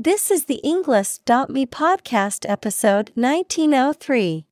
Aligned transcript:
This 0.00 0.30
is 0.30 0.44
the 0.44 0.60
Englist.me 0.64 1.66
podcast 1.66 2.48
episode 2.48 3.10
1903. 3.16 4.46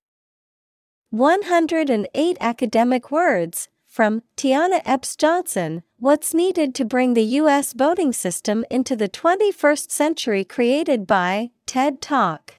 108 1.11 2.37
academic 2.41 3.12
words 3.12 3.69
from 3.87 4.24
Tiana 4.37 4.82
Epps 4.85 5.14
Johnson 5.14 5.85
What's 6.01 6.35
needed 6.35 6.74
to 6.74 6.85
bring 6.85 7.14
the 7.14 7.22
U.S. 7.22 7.74
voting 7.74 8.12
system 8.12 8.64
into 8.72 8.96
the 8.96 9.09
21st 9.09 9.93
century 9.93 10.43
created 10.43 11.06
by 11.06 11.51
TED 11.65 12.03
Talk. 12.03 12.55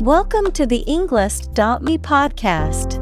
Welcome 0.00 0.50
to 0.52 0.64
the 0.64 0.82
Englist.me 0.88 1.98
podcast. 1.98 3.01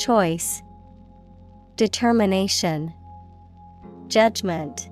Choice 0.00 0.62
Determination 1.76 2.94
Judgment 4.08 4.88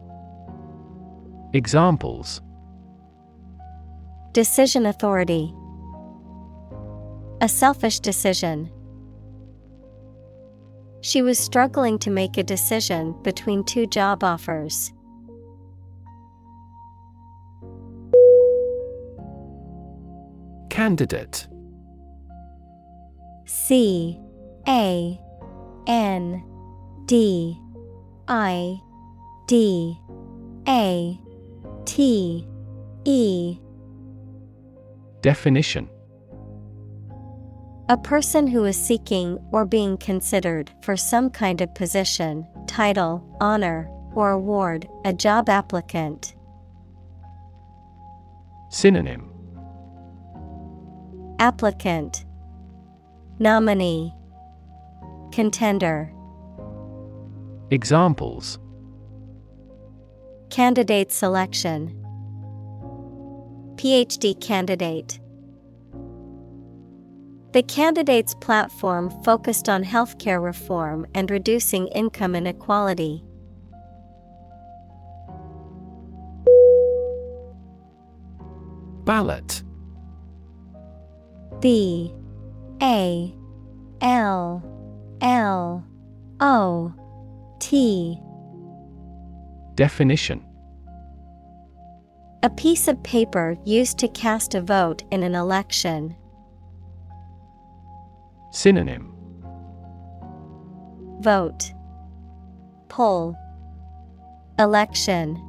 Examples 1.55 2.43
Decision 4.33 4.85
authority. 4.85 5.55
A 7.41 7.49
selfish 7.49 8.01
decision. 8.01 8.71
She 11.01 11.23
was 11.23 11.39
struggling 11.39 11.99
to 12.01 12.11
make 12.11 12.37
a 12.37 12.43
decision 12.43 13.17
between 13.23 13.65
two 13.65 13.87
job 13.87 14.23
offers. 14.23 14.93
Candidate 20.69 21.49
C 23.47 24.21
A 24.69 25.19
N 25.87 26.45
D 27.07 27.59
I 28.29 28.79
D 29.47 29.99
A 30.69 31.19
T 31.87 32.47
E. 33.07 33.59
Definition. 35.23 35.89
A 37.89 37.97
person 37.97 38.47
who 38.47 38.67
is 38.67 38.77
seeking 38.77 39.39
or 39.53 39.65
being 39.65 39.97
considered 39.97 40.71
for 40.83 40.95
some 40.99 41.31
kind 41.31 41.63
of 41.63 41.75
position, 41.75 42.47
title, 42.67 43.25
honor, 43.41 43.89
or 44.15 44.33
award, 44.33 44.87
a 45.07 45.15
job 45.15 45.49
applicant. 45.49 46.35
Synonym. 48.69 49.33
Applicant. 51.39 52.27
Nominee 53.39 54.13
Contender. 55.39 56.13
Examples. 57.71 58.59
Candidate 60.51 61.13
selection. 61.13 61.95
PhD 63.77 64.41
candidate. 64.41 65.21
The 67.53 67.63
candidate's 67.63 68.35
platform 68.35 69.13
focused 69.23 69.69
on 69.69 69.85
healthcare 69.85 70.43
reform 70.43 71.07
and 71.15 71.31
reducing 71.31 71.87
income 71.87 72.35
inequality. 72.35 73.23
Ballot. 79.05 79.63
B 81.61 82.13
A 82.83 83.33
L 84.01 84.78
L 85.21 85.85
O 86.41 86.95
T 87.59 88.21
Definition. 89.75 90.45
A 92.43 92.51
piece 92.51 92.89
of 92.89 93.03
paper 93.03 93.57
used 93.65 93.99
to 93.99 94.09
cast 94.09 94.55
a 94.55 94.61
vote 94.61 95.03
in 95.11 95.23
an 95.23 95.35
election. 95.35 96.17
Synonym. 98.51 99.13
Vote. 101.21 101.73
Poll. 102.89 103.37
Election. 104.59 105.41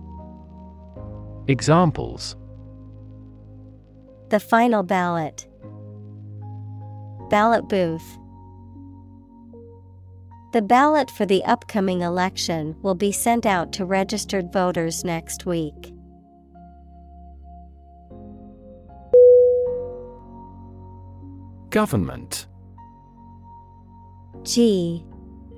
Examples. 1.47 2.35
The 4.29 4.39
final 4.39 4.83
ballot. 4.83 5.47
Ballot 7.29 7.67
booth 7.67 8.17
The 10.51 10.61
ballot 10.63 11.11
for 11.11 11.27
the 11.27 11.43
upcoming 11.45 12.01
election 12.01 12.75
will 12.81 12.95
be 12.95 13.11
sent 13.11 13.45
out 13.45 13.71
to 13.73 13.85
registered 13.85 14.51
voters 14.51 15.03
next 15.03 15.45
week. 15.45 15.93
Government. 21.69 22.47
G 24.41 25.05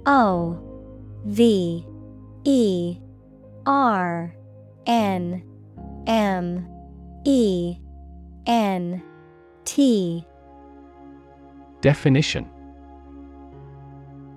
O 0.05 0.59
V 1.25 1.85
E 2.43 2.97
R 3.65 4.35
N 4.85 5.41
M 6.05 6.67
E 7.23 7.77
N 8.45 9.01
T. 9.63 10.25
Definition 11.79 12.49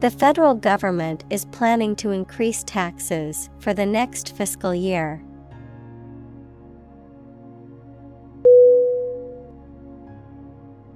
The 0.00 0.10
federal 0.10 0.54
government 0.54 1.24
is 1.28 1.44
planning 1.44 1.94
to 1.96 2.10
increase 2.10 2.64
taxes 2.64 3.50
for 3.58 3.74
the 3.74 3.84
next 3.84 4.34
fiscal 4.34 4.74
year. 4.74 5.22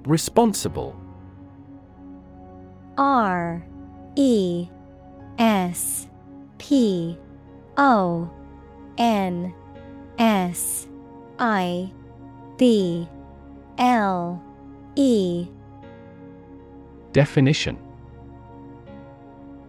Responsible. 0.07 0.99
R 2.97 3.63
E 4.15 4.67
S 5.37 6.07
P 6.57 7.15
O 7.77 8.27
N 8.97 9.53
S 10.17 10.87
I 11.37 11.91
B 12.57 13.07
L 13.77 14.41
E. 14.95 15.47
Definition 17.11 17.84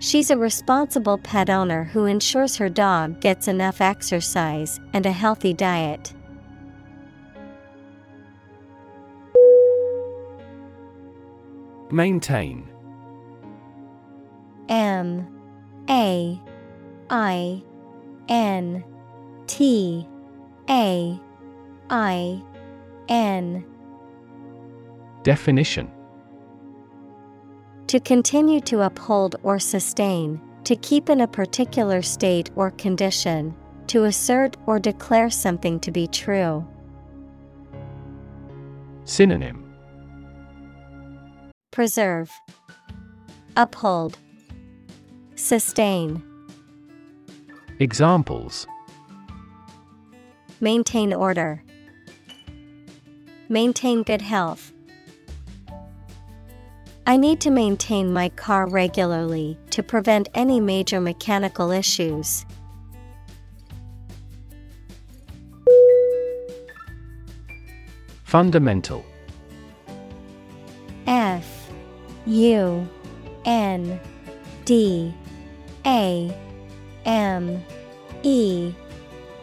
She's 0.00 0.30
a 0.30 0.36
responsible 0.36 1.18
pet 1.18 1.50
owner 1.50 1.84
who 1.84 2.04
ensures 2.06 2.56
her 2.56 2.68
dog 2.68 3.20
gets 3.20 3.48
enough 3.48 3.80
exercise 3.80 4.80
and 4.92 5.04
a 5.04 5.12
healthy 5.12 5.52
diet. 5.52 6.14
Maintain. 11.90 12.68
M. 14.68 15.26
A. 15.88 16.40
I. 17.10 17.62
N. 18.28 18.84
T. 19.46 20.06
A. 20.68 21.20
I. 21.90 22.42
N. 23.08 23.64
Definition 25.22 25.90
To 27.88 27.98
continue 28.00 28.60
to 28.60 28.82
uphold 28.82 29.36
or 29.42 29.58
sustain, 29.58 30.38
to 30.64 30.76
keep 30.76 31.08
in 31.08 31.22
a 31.22 31.26
particular 31.26 32.02
state 32.02 32.50
or 32.54 32.70
condition, 32.72 33.56
to 33.86 34.04
assert 34.04 34.58
or 34.66 34.78
declare 34.78 35.30
something 35.30 35.80
to 35.80 35.90
be 35.90 36.06
true. 36.06 36.68
Synonym. 39.04 39.72
Preserve, 41.70 42.30
Uphold, 43.56 44.18
Sustain, 45.34 46.22
Examples. 47.78 48.66
Maintain 50.60 51.14
order, 51.14 51.62
Maintain 53.48 54.02
good 54.02 54.20
health. 54.20 54.67
I 57.08 57.16
need 57.16 57.40
to 57.40 57.50
maintain 57.50 58.12
my 58.12 58.28
car 58.28 58.68
regularly 58.68 59.56
to 59.70 59.82
prevent 59.82 60.28
any 60.34 60.60
major 60.60 61.00
mechanical 61.00 61.70
issues. 61.70 62.44
Fundamental. 68.24 69.06
F 71.06 71.70
U 72.26 72.86
N 73.46 73.98
D 74.66 75.14
A 75.86 76.38
M 77.06 77.64
E 78.22 78.74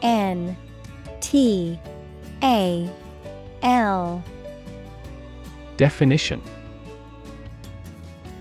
N 0.03 0.55
T 1.19 1.79
A 2.43 2.87
L. 3.63 4.23
Definition 5.77 6.43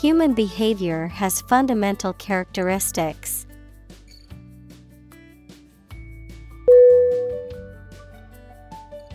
Human 0.00 0.32
behavior 0.32 1.08
has 1.08 1.42
fundamental 1.42 2.14
characteristics. 2.14 3.46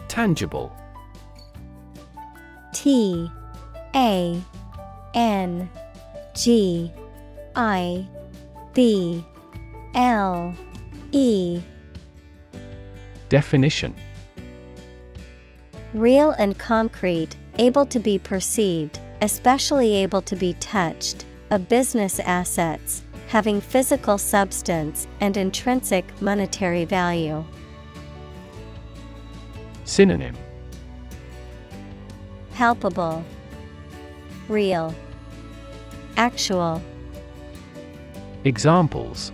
Tangible. 0.07 0.71
T 2.71 3.31
A 3.95 4.39
N 5.15 5.69
G 6.35 6.91
I 7.55 8.07
B 8.75 9.25
L 9.95 10.53
E. 11.11 11.61
Definition. 13.29 13.95
Real 15.95 16.29
and 16.31 16.59
concrete, 16.59 17.35
able 17.57 17.87
to 17.87 17.97
be 17.97 18.19
perceived, 18.19 18.99
especially 19.21 19.95
able 19.95 20.21
to 20.21 20.35
be 20.35 20.53
touched, 20.55 21.25
of 21.51 21.69
business 21.69 22.19
assets, 22.19 23.03
having 23.27 23.61
physical 23.61 24.17
substance 24.17 25.07
and 25.19 25.37
intrinsic 25.37 26.05
monetary 26.21 26.85
value. 26.85 27.43
Synonym 29.83 30.35
Palpable, 32.53 33.23
Real, 34.47 34.95
Actual, 36.17 36.81
Examples 38.43 39.31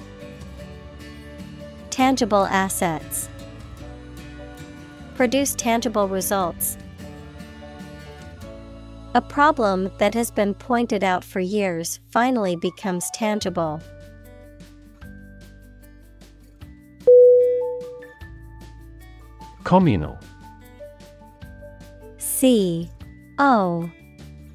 Tangible 1.90 2.46
assets. 2.46 3.30
Produce 5.16 5.54
tangible 5.56 6.08
results. 6.08 6.78
A 9.14 9.22
problem 9.22 9.92
that 9.98 10.14
has 10.14 10.32
been 10.32 10.54
pointed 10.54 11.04
out 11.04 11.22
for 11.22 11.42
years 11.42 12.00
finally 12.12 12.56
becomes 12.56 13.10
tangible. 13.12 13.82
Communal. 19.66 20.18
C 22.18 22.90
O 23.38 23.92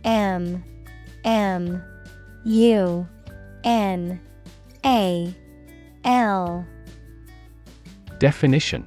M 0.05 0.65
M 1.25 1.85
U 2.47 3.07
N 3.63 4.21
A 4.87 5.35
L. 6.05 6.67
Definition 8.19 8.87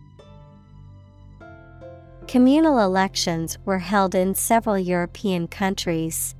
Communal 2.31 2.79
elections 2.79 3.57
were 3.65 3.79
held 3.79 4.15
in 4.15 4.33
several 4.35 4.79
European 4.79 5.49
countries. 5.49 6.33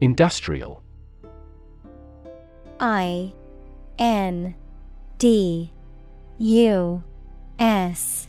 Industrial. 0.00 0.82
I 2.80 3.32
N 4.00 4.56
D 5.18 5.72
U 6.38 7.04
S 7.60 8.26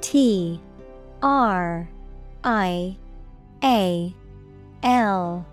T 0.00 0.60
R 1.24 1.88
I 2.44 2.96
A 3.64 4.14
L. 4.84 5.44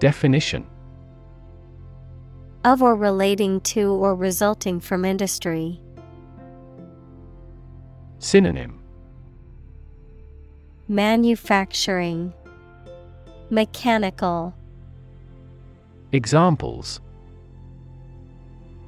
Definition 0.00 0.66
of 2.64 2.82
or 2.82 2.96
relating 2.96 3.60
to 3.60 3.92
or 3.92 4.14
resulting 4.14 4.80
from 4.80 5.04
industry. 5.04 5.80
Synonym 8.18 8.80
Manufacturing, 10.88 12.32
Mechanical. 13.50 14.54
Examples 16.12 17.00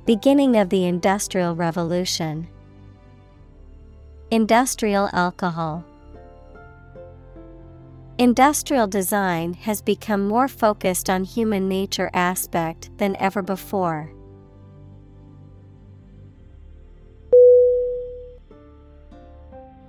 Beginning 0.06 0.56
of 0.56 0.68
the 0.70 0.84
Industrial 0.84 1.54
Revolution, 1.54 2.48
Industrial 4.30 5.08
alcohol. 5.12 5.84
Industrial 8.18 8.86
design 8.86 9.52
has 9.52 9.82
become 9.82 10.26
more 10.26 10.48
focused 10.48 11.10
on 11.10 11.22
human 11.22 11.68
nature 11.68 12.08
aspect 12.14 12.88
than 12.96 13.14
ever 13.16 13.42
before. 13.42 14.10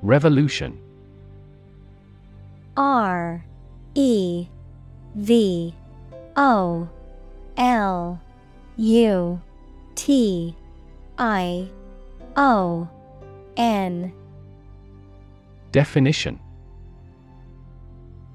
Revolution. 0.02 0.78
R 2.76 3.46
E 3.96 4.48
V 5.16 5.74
O 6.36 6.90
L 7.56 8.22
U 8.76 9.42
T 9.96 10.54
I 11.18 11.70
O 12.36 12.90
N. 13.56 14.12
Definition 15.72 16.42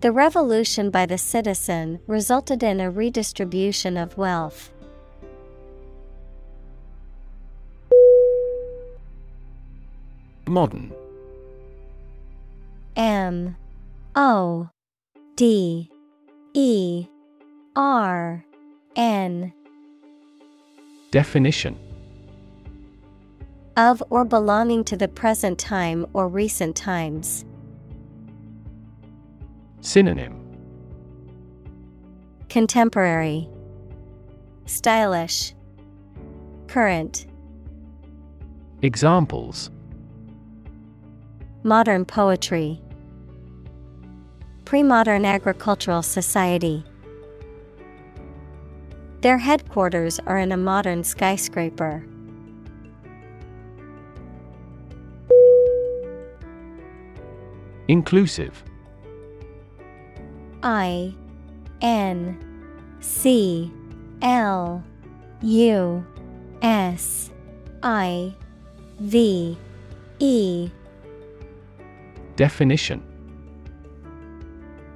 The 0.00 0.12
revolution 0.12 0.90
by 0.90 1.06
the 1.06 1.16
citizen 1.16 2.00
resulted 2.06 2.62
in 2.62 2.80
a 2.80 2.90
redistribution 2.90 3.96
of 3.96 4.18
wealth. 4.18 4.70
Modern. 10.46 10.92
M. 12.94 13.56
O. 14.14 14.68
D. 15.34 15.90
E. 16.54 17.06
R. 17.74 18.44
N. 18.94 19.52
Definition. 21.10 21.78
Of 23.76 24.02
or 24.10 24.24
belonging 24.24 24.84
to 24.84 24.96
the 24.96 25.08
present 25.08 25.58
time 25.58 26.06
or 26.12 26.28
recent 26.28 26.76
times. 26.76 27.44
Synonym. 29.86 30.34
Contemporary. 32.48 33.48
Stylish. 34.64 35.54
Current. 36.66 37.26
Examples. 38.82 39.70
Modern 41.62 42.04
poetry. 42.04 42.82
Pre-modern 44.64 45.24
agricultural 45.24 46.02
society. 46.02 46.82
Their 49.20 49.38
headquarters 49.38 50.18
are 50.26 50.38
in 50.38 50.50
a 50.50 50.56
modern 50.56 51.04
skyscraper. 51.04 52.04
Inclusive 57.86 58.64
I 60.66 61.14
N 61.80 62.36
C 62.98 63.72
L 64.20 64.82
U 65.42 66.04
S 66.60 67.30
I 67.84 68.34
V 68.98 69.56
E 70.18 70.70
Definition 72.34 73.00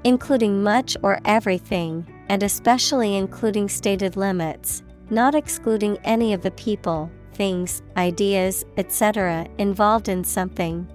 Including 0.03 0.61
much 0.61 0.97
or 1.05 1.21
everything, 1.25 2.05
and 2.29 2.43
especially 2.43 3.15
including 3.15 3.69
stated 3.69 4.17
limits, 4.17 4.83
not 5.09 5.37
excluding 5.37 5.99
any 5.99 6.33
of 6.33 6.43
the 6.43 6.51
people, 6.53 7.09
things, 7.35 7.83
ideas, 7.97 8.65
etc., 8.77 9.47
involved 9.59 10.09
in 10.09 10.25
something. 10.25 10.89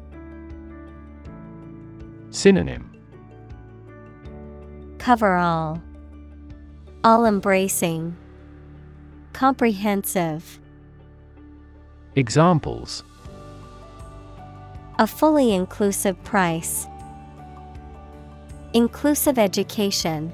Synonym 2.30 2.95
Cover 5.06 5.36
all, 5.36 5.84
all 7.04 7.26
embracing, 7.26 8.18
comprehensive. 9.34 10.60
Examples 12.16 13.04
A 14.98 15.06
fully 15.06 15.54
inclusive 15.54 16.18
price. 16.24 16.88
Inclusive 18.74 19.38
education. 19.38 20.34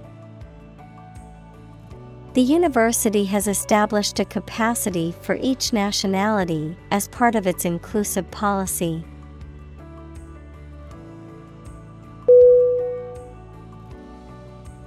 The 2.34 2.42
university 2.42 3.25
has 3.25 3.50
established 3.50 4.22
a 4.22 4.25
capacity 4.25 5.13
for 5.22 5.36
each 5.42 5.74
nationality 5.74 6.78
as 6.92 7.10
part 7.10 7.36
of 7.36 7.46
its 7.46 7.66
inclusive 7.66 8.32
policy. 8.32 9.04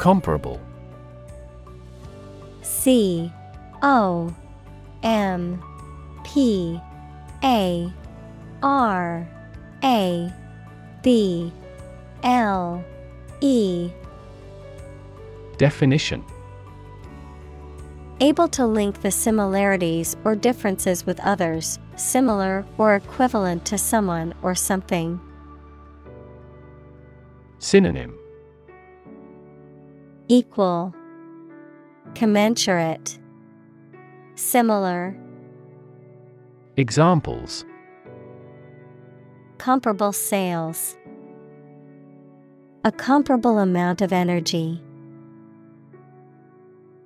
Comparable 0.04 0.60
C 2.60 3.32
O 3.80 4.34
M 5.02 5.62
P 6.22 6.78
A 7.42 7.90
R 8.62 9.26
A 9.82 10.30
B 11.02 11.50
L 12.22 12.84
E. 13.40 13.90
Definition. 15.56 16.22
Able 18.20 18.48
to 18.48 18.66
link 18.66 19.00
the 19.00 19.10
similarities 19.10 20.18
or 20.22 20.36
differences 20.36 21.06
with 21.06 21.18
others, 21.20 21.78
similar 21.96 22.66
or 22.76 22.94
equivalent 22.94 23.64
to 23.64 23.78
someone 23.78 24.34
or 24.42 24.54
something. 24.54 25.18
Synonym 27.58 28.18
Equal, 30.28 30.94
Commensurate, 32.14 33.18
Similar, 34.36 35.14
Examples 36.78 37.66
Comparable 39.58 40.12
sales. 40.12 40.96
A 42.84 42.92
comparable 42.92 43.58
amount 43.58 44.00
of 44.00 44.12
energy. 44.14 44.82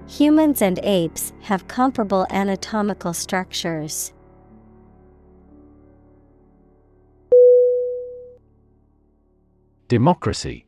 Humans 0.07 0.63
and 0.63 0.79
apes 0.85 1.33
have 1.43 1.67
comparable 1.67 2.25
anatomical 2.31 3.13
structures. 3.13 4.13
Democracy 9.89 10.68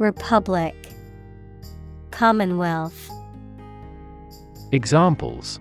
Republic, 0.00 0.74
Commonwealth. 2.10 3.10
Examples 4.72 5.60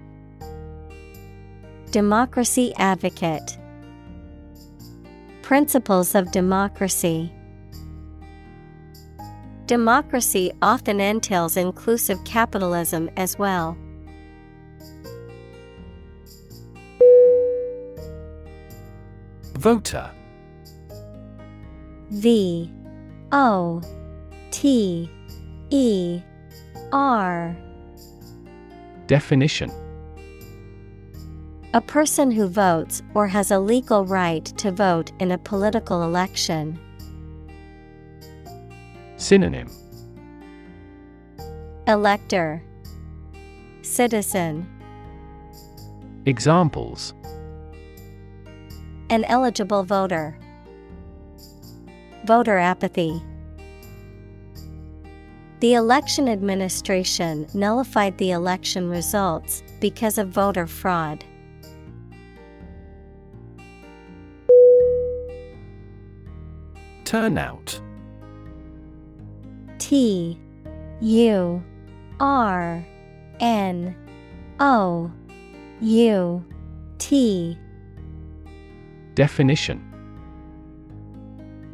Democracy 1.92 2.74
advocate. 2.78 3.58
Principles 5.42 6.16
of 6.16 6.32
democracy. 6.32 7.34
Democracy 9.66 10.54
often 10.62 11.02
entails 11.02 11.58
inclusive 11.58 12.24
capitalism 12.24 13.10
as 13.18 13.38
well. 13.38 13.78
Voter 19.56 20.10
V 22.12 22.72
O 23.34 23.82
T 24.60 25.10
E 25.70 26.22
R 26.92 27.56
Definition 29.08 29.72
A 31.74 31.80
person 31.80 32.30
who 32.30 32.46
votes 32.50 33.02
or 33.14 33.26
has 33.26 33.52
a 33.52 33.60
legal 33.60 34.04
right 34.06 34.44
to 34.44 34.74
vote 34.74 35.14
in 35.22 35.32
a 35.32 35.38
political 35.38 36.04
election. 36.04 36.78
Synonym 39.16 39.70
Elector 41.88 42.62
Citizen 43.82 44.68
Examples 46.26 47.14
An 49.10 49.24
eligible 49.24 49.86
voter. 49.86 50.38
Voter 52.26 52.58
apathy. 52.58 53.24
The 55.60 55.74
election 55.74 56.30
administration 56.30 57.46
nullified 57.54 58.18
the 58.18 58.32
election 58.32 58.90
results 58.90 59.62
because 59.82 60.18
of 60.18 60.30
voter 60.30 60.66
fraud. 60.66 61.26
Turnout. 67.04 67.82
T 69.80 70.40
U 71.02 71.64
R 72.22 72.86
N 73.42 73.96
O 74.62 75.12
U 75.82 76.46
T. 77.00 77.58
Definition 79.16 79.89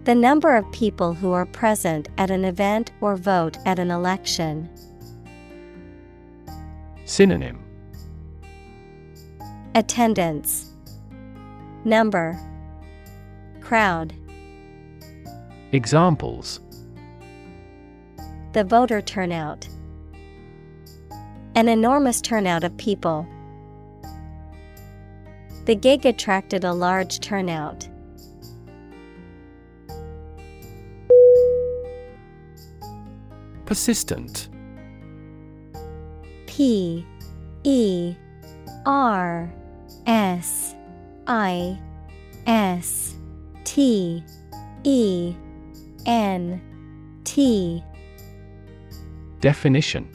The 0.05 0.13
number 0.13 0.55
of 0.55 0.71
people 0.71 1.15
who 1.15 1.31
are 1.31 1.47
present 1.47 2.09
at 2.19 2.29
an 2.29 2.45
event 2.45 2.91
or 3.01 3.15
vote 3.15 3.57
at 3.65 3.79
an 3.79 3.89
election. 3.89 4.69
Synonym 7.05 7.59
Attendance 9.73 10.71
Number 11.85 12.39
Crowd 13.61 14.13
Examples 15.71 16.59
The 18.53 18.63
voter 18.63 19.01
turnout. 19.01 19.67
An 21.55 21.67
enormous 21.67 22.21
turnout 22.21 22.63
of 22.63 22.77
people. 22.77 23.27
The 25.65 25.73
gig 25.73 26.05
attracted 26.05 26.63
a 26.63 26.73
large 26.73 27.21
turnout. 27.21 27.89
Persistent. 33.65 34.49
P 36.45 37.05
E 37.63 38.15
R 38.85 39.51
S 40.05 40.75
I 41.27 41.79
S 42.45 43.15
T 43.63 44.23
E 44.83 45.35
N 46.05 46.61
T. 47.23 47.83
Definition. 49.41 50.07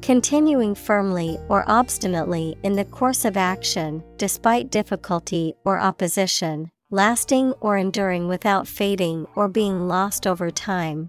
Continuing 0.00 0.74
firmly 0.74 1.38
or 1.48 1.64
obstinately 1.68 2.56
in 2.64 2.74
the 2.74 2.84
course 2.84 3.24
of 3.24 3.36
action, 3.36 4.02
despite 4.16 4.70
difficulty 4.70 5.54
or 5.64 5.78
opposition, 5.78 6.70
lasting 6.90 7.52
or 7.60 7.78
enduring 7.78 8.26
without 8.26 8.66
fading 8.66 9.26
or 9.36 9.48
being 9.48 9.86
lost 9.86 10.26
over 10.26 10.50
time. 10.50 11.08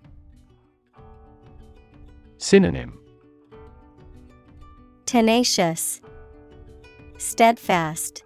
Synonym. 2.44 3.00
Tenacious, 5.06 6.02
Steadfast, 7.18 8.26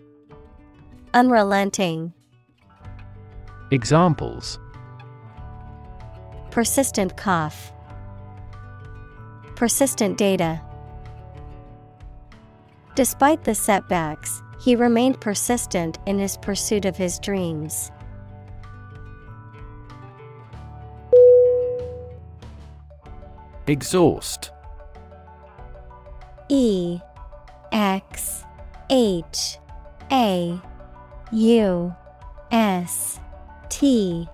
Unrelenting, 1.14 2.14
Examples. 3.70 4.58
Persistent 6.50 7.16
cough, 7.16 7.72
Persistent 9.56 10.18
data. 10.18 10.62
Despite 12.96 13.44
the 13.44 13.54
setbacks, 13.54 14.42
he 14.60 14.76
remained 14.76 15.22
persistent 15.22 16.00
in 16.08 16.18
his 16.18 16.38
pursuit 16.38 16.86
of 16.86 16.98
his 16.98 17.20
dreams. 17.20 17.92
Exhaust. 23.68 24.52
E 26.48 27.00
X 27.74 28.46
H 28.90 29.58
A 30.10 30.62
U 31.34 31.96
S 32.50 33.20
T. 33.68 34.28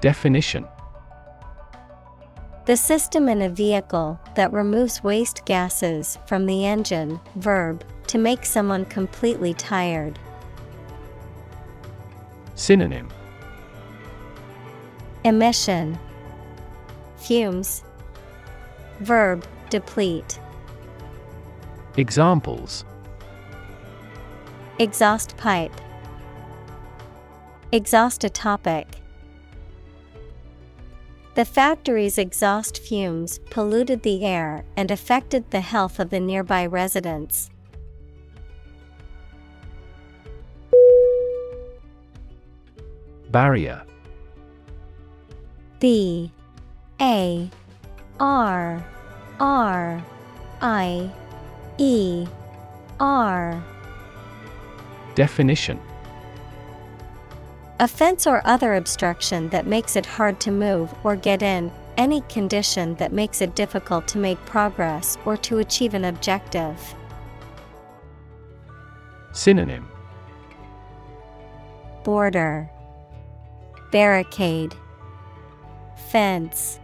Definition. 0.00 0.64
The 2.66 2.76
system 2.76 3.28
in 3.28 3.42
a 3.42 3.48
vehicle 3.48 4.20
that 4.36 4.52
removes 4.52 5.02
waste 5.02 5.44
gases 5.44 6.18
from 6.26 6.46
the 6.46 6.64
engine, 6.64 7.18
verb, 7.34 7.84
to 8.06 8.18
make 8.18 8.46
someone 8.46 8.84
completely 8.84 9.54
tired. 9.54 10.20
Synonym. 12.54 13.08
Emission 15.24 15.98
Fumes 17.22 17.84
Verb, 18.98 19.46
deplete. 19.70 20.40
Examples 21.96 22.84
Exhaust 24.78 25.36
pipe. 25.36 25.72
Exhaust 27.70 28.24
a 28.24 28.28
topic. 28.30 28.86
The 31.34 31.44
factory's 31.44 32.18
exhaust 32.18 32.78
fumes 32.78 33.38
polluted 33.50 34.02
the 34.02 34.24
air 34.24 34.64
and 34.76 34.90
affected 34.90 35.50
the 35.50 35.60
health 35.60 36.00
of 36.00 36.10
the 36.10 36.20
nearby 36.20 36.66
residents. 36.66 37.50
Barrier 43.30 43.84
B 45.78 46.30
A 47.02 47.50
R 48.20 48.86
R 49.40 50.04
I 50.60 51.10
E 51.76 52.26
R. 53.00 53.64
Definition. 55.16 55.80
A 57.80 57.88
fence 57.88 58.24
or 58.24 58.40
other 58.46 58.76
obstruction 58.76 59.48
that 59.48 59.66
makes 59.66 59.96
it 59.96 60.06
hard 60.06 60.38
to 60.42 60.52
move 60.52 60.94
or 61.02 61.16
get 61.16 61.42
in, 61.42 61.72
any 61.96 62.20
condition 62.28 62.94
that 62.94 63.12
makes 63.12 63.40
it 63.40 63.56
difficult 63.56 64.06
to 64.06 64.18
make 64.18 64.38
progress 64.46 65.18
or 65.24 65.36
to 65.38 65.58
achieve 65.58 65.94
an 65.94 66.04
objective. 66.04 66.94
Synonym. 69.32 69.88
Border. 72.04 72.70
Barricade. 73.90 74.76
Fence 76.10 76.78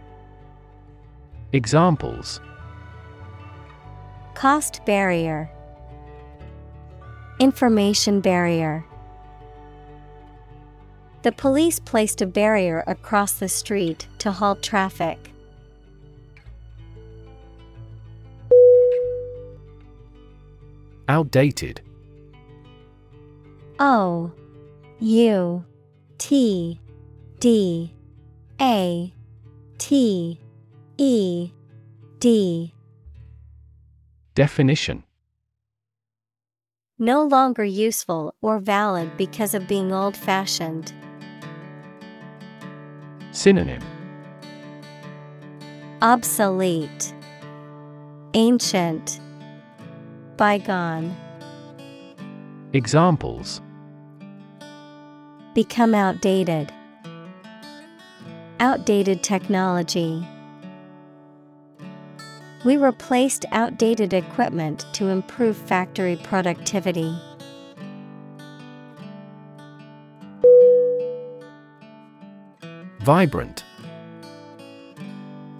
Examples. 1.51 2.39
Cost 4.35 4.85
barrier. 4.85 5.49
Information 7.39 8.21
barrier. 8.21 8.85
The 11.23 11.31
police 11.31 11.79
placed 11.79 12.21
a 12.21 12.27
barrier 12.27 12.83
across 12.85 13.33
the 13.33 13.49
street 13.49 14.07
to 14.19 14.31
halt 14.31 14.61
traffic. 14.61 15.31
Outdated. 21.07 21.81
O 23.79 24.31
U 24.99 25.65
T 26.19 26.79
D 27.39 27.93
A 28.61 29.13
T 29.79 30.39
E 31.01 31.53
D. 32.19 32.73
Definition. 34.35 35.05
No 36.97 37.23
longer 37.23 37.63
useful 37.63 38.35
or 38.41 38.59
valid 38.59 39.15
because 39.15 39.53
of 39.53 39.65
being 39.65 39.93
old 39.93 40.17
fashioned. 40.17 40.91
Synonym. 43.31 43.81
Obsolete, 46.01 47.13
Ancient, 48.33 49.21
Bygone, 50.35 51.15
Examples. 52.73 53.61
Become 55.55 55.95
outdated. 55.95 56.73
Outdated 58.59 59.23
technology. 59.23 60.27
We 62.65 62.75
replaced 62.75 63.45
outdated 63.51 64.13
equipment 64.13 64.85
to 64.93 65.07
improve 65.07 65.55
factory 65.55 66.17
productivity. 66.17 67.17
Vibrant 72.99 73.63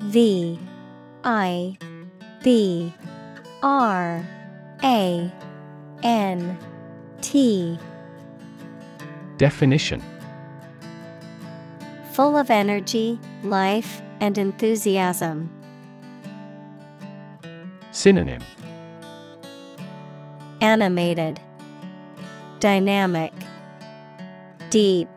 V 0.02 0.60
I 1.24 1.78
B 2.44 2.94
R 3.64 4.26
A 4.84 5.32
N 6.04 6.58
T 7.22 7.80
Definition 9.38 10.04
Full 12.12 12.36
of 12.36 12.50
energy, 12.50 13.18
life, 13.44 14.02
and 14.20 14.38
enthusiasm. 14.38 15.50
Synonym 17.92 18.42
Animated, 20.62 21.40
Dynamic, 22.60 23.34
Deep. 24.70 25.08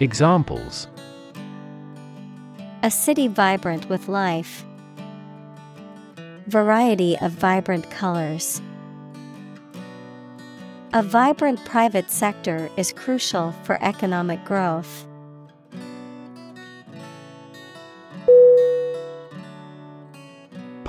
Examples 0.00 0.88
A 2.82 2.90
city 2.90 3.28
vibrant 3.28 3.88
with 3.90 4.08
life. 4.08 4.64
Variety 6.46 7.18
of 7.18 7.32
vibrant 7.32 7.90
colors. 7.90 8.62
A 10.94 11.02
vibrant 11.02 11.62
private 11.66 12.10
sector 12.10 12.70
is 12.78 12.92
crucial 12.92 13.52
for 13.64 13.82
economic 13.82 14.42
growth. 14.44 15.06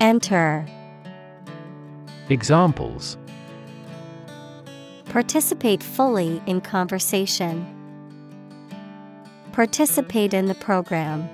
Enter. 0.00 0.66
Examples 2.28 3.16
Participate 5.06 5.82
fully 5.82 6.42
in 6.44 6.60
conversation. 6.60 7.64
Participate 9.52 10.34
in 10.34 10.46
the 10.46 10.54
program. 10.56 11.26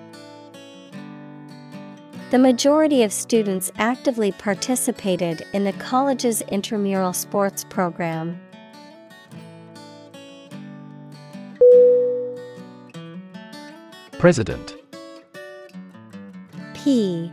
The 2.31 2.39
majority 2.39 3.03
of 3.03 3.13
students 3.13 3.73
actively 3.79 4.31
participated 4.31 5.45
in 5.53 5.65
the 5.65 5.73
college's 5.73 6.41
intramural 6.43 7.13
sports 7.13 7.65
program. 7.65 8.41
President 14.21 14.77
P 16.75 17.33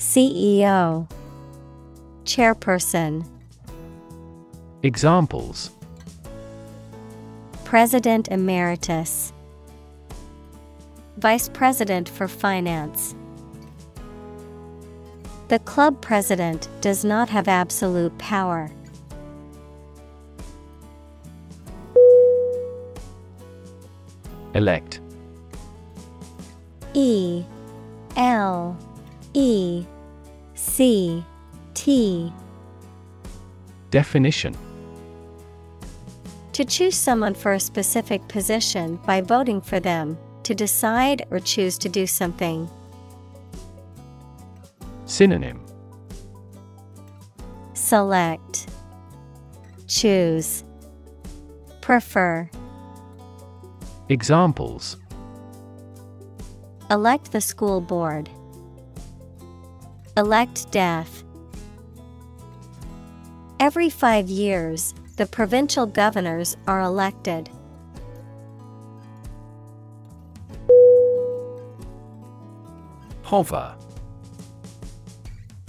CEO 0.00 1.06
Chairperson. 2.24 3.22
Examples. 4.82 5.72
President 7.64 8.28
Emeritus. 8.28 9.34
Vice 11.18 11.50
President 11.50 12.08
for 12.08 12.26
Finance. 12.26 13.14
The 15.48 15.58
club 15.58 16.00
president 16.00 16.70
does 16.80 17.04
not 17.04 17.28
have 17.28 17.46
absolute 17.46 18.16
power. 18.16 18.70
Elect. 24.54 24.98
E 26.94 27.44
L 28.16 28.78
E 29.34 29.84
C 30.54 31.24
T. 31.74 32.32
Definition. 33.90 34.56
To 36.52 36.64
choose 36.64 36.96
someone 36.96 37.34
for 37.34 37.52
a 37.52 37.60
specific 37.60 38.26
position 38.28 38.96
by 39.06 39.20
voting 39.20 39.60
for 39.60 39.80
them, 39.80 40.18
to 40.42 40.54
decide 40.54 41.26
or 41.30 41.38
choose 41.38 41.78
to 41.78 41.88
do 41.88 42.06
something. 42.06 42.68
Synonym. 45.06 45.60
Select. 47.74 48.68
Choose. 49.86 50.64
Prefer. 51.80 52.50
Examples. 54.08 54.96
Elect 56.90 57.32
the 57.32 57.40
school 57.40 57.80
board. 57.80 58.28
Elect 60.20 60.70
death. 60.70 61.24
Every 63.58 63.88
five 63.88 64.28
years, 64.28 64.92
the 65.16 65.24
provincial 65.24 65.86
governors 65.86 66.58
are 66.66 66.82
elected. 66.82 67.48
Hover 73.22 73.74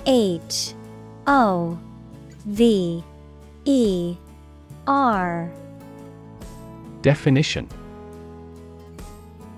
H 0.06 0.74
O 1.28 1.80
V 2.44 3.02
E 3.64 4.18
R 4.86 5.50
Definition 7.02 7.70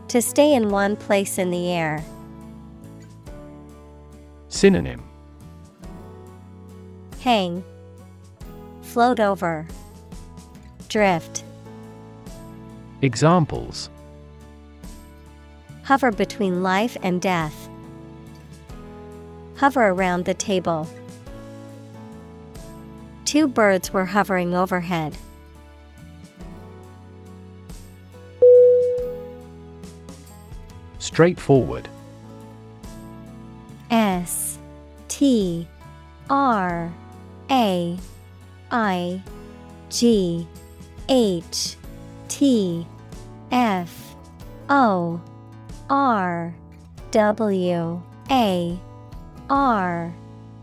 To 0.10 0.22
stay 0.22 0.54
in 0.54 0.70
one 0.70 0.96
place 0.96 1.40
in 1.40 1.50
the 1.50 1.72
air. 1.72 2.06
Synonym 4.54 5.02
Hang. 7.22 7.64
Float 8.84 9.20
over. 9.20 9.68
Drift. 10.90 11.44
Examples 13.02 13.90
Hover 15.82 16.12
between 16.12 16.62
life 16.62 16.96
and 17.02 17.20
death. 17.20 17.68
Hover 19.58 19.88
around 19.88 20.26
the 20.26 20.36
table. 20.36 20.88
Two 23.26 23.48
birds 23.48 23.92
were 23.92 24.06
hovering 24.06 24.54
overhead. 24.54 25.18
Straightforward 31.00 31.90
P 35.14 35.68
R 36.28 36.92
A 37.52 37.98
I 38.72 39.24
G 39.92 40.48
H 41.08 41.76
T 42.30 42.88
F 43.52 44.16
O 44.70 45.22
R 45.88 46.56
W 47.12 48.02
A 48.32 48.80
R 49.52 50.16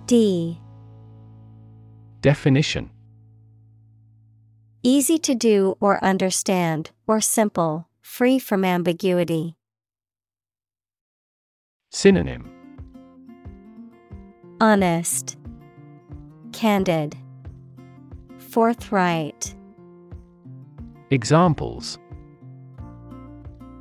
D. 0.06 0.58
Definition. 2.20 2.90
Easy 4.82 5.18
to 5.18 5.36
do 5.36 5.76
or 5.78 6.02
understand, 6.02 6.90
or 7.06 7.20
simple, 7.20 7.86
free 8.02 8.40
from 8.40 8.64
ambiguity. 8.64 9.54
Synonym 11.90 12.59
Honest, 14.62 15.38
Candid, 16.52 17.16
Forthright. 18.36 19.54
Examples 21.10 21.98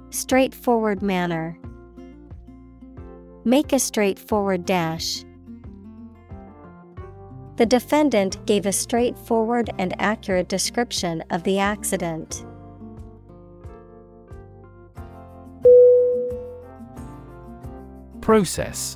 Straightforward 0.10 1.02
manner. 1.02 1.60
Make 3.44 3.74
a 3.74 3.80
straightforward 3.80 4.66
dash. 4.66 5.26
The 7.58 7.66
defendant 7.66 8.46
gave 8.46 8.66
a 8.66 8.72
straightforward 8.72 9.70
and 9.78 9.94
accurate 10.00 10.48
description 10.48 11.26
of 11.30 11.44
the 11.44 11.60
accident. 11.60 12.46
Process 18.22 18.96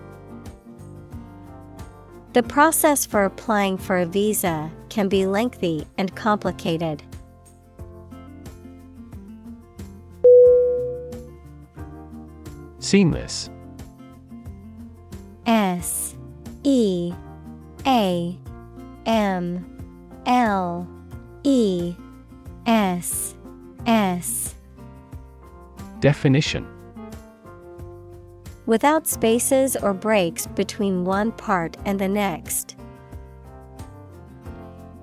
The 2.33 2.43
process 2.43 3.05
for 3.05 3.25
applying 3.25 3.77
for 3.77 3.97
a 3.97 4.05
visa 4.05 4.71
can 4.87 5.09
be 5.09 5.25
lengthy 5.25 5.85
and 5.97 6.15
complicated. 6.15 7.03
Seamless. 12.79 13.49
S 15.45 16.15
E 16.63 17.13
A 17.85 18.37
M 19.05 19.79
L 20.25 20.87
E 21.43 21.93
S 22.65 23.35
S. 23.85 24.55
Definition 25.99 26.65
Without 28.71 29.05
spaces 29.05 29.75
or 29.75 29.93
breaks 29.93 30.47
between 30.47 31.03
one 31.03 31.33
part 31.33 31.75
and 31.83 31.99
the 31.99 32.07
next. 32.07 32.77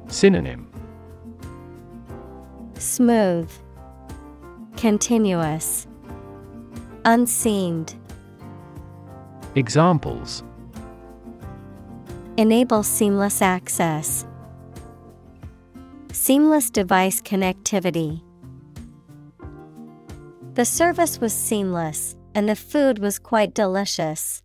Synonym 0.07 0.73
Smooth, 2.79 3.51
Continuous, 4.79 5.87
Unseamed. 7.05 7.95
Examples 9.55 10.43
Enable 12.39 12.83
seamless 12.83 13.43
access. 13.43 14.25
Seamless 16.11 16.71
device 16.71 17.21
connectivity. 17.21 18.23
The 20.55 20.65
service 20.65 21.21
was 21.21 21.35
seamless, 21.35 22.17
and 22.39 22.49
the 22.49 22.55
food 22.55 23.01
was 23.01 23.19
quite 23.19 23.53
delicious. 23.53 24.45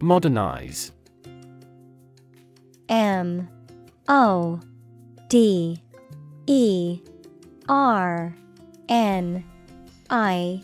Modernize. 0.00 0.92
M 2.88 3.48
O 4.06 4.60
D 5.28 5.82
E 6.46 7.00
R 7.68 8.36
N 8.88 9.44
I 10.08 10.62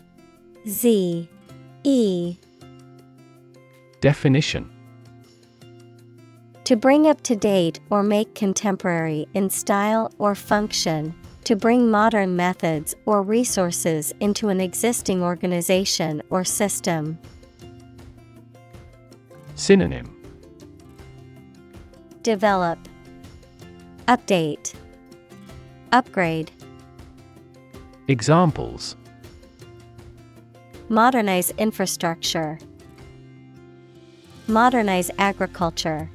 Z 0.65 1.29
E. 1.83 2.37
Definition. 3.99 4.71
To 6.63 6.77
bring 6.77 7.05
up 7.05 7.19
to 7.23 7.35
date 7.35 7.81
or 7.89 8.01
make 8.01 8.33
contemporary 8.33 9.27
in 9.33 9.49
style 9.49 10.13
or 10.19 10.35
function, 10.35 11.13
to 11.43 11.55
bring 11.55 11.89
modern 11.89 12.35
methods 12.35 12.95
or 13.05 13.21
resources 13.21 14.13
into 14.19 14.49
an 14.49 14.61
existing 14.61 15.23
organization 15.23 16.21
or 16.29 16.43
system. 16.43 17.17
Synonym 19.55 20.15
Develop, 22.23 22.79
Update, 24.07 24.73
Upgrade. 25.91 26.51
Examples 28.07 28.95
Modernize 30.89 31.51
infrastructure. 31.57 32.57
Modernize 34.47 35.11
agriculture. 35.19 36.09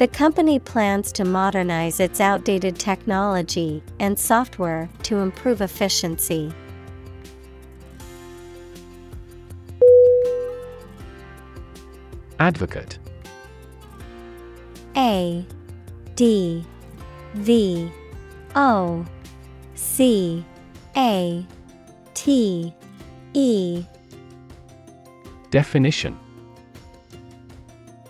The 0.00 0.08
company 0.08 0.58
plans 0.58 1.12
to 1.12 1.26
modernize 1.26 2.00
its 2.00 2.22
outdated 2.22 2.78
technology 2.78 3.82
and 3.98 4.18
software 4.18 4.88
to 5.02 5.18
improve 5.18 5.60
efficiency. 5.60 6.54
Advocate. 12.38 12.98
A 14.96 15.44
D 16.14 16.64
V 17.34 17.92
O 18.56 19.04
C 19.74 20.42
A 20.96 21.46
T 22.14 22.74
E. 23.34 23.84
Definition 25.50 26.18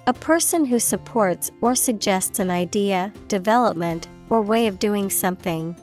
A 0.07 0.13
person 0.15 0.65
who 0.65 0.79
supports 0.79 1.51
or 1.61 1.75
suggests 1.75 2.39
an 2.39 2.51
idea, 2.51 3.13
development, 3.29 4.09
or 4.31 4.41
way 4.41 4.67
of 4.67 4.79
doing 4.79 5.11
something. 5.11 5.77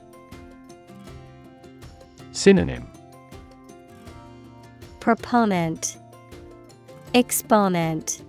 Synonym 2.31 2.87
Proponent, 4.99 5.97
Exponent, 7.13 8.23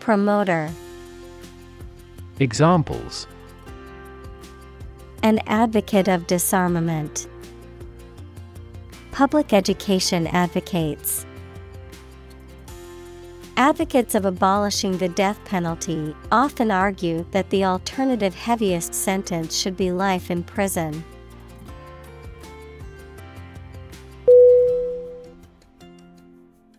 Promoter. 0.00 0.70
Examples 2.38 3.26
An 5.22 5.40
advocate 5.46 6.08
of 6.08 6.26
disarmament. 6.28 7.28
Public 9.10 9.52
education 9.52 10.28
advocates. 10.28 11.26
Advocates 13.58 14.14
of 14.14 14.24
abolishing 14.24 14.96
the 14.98 15.08
death 15.08 15.44
penalty 15.44 16.14
often 16.30 16.70
argue 16.70 17.26
that 17.32 17.50
the 17.50 17.64
alternative 17.64 18.32
heaviest 18.32 18.94
sentence 18.94 19.56
should 19.56 19.76
be 19.76 19.90
life 19.90 20.30
in 20.30 20.44
prison. 20.44 21.02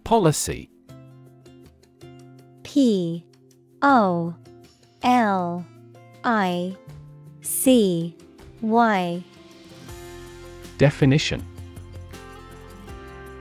Policy 0.06 0.70
P 2.63 3.26
O 3.82 4.34
L 5.04 5.65
I 6.24 6.78
C 7.42 8.15
Y. 8.62 9.22
Definition 10.78 11.46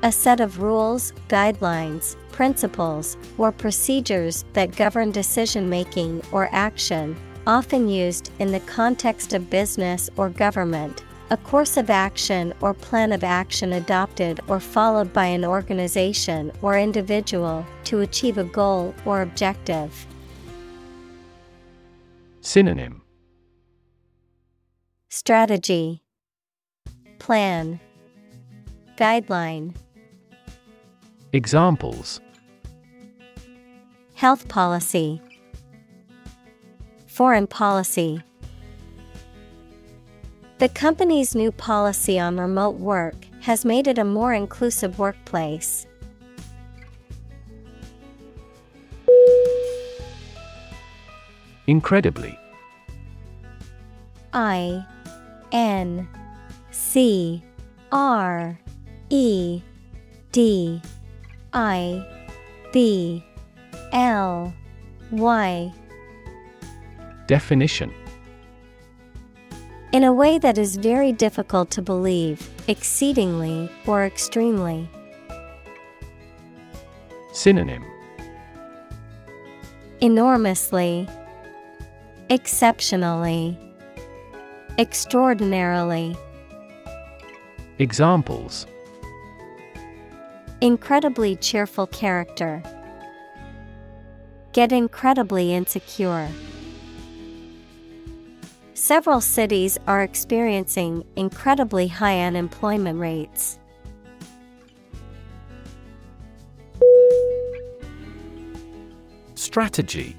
A 0.02 0.10
set 0.10 0.40
of 0.40 0.60
rules, 0.60 1.12
guidelines, 1.28 2.16
principles, 2.38 3.16
or 3.36 3.50
procedures 3.50 4.44
that 4.52 4.76
govern 4.76 5.10
decision 5.10 5.68
making 5.68 6.22
or 6.30 6.48
action, 6.52 7.16
often 7.48 7.88
used 7.88 8.30
in 8.38 8.52
the 8.52 8.60
context 8.60 9.32
of 9.32 9.50
business 9.50 10.08
or 10.16 10.30
government. 10.30 11.02
A 11.30 11.36
course 11.36 11.76
of 11.76 11.90
action 11.90 12.54
or 12.60 12.72
plan 12.74 13.10
of 13.10 13.24
action 13.24 13.72
adopted 13.72 14.38
or 14.46 14.60
followed 14.60 15.12
by 15.12 15.24
an 15.24 15.44
organization 15.44 16.52
or 16.62 16.78
individual 16.78 17.66
to 17.82 18.02
achieve 18.02 18.38
a 18.38 18.44
goal 18.44 18.94
or 19.04 19.22
objective. 19.22 20.06
Synonym. 22.40 23.02
Strategy. 25.08 26.04
Plan. 27.18 27.80
Guideline. 28.96 29.74
Examples 31.32 32.20
Health 34.18 34.48
policy. 34.48 35.22
Foreign 37.06 37.46
policy. 37.46 38.20
The 40.58 40.68
company's 40.68 41.36
new 41.36 41.52
policy 41.52 42.18
on 42.18 42.36
remote 42.36 42.80
work 42.80 43.14
has 43.42 43.64
made 43.64 43.86
it 43.86 43.96
a 43.96 44.02
more 44.02 44.34
inclusive 44.34 44.98
workplace. 44.98 45.86
Incredibly. 51.68 52.36
I 54.32 54.84
N 55.52 56.08
C 56.72 57.40
R 57.92 58.58
E 59.10 59.62
D 60.32 60.82
I 61.52 62.04
B 62.72 63.22
L 63.92 64.54
Y 65.10 65.72
Definition 67.26 67.92
In 69.92 70.04
a 70.04 70.12
way 70.12 70.38
that 70.38 70.58
is 70.58 70.76
very 70.76 71.12
difficult 71.12 71.70
to 71.72 71.82
believe, 71.82 72.48
exceedingly 72.68 73.70
or 73.86 74.04
extremely. 74.04 74.88
Synonym 77.32 77.84
Enormously, 80.00 81.08
exceptionally, 82.30 83.58
extraordinarily. 84.78 86.16
Examples 87.78 88.66
Incredibly 90.60 91.36
cheerful 91.36 91.86
character. 91.86 92.62
Get 94.58 94.72
incredibly 94.72 95.54
insecure. 95.54 96.28
Several 98.74 99.20
cities 99.20 99.78
are 99.86 100.02
experiencing 100.02 101.04
incredibly 101.14 101.86
high 101.86 102.22
unemployment 102.22 102.98
rates. 102.98 103.60
Strategy 109.36 110.16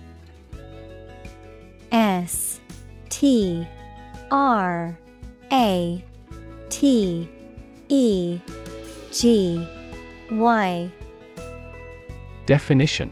S 1.92 2.62
T 3.10 3.68
R 4.32 4.98
A 5.52 6.06
T 6.70 7.30
E 7.90 8.40
G 9.12 9.68
Y 10.32 10.90
Definition 12.46 13.12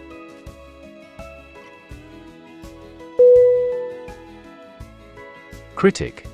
Critic. 5.81 6.27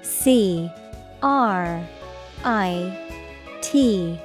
C 0.00 0.72
R 1.22 1.86
I 2.42 3.18
T 3.60 4.18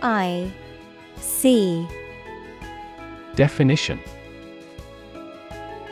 I 0.00 0.52
C. 1.16 1.88
Definition. 3.34 3.98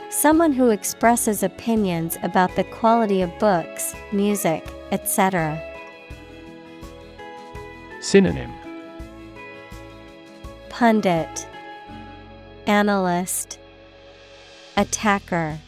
Someone 0.09 0.53
who 0.53 0.69
expresses 0.69 1.43
opinions 1.43 2.17
about 2.23 2.55
the 2.55 2.63
quality 2.63 3.21
of 3.21 3.37
books, 3.37 3.93
music, 4.13 4.65
etc. 4.93 5.61
Synonym. 7.99 8.53
Pundit 10.69 11.49
Analyst 12.65 13.59
Attacker 14.77 15.59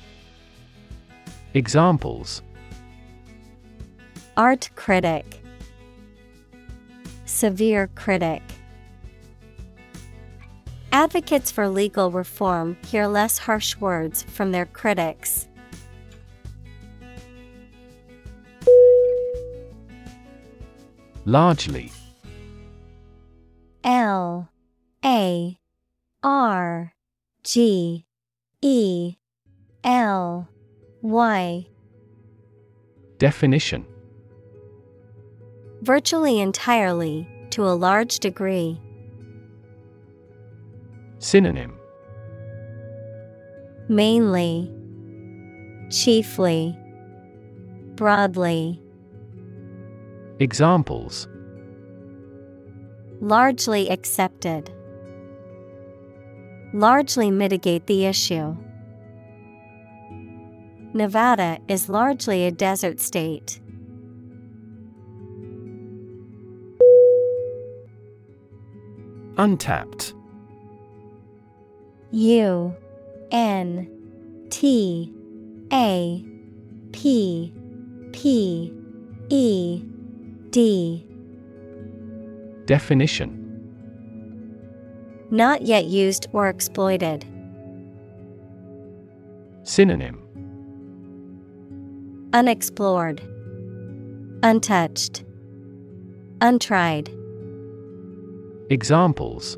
Examples. 1.54 2.44
Art 4.38 4.70
critic. 4.76 5.42
Severe 7.26 7.90
critic. 7.96 8.44
Advocates 10.92 11.50
for 11.50 11.68
legal 11.68 12.12
reform 12.12 12.78
hear 12.86 13.08
less 13.08 13.38
harsh 13.40 13.76
words 13.78 14.24
from 14.24 14.52
their 14.52 14.66
critics. 14.66 15.48
Largely. 21.26 21.92
L 23.84 24.50
A 25.04 25.58
R 26.24 26.94
G 27.44 28.06
E 28.62 29.16
L 29.84 30.48
Y 31.02 31.68
Definition. 33.18 33.86
Virtually 35.82 36.40
entirely, 36.40 37.28
to 37.50 37.64
a 37.64 37.76
large 37.76 38.20
degree. 38.20 38.80
Synonym. 41.20 41.78
Mainly, 43.90 44.72
chiefly, 45.90 46.78
broadly, 47.96 48.82
Examples. 50.42 51.28
Largely 53.20 53.90
accepted. 53.90 54.72
Largely 56.74 57.30
mitigate 57.30 57.88
the 57.88 58.06
issue. 58.06 58.56
Nevada 60.94 61.60
is 61.68 61.88
largely 61.88 62.46
a 62.46 62.52
desert 62.52 63.00
state. 63.00 63.60
Untapped 69.38 70.14
U 72.12 72.76
N 73.32 73.88
T 74.50 75.14
A 75.72 76.26
P 76.92 77.54
P 78.12 78.74
E 79.30 79.84
D 80.50 81.06
Definition 82.66 83.70
Not 85.30 85.62
yet 85.62 85.86
used 85.86 86.28
or 86.34 86.50
exploited. 86.50 87.26
Synonym 89.64 90.19
Unexplored, 92.32 93.22
Untouched, 94.44 95.24
Untried. 96.42 97.10
Examples 98.70 99.58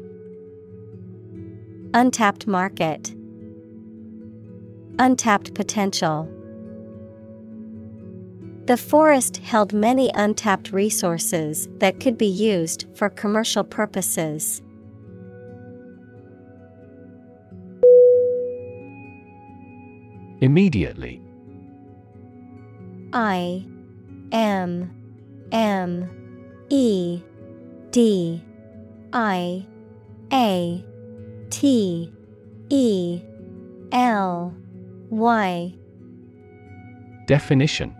Untapped 1.93 2.47
market. 2.47 3.13
Untapped 4.99 5.53
potential. 5.53 6.29
The 8.67 8.77
forest 8.77 9.37
held 9.37 9.73
many 9.73 10.09
untapped 10.13 10.71
resources 10.71 11.67
that 11.79 11.99
could 11.99 12.17
be 12.17 12.25
used 12.25 12.85
for 12.93 13.09
commercial 13.09 13.65
purposes. 13.65 14.61
Immediately. 20.39 21.21
I 23.13 23.65
M 24.31 24.89
M 25.51 26.65
E 26.69 27.21
D 27.91 28.43
I 29.13 29.65
A 30.31 30.85
T 31.49 32.13
E 32.69 33.21
L 33.91 34.53
Y. 35.09 35.73
Definition. 37.27 37.95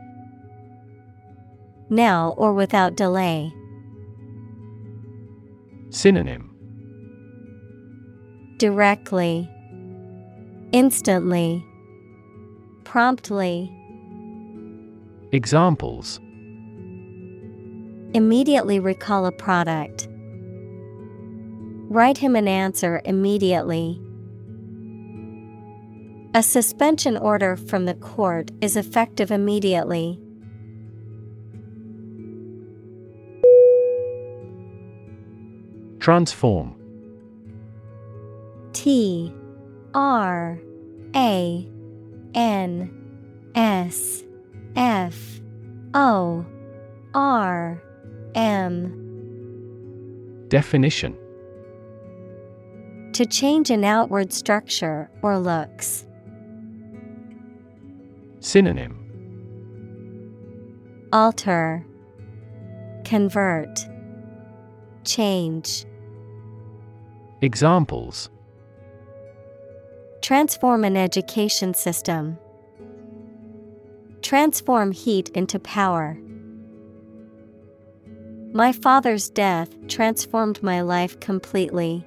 Now 1.90 2.34
or 2.38 2.54
without 2.54 2.96
delay. 2.96 3.54
Synonym. 5.90 6.48
Directly, 8.58 9.50
Instantly, 10.72 11.66
Promptly. 12.86 13.81
Examples 15.34 16.20
Immediately 18.14 18.82
recall 18.82 19.26
a 19.26 19.32
product. 19.32 20.10
Write 21.90 22.18
him 22.18 22.36
an 22.36 22.50
answer 22.50 23.02
immediately. 23.06 24.02
A 26.36 26.44
suspension 26.44 27.16
order 27.16 27.56
from 27.56 27.86
the 27.86 27.94
court 27.94 28.52
is 28.60 28.76
effective 28.76 29.32
immediately. 29.32 30.20
Transform 36.00 36.76
T 38.74 39.34
R 39.94 40.60
A 41.16 41.70
N 42.36 43.52
S 43.56 44.24
F 44.76 45.42
O 45.94 46.46
R 47.14 47.82
M 48.36 48.98
Definition 50.48 51.18
To 53.14 53.26
change 53.26 53.70
an 53.70 53.84
outward 53.84 54.32
structure 54.34 55.10
or 55.22 55.38
looks. 55.38 56.06
Synonym 58.40 58.98
Alter, 61.14 61.86
Convert, 63.04 63.86
Change. 65.04 65.86
Examples 67.42 68.30
Transform 70.22 70.86
an 70.86 70.96
education 70.96 71.74
system. 71.74 72.38
Transform 74.22 74.92
heat 74.92 75.30
into 75.30 75.60
power. 75.60 76.18
My 78.54 78.72
father's 78.72 79.30
death 79.30 79.70
transformed 79.88 80.62
my 80.62 80.82
life 80.82 81.20
completely. 81.20 82.06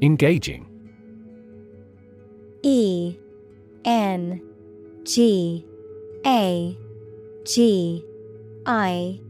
Engaging 0.00 0.66
E 2.62 3.16
N 3.84 4.40
G 5.04 5.66
A 6.24 6.78
G 7.44 8.04
I 8.66 9.20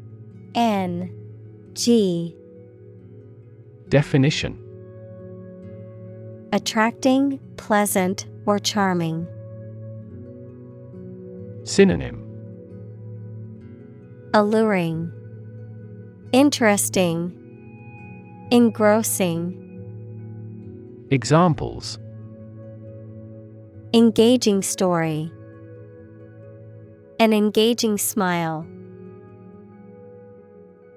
N 0.55 1.11
G 1.73 2.37
Definition 3.89 4.68
Attracting, 6.51 7.39
pleasant, 7.59 8.27
or 8.47 8.59
charming. 8.59 9.27
Synonym 11.65 12.25
Alluring, 14.33 15.13
Interesting, 16.33 17.35
Engrossing. 18.51 19.55
Examples 21.11 21.99
Engaging 23.93 24.63
story. 24.63 25.31
An 27.21 27.35
engaging 27.35 27.99
smile. 27.99 28.67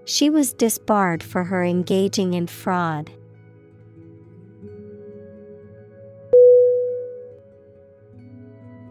She 0.05 0.29
was 0.29 0.53
disbarred 0.53 1.21
for 1.21 1.43
her 1.43 1.61
engaging 1.61 2.35
in 2.35 2.47
fraud. 2.47 3.11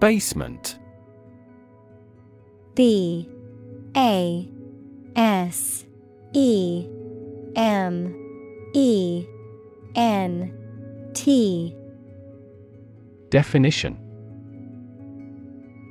Basement. 0.01 0.79
B 2.75 3.29
A 3.95 4.49
S 5.15 5.85
E 6.33 6.89
M 7.55 8.15
E 8.73 9.27
N 9.95 11.11
T. 11.13 11.77
Definition. 13.29 13.99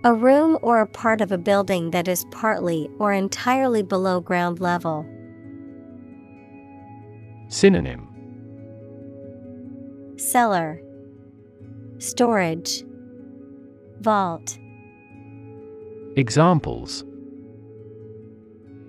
A 0.04 0.14
room 0.14 0.58
or 0.64 0.80
a 0.80 0.88
part 0.88 1.22
of 1.22 1.32
a 1.32 1.38
building 1.38 1.92
that 1.92 2.08
is 2.08 2.26
partly 2.32 2.90
or 2.98 3.14
entirely 3.14 3.84
below 3.84 4.20
ground 4.20 4.60
level. 4.60 5.06
Synonym. 7.50 8.08
Cellar. 10.18 10.82
Storage 12.00 12.84
Vault. 14.02 14.58
Examples. 16.16 17.04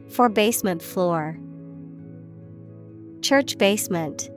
For 0.08 0.28
basement 0.28 0.82
floor. 0.82 1.38
Church 3.20 3.58
basement. 3.58 4.30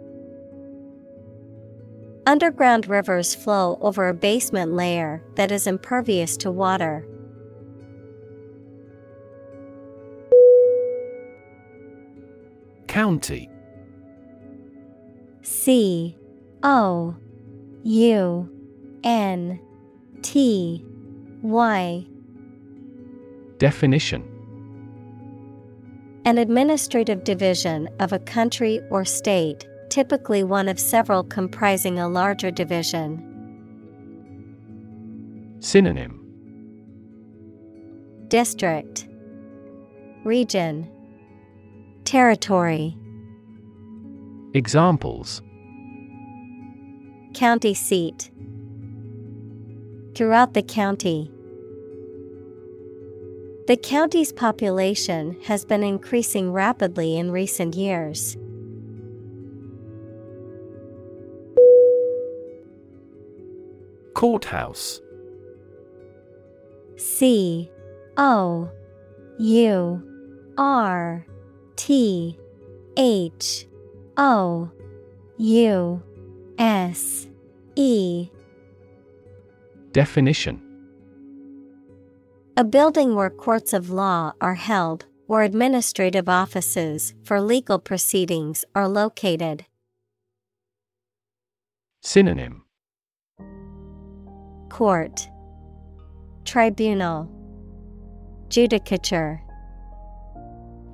Underground 2.26 2.88
rivers 2.88 3.36
flow 3.36 3.78
over 3.82 4.08
a 4.08 4.14
basement 4.14 4.74
layer 4.74 5.22
that 5.36 5.52
is 5.52 5.68
impervious 5.68 6.38
to 6.38 6.50
water. 6.52 7.06
County. 12.88 13.50
C 15.42 16.18
O 16.64 17.16
U 17.84 18.50
N 19.04 19.60
T 20.24 20.84
Y. 21.42 22.06
Definition. 23.58 24.24
An 26.26 26.38
administrative 26.38 27.26
division 27.26 27.90
of 28.00 28.14
a 28.14 28.20
country 28.20 28.80
or 28.90 29.04
state, 29.04 29.68
typically 29.90 30.44
one 30.44 30.70
of 30.70 30.80
several 30.80 31.26
comprising 31.26 32.00
a 32.00 32.08
larger 32.08 32.50
division. 32.50 33.22
Synonym. 35.60 36.22
District. 38.30 39.08
Region. 40.24 40.90
Territory. 42.06 42.98
Examples. 44.54 45.42
County 47.34 47.74
seat 47.74 48.32
Throughout 50.16 50.54
the 50.54 50.62
county. 50.62 51.32
The 53.66 53.78
county's 53.78 54.32
population 54.32 55.38
has 55.46 55.66
been 55.66 55.84
increasing 55.84 56.52
rapidly 56.52 57.18
in 57.18 57.32
recent 57.32 57.76
years. 57.76 58.38
Courthouse 64.14 65.02
C 66.96 67.72
O 68.16 68.70
U 69.40 70.04
R 70.58 71.26
T 71.76 72.38
H 72.96 73.68
O 74.16 74.70
U 75.38 76.04
S 76.60 77.28
E 77.76 78.30
Definition. 79.94 80.60
A 82.58 82.64
building 82.64 83.14
where 83.14 83.30
courts 83.30 83.74
of 83.74 83.92
law 83.92 84.32
are 84.42 84.56
held, 84.56 85.06
or 85.28 85.44
administrative 85.44 86.28
offices 86.28 87.14
for 87.24 87.40
legal 87.40 87.78
proceedings 87.78 88.66
are 88.74 88.88
located. 88.88 89.66
Synonym. 92.02 92.64
Court. 94.70 95.30
Tribunal. 96.44 97.30
Judicature. 98.48 99.42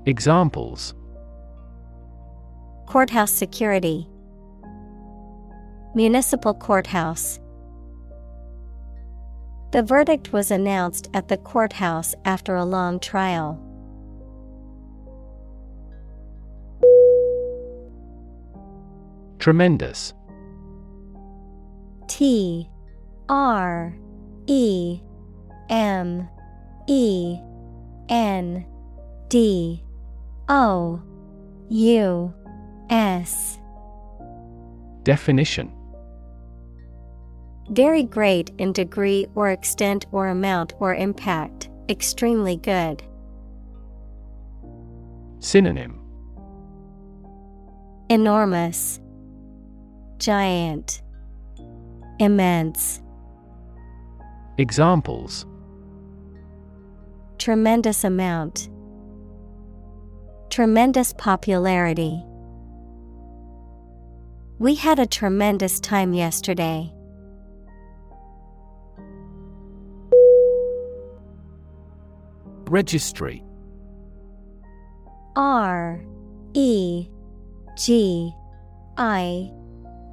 Examples. 0.05 0.93
Courthouse 2.85 3.31
security. 3.31 4.09
Municipal 5.95 6.53
courthouse 6.53 7.39
The 9.72 9.84
verdict 9.84 10.34
was 10.34 10.49
announced 10.49 11.09
at 11.13 11.28
the 11.28 11.38
courthouse 11.38 12.15
after 12.26 12.55
a 12.55 12.65
long 12.65 12.99
trial. 12.99 13.59
Tremendous. 19.38 20.13
T 22.07 22.67
R 23.30 23.95
E 24.47 24.99
M 25.70 26.28
E 26.88 27.39
N 28.09 28.65
D 29.30 29.84
O 30.49 30.99
U 31.70 32.34
S. 32.89 33.59
Definition 35.03 35.72
Very 37.70 38.01
great 38.03 38.51
in 38.57 38.74
degree 38.74 39.28
or 39.36 39.51
extent 39.51 40.07
or 40.11 40.28
amount 40.28 40.74
or 40.80 40.95
impact, 40.95 41.70
extremely 41.88 42.57
good. 42.57 43.03
Synonym 45.39 45.99
Enormous, 48.09 48.99
Giant, 50.17 51.03
Immense. 52.20 53.01
Examples 54.57 55.45
Tremendous 57.38 58.03
amount. 58.03 58.67
Tremendous 60.49 61.13
popularity. 61.13 62.26
We 64.57 64.76
had 64.76 64.99
a 64.99 65.05
tremendous 65.05 65.80
time 65.80 66.13
yesterday. 66.13 66.91
Registry. 72.70 73.43
R 75.36 76.05
E 76.53 77.07
G 77.76 78.32
I 78.95 79.51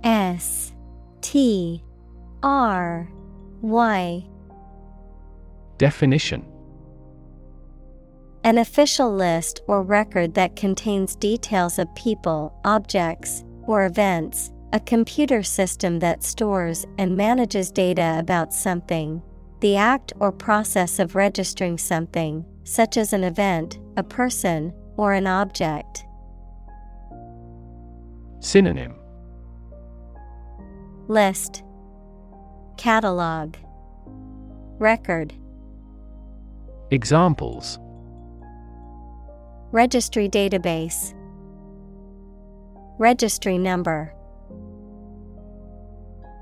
S 0.03 0.73
T 1.21 1.85
R 2.43 3.11
Y. 3.61 4.27
Definition. 5.77 6.47
An 8.43 8.57
official 8.57 9.15
list 9.15 9.61
or 9.67 9.83
record 9.83 10.33
that 10.33 10.57
contains 10.57 11.15
details 11.17 11.79
of 11.79 11.95
people, 11.95 12.59
objects, 12.65 13.45
or 13.67 13.85
events, 13.85 14.51
a 14.73 14.81
computer 14.81 15.43
system 15.43 15.99
that 15.99 16.23
stores 16.23 16.87
and 16.97 17.15
manages 17.15 17.71
data 17.71 18.17
about 18.19 18.55
something. 18.55 19.21
The 19.61 19.77
act 19.77 20.13
or 20.21 20.33
process 20.33 20.99
of 20.99 21.15
registering 21.15 21.79
something, 21.79 22.45
such 22.65 22.97
as 22.97 23.13
an 23.13 23.25
event, 23.25 23.79
a 23.97 24.03
person, 24.03 24.73
or 24.97 25.15
an 25.15 25.27
object. 25.27 26.05
Synonym. 28.41 28.95
List. 31.09 31.63
Catalog. 32.77 33.57
Record. 34.79 35.33
Examples. 36.91 37.79
Registry 39.73 40.29
database. 40.29 41.15
Registry 42.99 43.57
number. 43.57 44.13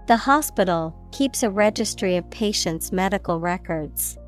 The 0.09 0.17
hospital 0.17 0.95
keeps 1.15 1.45
a 1.45 1.51
registry 1.51 2.17
of 2.17 2.29
patients' 2.31 2.91
medical 2.91 3.39
records. 3.39 4.19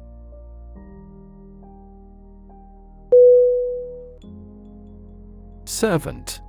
Servant. 5.64 6.40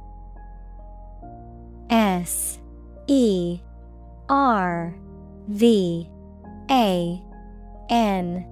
S 1.90 2.60
E 3.08 3.60
R 4.30 4.96
V 5.48 6.08
A 6.70 7.24
N 7.90 8.46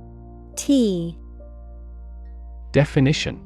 T. 0.56 1.16
Definition. 2.72 3.40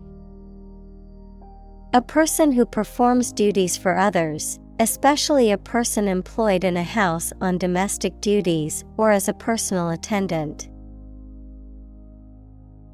A 1.93 2.01
person 2.01 2.53
who 2.53 2.65
performs 2.65 3.33
duties 3.33 3.75
for 3.75 3.97
others, 3.97 4.59
especially 4.79 5.51
a 5.51 5.57
person 5.57 6.07
employed 6.07 6.63
in 6.63 6.77
a 6.77 6.83
house 6.83 7.33
on 7.41 7.57
domestic 7.57 8.19
duties 8.21 8.85
or 8.97 9.11
as 9.11 9.27
a 9.27 9.33
personal 9.33 9.89
attendant. 9.89 10.69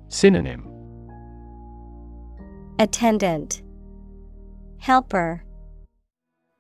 Synonym. 0.09 0.67
Attendant. 2.79 3.61
Helper. 4.79 5.43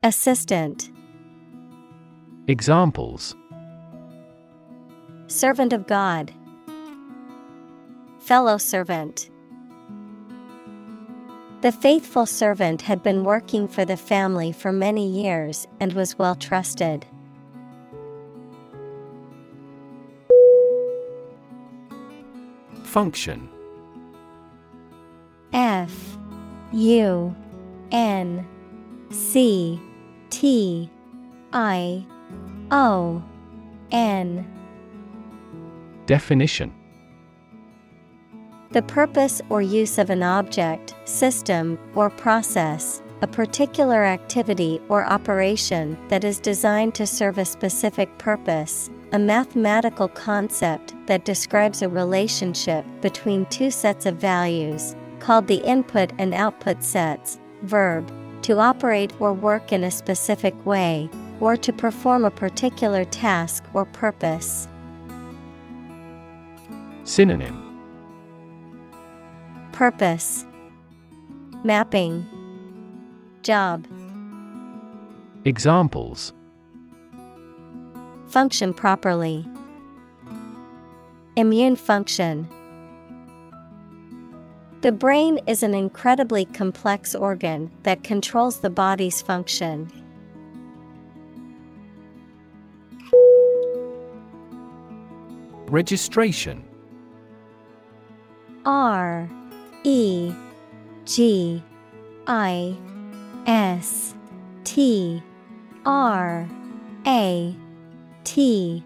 Assistant. 0.03 0.91
Examples. 2.47 3.35
Servant 5.27 5.73
of 5.73 5.87
God. 5.87 6.31
Fellow 8.19 8.57
servant 8.57 9.31
The 11.65 11.71
faithful 11.71 12.27
servant 12.27 12.83
had 12.83 13.01
been 13.01 13.23
working 13.23 13.67
for 13.67 13.85
the 13.85 13.97
family 13.97 14.51
for 14.51 14.71
many 14.71 15.09
years 15.09 15.65
and 15.79 15.93
was 15.93 16.15
well 16.15 16.35
trusted. 16.35 17.07
Function. 22.83 23.49
F 25.53 26.19
U 26.71 27.35
N 27.91 28.47
C 29.09 29.81
T 30.29 30.87
I 31.51 32.05
O 32.69 33.23
N. 33.89 34.45
Definition 36.05 36.74
The 38.75 38.81
purpose 38.81 39.41
or 39.47 39.61
use 39.61 39.97
of 39.97 40.09
an 40.09 40.21
object, 40.21 40.95
system, 41.05 41.79
or 41.95 42.09
process, 42.09 43.01
a 43.21 43.27
particular 43.27 44.03
activity 44.03 44.81
or 44.89 45.05
operation 45.05 45.97
that 46.09 46.25
is 46.25 46.41
designed 46.41 46.93
to 46.95 47.07
serve 47.07 47.37
a 47.37 47.45
specific 47.45 48.17
purpose, 48.17 48.89
a 49.13 49.17
mathematical 49.17 50.09
concept 50.09 50.93
that 51.05 51.23
describes 51.23 51.81
a 51.81 51.87
relationship 51.87 52.83
between 52.99 53.45
two 53.45 53.71
sets 53.71 54.05
of 54.05 54.17
values, 54.17 54.93
called 55.21 55.47
the 55.47 55.63
input 55.65 56.11
and 56.17 56.33
output 56.33 56.83
sets, 56.83 57.39
verb, 57.61 58.11
to 58.41 58.59
operate 58.59 59.13
or 59.21 59.31
work 59.31 59.71
in 59.71 59.85
a 59.85 59.89
specific 59.89 60.65
way, 60.65 61.09
or 61.39 61.55
to 61.55 61.71
perform 61.71 62.25
a 62.25 62.29
particular 62.29 63.05
task 63.05 63.63
or 63.73 63.85
purpose. 63.85 64.67
Synonym 67.05 67.64
Purpose 69.75 70.45
Mapping 71.65 72.25
Job 73.43 73.85
Examples 75.43 76.31
Function 78.27 78.73
properly. 78.73 79.45
Immune 81.35 81.75
function. 81.75 82.47
The 84.79 84.93
brain 84.93 85.39
is 85.45 85.61
an 85.61 85.75
incredibly 85.75 86.45
complex 86.45 87.13
organ 87.13 87.69
that 87.83 88.01
controls 88.01 88.61
the 88.61 88.69
body's 88.69 89.21
function. 89.21 89.91
Registration 95.67 96.63
R 98.65 99.29
E 99.87 100.33
G 101.05 101.61
I 102.25 102.75
S 103.45 104.15
T 104.63 105.21
R 105.85 106.49
A 107.05 107.55
T 108.23 108.83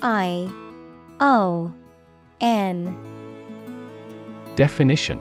I 0.00 0.50
O 1.20 1.70
N 2.40 2.96
Definition 4.56 5.20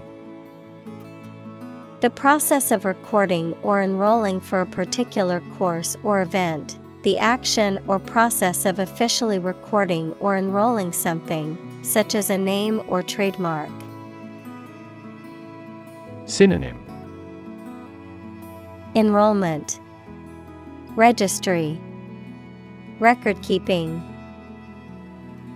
The 1.99 2.09
process 2.09 2.71
of 2.71 2.85
recording 2.85 3.51
or 3.61 3.81
enrolling 3.81 4.39
for 4.39 4.61
a 4.61 4.65
particular 4.65 5.41
course 5.57 5.97
or 6.01 6.21
event, 6.21 6.79
the 7.03 7.17
action 7.17 7.77
or 7.87 7.99
process 7.99 8.65
of 8.65 8.79
officially 8.79 9.37
recording 9.37 10.13
or 10.21 10.37
enrolling 10.37 10.93
something, 10.93 11.57
such 11.83 12.15
as 12.15 12.29
a 12.29 12.37
name 12.37 12.81
or 12.87 13.03
trademark. 13.03 13.69
Synonym. 16.29 16.77
Enrollment. 18.95 19.79
Registry. 20.95 21.81
Record 22.99 23.41
keeping. 23.41 23.99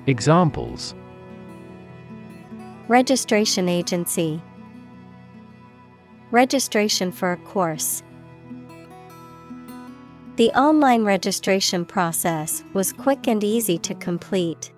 Examples. 0.08 0.96
Registration 2.88 3.70
agency. 3.70 4.42
Registration 6.32 7.12
for 7.12 7.34
a 7.34 7.38
course. 7.38 8.02
The 10.38 10.50
online 10.58 11.04
registration 11.04 11.86
process 11.86 12.64
was 12.74 12.92
quick 12.92 13.28
and 13.28 13.44
easy 13.44 13.78
to 13.78 13.94
complete. 13.94 14.72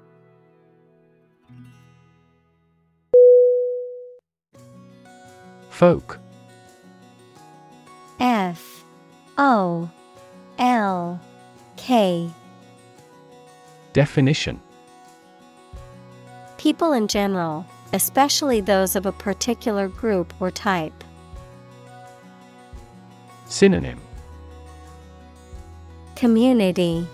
Folk. 5.75 6.19
F 8.21 8.85
O 9.37 9.89
L 10.57 11.19
K. 11.75 12.29
Definition. 13.91 14.61
People 16.57 16.93
in 16.93 17.09
general, 17.09 17.65
especially 17.91 18.61
those 18.61 18.95
of 18.95 19.05
a 19.05 19.11
particular 19.11 19.89
group 19.89 20.33
or 20.39 20.49
type. 20.49 21.03
Synonym. 23.47 23.99
Community. 26.15 27.05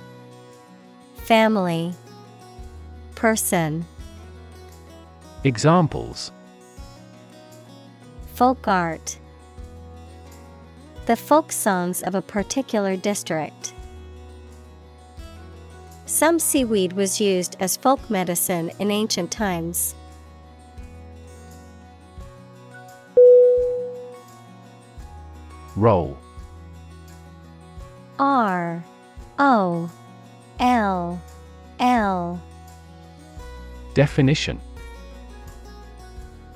Family. 1.16 1.96
Person. 3.16 3.88
Examples 5.44 6.32
Folk 8.42 8.68
art. 8.68 9.20
The 11.06 11.16
folk 11.16 11.52
songs 11.52 12.02
of 12.02 12.16
a 12.16 12.24
particular 12.24 12.96
district. 12.96 13.76
Some 16.08 16.40
seaweed 16.40 16.94
was 16.94 17.22
used 17.22 17.56
as 17.60 17.78
folk 17.78 18.10
medicine 18.10 18.72
in 18.80 18.90
ancient 18.90 19.30
times. 19.30 19.94
Roll. 25.76 26.18
R. 28.18 28.84
O. 29.38 29.92
L. 30.60 31.22
L. 31.80 32.42
Definition 33.94 34.60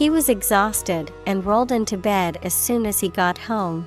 He 0.00 0.08
was 0.08 0.30
exhausted 0.30 1.12
and 1.26 1.44
rolled 1.44 1.70
into 1.70 1.98
bed 1.98 2.38
as 2.42 2.54
soon 2.54 2.86
as 2.86 3.00
he 3.00 3.10
got 3.10 3.36
home. 3.36 3.86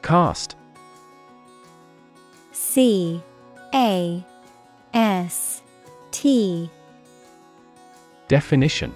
Cast 0.00 0.54
C 2.52 3.20
A 3.74 4.24
S 4.94 5.60
T. 6.12 6.70
Definition. 8.28 8.94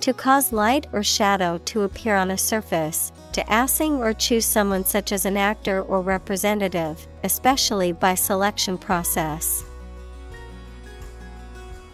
To 0.00 0.12
cause 0.12 0.52
light 0.52 0.88
or 0.92 1.02
shadow 1.02 1.56
to 1.64 1.84
appear 1.84 2.16
on 2.16 2.30
a 2.30 2.36
surface, 2.36 3.12
to 3.38 3.44
assing 3.44 3.98
or 4.00 4.12
choose 4.12 4.44
someone 4.44 4.84
such 4.84 5.12
as 5.12 5.24
an 5.24 5.36
actor 5.36 5.80
or 5.82 6.00
representative, 6.00 7.06
especially 7.22 7.92
by 7.92 8.12
selection 8.12 8.76
process. 8.76 9.64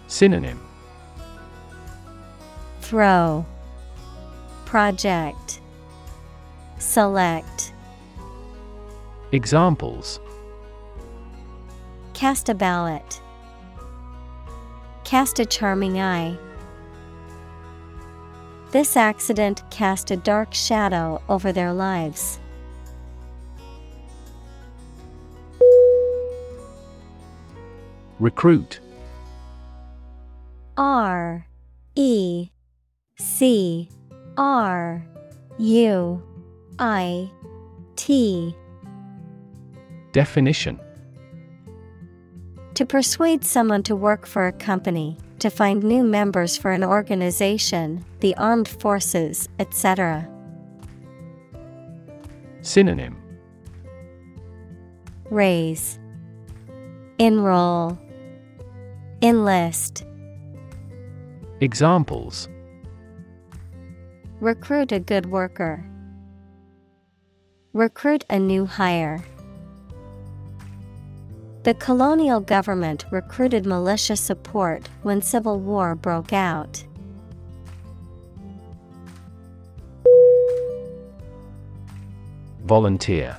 Synonym 0.06 0.58
Throw 2.80 3.44
Project 4.64 5.60
Select 6.78 7.74
Examples 9.32 10.20
Cast 12.14 12.48
a 12.48 12.54
ballot. 12.54 13.20
Cast 15.04 15.40
a 15.40 15.44
charming 15.44 16.00
eye. 16.00 16.38
This 18.74 18.96
accident 18.96 19.62
cast 19.70 20.10
a 20.10 20.16
dark 20.16 20.52
shadow 20.52 21.22
over 21.28 21.52
their 21.52 21.72
lives. 21.72 22.40
Recruit. 28.18 28.80
R 30.76 31.46
E 31.94 32.48
C 33.16 33.88
R 34.36 35.06
U 35.58 36.22
I 36.80 37.30
T. 37.94 38.56
Definition. 40.10 40.80
To 42.74 42.84
persuade 42.84 43.44
someone 43.44 43.84
to 43.84 43.94
work 43.94 44.26
for 44.26 44.48
a 44.48 44.52
company, 44.52 45.16
to 45.44 45.50
find 45.50 45.84
new 45.84 46.02
members 46.02 46.56
for 46.56 46.70
an 46.70 46.82
organization, 46.82 48.02
the 48.20 48.34
armed 48.36 48.66
forces, 48.66 49.46
etc. 49.58 50.26
Synonym 52.62 53.14
Raise, 55.30 55.98
Enroll, 57.18 57.98
Enlist, 59.20 60.06
Examples 61.60 62.48
Recruit 64.40 64.92
a 64.92 64.98
good 64.98 65.26
worker. 65.26 65.84
Recruit 67.74 68.24
a 68.30 68.38
new 68.38 68.64
hire. 68.64 69.22
The 71.64 71.72
colonial 71.72 72.40
government 72.40 73.06
recruited 73.10 73.64
militia 73.64 74.16
support 74.16 74.86
when 75.02 75.22
civil 75.22 75.58
war 75.58 75.94
broke 75.94 76.30
out. 76.30 76.84
Volunteer. 82.64 83.38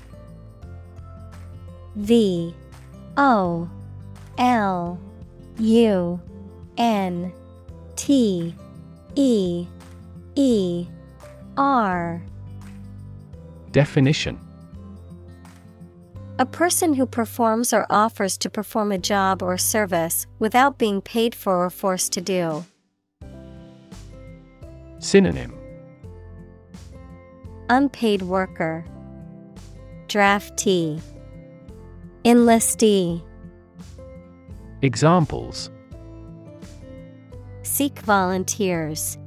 V 1.96 2.56
O 3.16 3.70
L 4.40 5.00
U 5.60 6.20
N 6.80 7.32
T 7.96 8.56
E 9.14 9.68
E 10.34 10.88
R. 11.58 12.24
Definition 13.72 14.45
A 16.38 16.46
person 16.46 16.96
who 16.96 17.06
performs 17.06 17.72
or 17.72 17.86
offers 17.90 18.38
to 18.40 18.50
perform 18.50 18.92
a 18.92 18.98
job 18.98 19.42
or 19.42 19.58
service 19.58 20.28
without 20.38 20.78
being 20.78 21.00
paid 21.00 21.34
for 21.34 21.64
or 21.64 21.70
forced 21.70 22.12
to 22.12 22.20
do. 22.20 22.66
Synonym 25.00 25.58
Unpaid 27.70 28.22
worker, 28.22 28.84
Draftee, 30.08 31.02
Enlistee. 32.26 33.24
Examples 34.82 35.70
Seek 37.64 38.00
volunteers. 38.00 39.18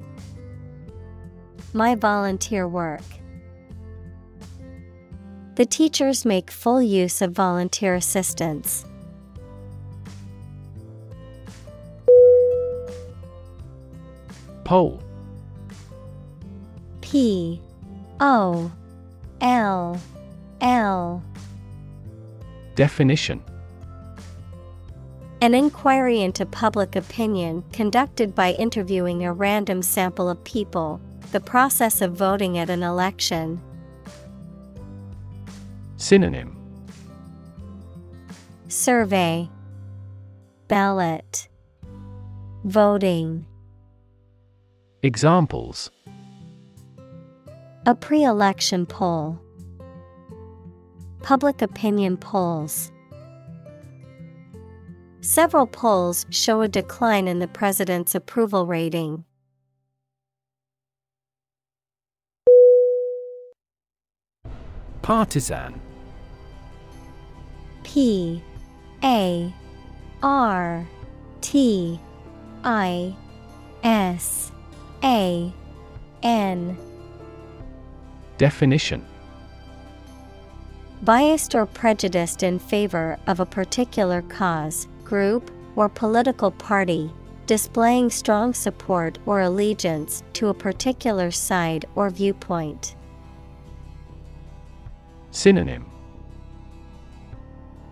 My 1.72 1.94
volunteer 1.94 2.68
work. 2.68 3.00
The 5.58 5.66
teachers 5.66 6.24
make 6.24 6.52
full 6.52 6.80
use 6.80 7.20
of 7.20 7.32
volunteer 7.32 7.96
assistance. 7.96 8.84
Poll 14.62 15.02
P. 17.00 17.60
O. 18.20 18.70
L. 19.40 20.00
L. 20.60 21.24
Definition. 22.76 23.42
An 25.40 25.54
inquiry 25.54 26.20
into 26.20 26.46
public 26.46 26.94
opinion 26.94 27.64
conducted 27.72 28.32
by 28.32 28.52
interviewing 28.52 29.24
a 29.24 29.32
random 29.32 29.82
sample 29.82 30.28
of 30.30 30.44
people, 30.44 31.00
the 31.32 31.40
process 31.40 32.00
of 32.00 32.12
voting 32.12 32.58
at 32.58 32.70
an 32.70 32.84
election. 32.84 33.60
Synonym. 36.08 36.56
Survey. 38.68 39.50
Ballot. 40.66 41.48
Voting. 42.64 43.44
Examples. 45.02 45.90
A 47.84 47.94
pre 47.94 48.24
election 48.24 48.86
poll, 48.86 49.38
Public 51.20 51.60
opinion 51.60 52.16
polls. 52.16 52.90
Several 55.20 55.66
polls 55.66 56.24
show 56.30 56.62
a 56.62 56.68
decline 56.68 57.28
in 57.28 57.38
the 57.38 57.48
president's 57.48 58.14
approval 58.14 58.66
rating. 58.66 59.26
Partisan 65.02 65.82
P 67.88 68.42
A 69.02 69.50
R 70.22 70.86
T 71.40 71.98
I 72.62 73.16
S 73.82 74.52
A 75.02 75.50
N 76.22 76.76
Definition 78.36 79.06
Biased 81.02 81.54
or 81.54 81.64
prejudiced 81.64 82.42
in 82.42 82.58
favor 82.58 83.16
of 83.26 83.40
a 83.40 83.46
particular 83.46 84.20
cause, 84.20 84.86
group, 85.02 85.50
or 85.74 85.88
political 85.88 86.50
party, 86.50 87.10
displaying 87.46 88.10
strong 88.10 88.52
support 88.52 89.18
or 89.24 89.40
allegiance 89.40 90.22
to 90.34 90.48
a 90.48 90.54
particular 90.54 91.30
side 91.30 91.86
or 91.94 92.10
viewpoint. 92.10 92.96
Synonym 95.30 95.86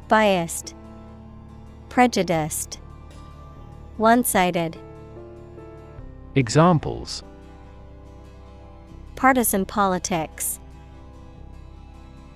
Biased, 0.08 0.74
Prejudiced, 1.88 2.78
One 3.96 4.22
sided, 4.22 4.78
Examples 6.36 7.24
Partisan 9.16 9.64
politics, 9.66 10.60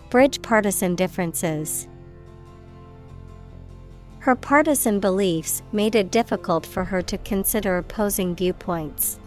Bridge 0.09 0.43
partisan 0.43 0.97
differences. 0.97 1.87
Her 4.19 4.35
partisan 4.35 4.99
beliefs 4.99 5.63
made 5.71 5.95
it 5.95 6.11
difficult 6.11 6.67
for 6.67 6.83
her 6.83 7.01
to 7.03 7.19
consider 7.19 7.79
opposing 7.79 8.35
viewpoints. 8.35 9.21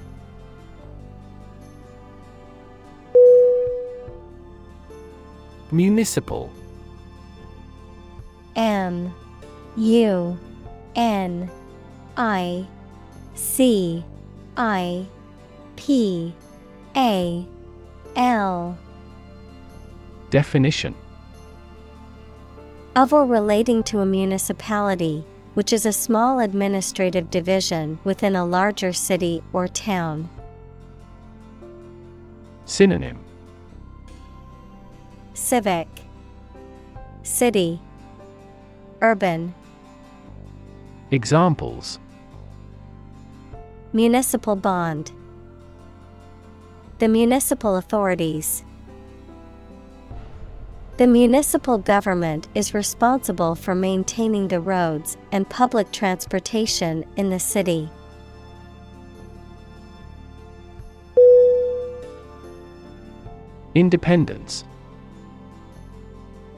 Municipal 5.72 6.52
M 8.56 9.14
U 9.76 10.38
N 10.96 11.50
I 12.18 12.68
C 13.36 14.04
I 14.58 15.06
P 15.76 16.34
A 16.96 17.46
L. 18.16 18.78
Definition. 20.30 20.96
Of 22.96 23.12
or 23.12 23.26
relating 23.26 23.82
to 23.84 24.00
a 24.00 24.06
municipality, 24.06 25.26
which 25.56 25.74
is 25.74 25.86
a 25.86 25.94
small 25.94 26.40
administrative 26.40 27.32
division 27.32 27.98
within 28.04 28.36
a 28.36 28.46
larger 28.46 28.94
city 28.94 29.42
or 29.52 29.68
town. 29.68 30.30
Synonym. 32.66 33.20
Civic. 35.34 35.88
City 37.24 37.80
Urban. 39.04 39.54
Examples. 41.12 42.00
Municipal 43.92 44.56
bond. 44.56 45.12
The 47.00 47.10
municipal 47.10 47.76
authorities. 47.76 48.64
The 50.96 51.06
municipal 51.06 51.78
government 51.80 52.48
is 52.56 52.74
responsible 52.74 53.56
for 53.56 53.76
maintaining 53.76 54.48
the 54.48 54.62
roads 54.62 55.18
and 55.34 55.50
public 55.50 55.92
transportation 55.92 57.04
in 57.18 57.30
the 57.30 57.40
city. 57.40 57.90
Independence. 63.76 64.64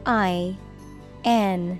I 0.06 0.56
N 1.24 1.80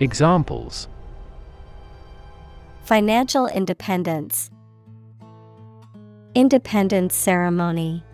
Examples 0.00 0.88
Financial 2.82 3.46
independence, 3.46 4.50
Independence 6.34 7.14
ceremony. 7.14 8.04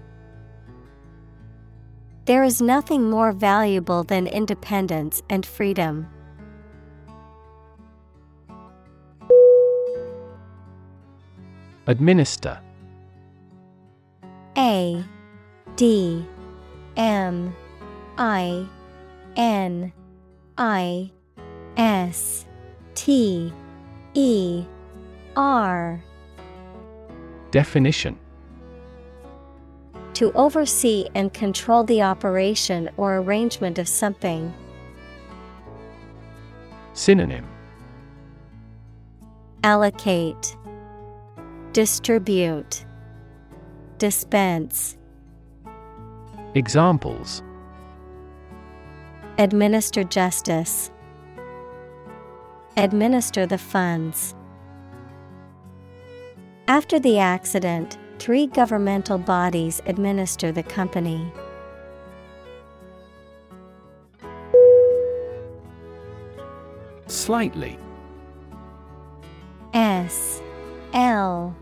There 2.26 2.44
is 2.44 2.60
nothing 2.60 3.08
more 3.08 3.32
valuable 3.32 4.04
than 4.04 4.26
independence 4.26 5.22
and 5.30 5.46
freedom. 5.46 6.06
Administer 11.86 12.60
A 14.58 15.02
D 15.76 16.26
M 16.98 17.56
I 18.18 18.66
N 19.34 19.94
I 20.58 21.10
S 21.80 22.44
T 22.94 23.50
E 24.12 24.66
R 25.34 26.04
Definition 27.50 28.18
To 30.12 30.30
oversee 30.32 31.06
and 31.14 31.32
control 31.32 31.84
the 31.84 32.02
operation 32.02 32.90
or 32.98 33.16
arrangement 33.16 33.78
of 33.78 33.88
something. 33.88 34.52
Synonym 36.92 37.46
Allocate, 39.64 40.54
Distribute, 41.72 42.84
Dispense. 43.96 44.98
Examples 46.54 47.42
Administer 49.38 50.04
justice. 50.04 50.90
Administer 52.76 53.46
the 53.46 53.58
funds. 53.58 54.34
After 56.68 57.00
the 57.00 57.18
accident, 57.18 57.98
three 58.18 58.46
governmental 58.46 59.18
bodies 59.18 59.82
administer 59.86 60.52
the 60.52 60.62
company. 60.62 61.32
Slightly 67.06 67.76
S 69.74 70.40
L 70.92 71.56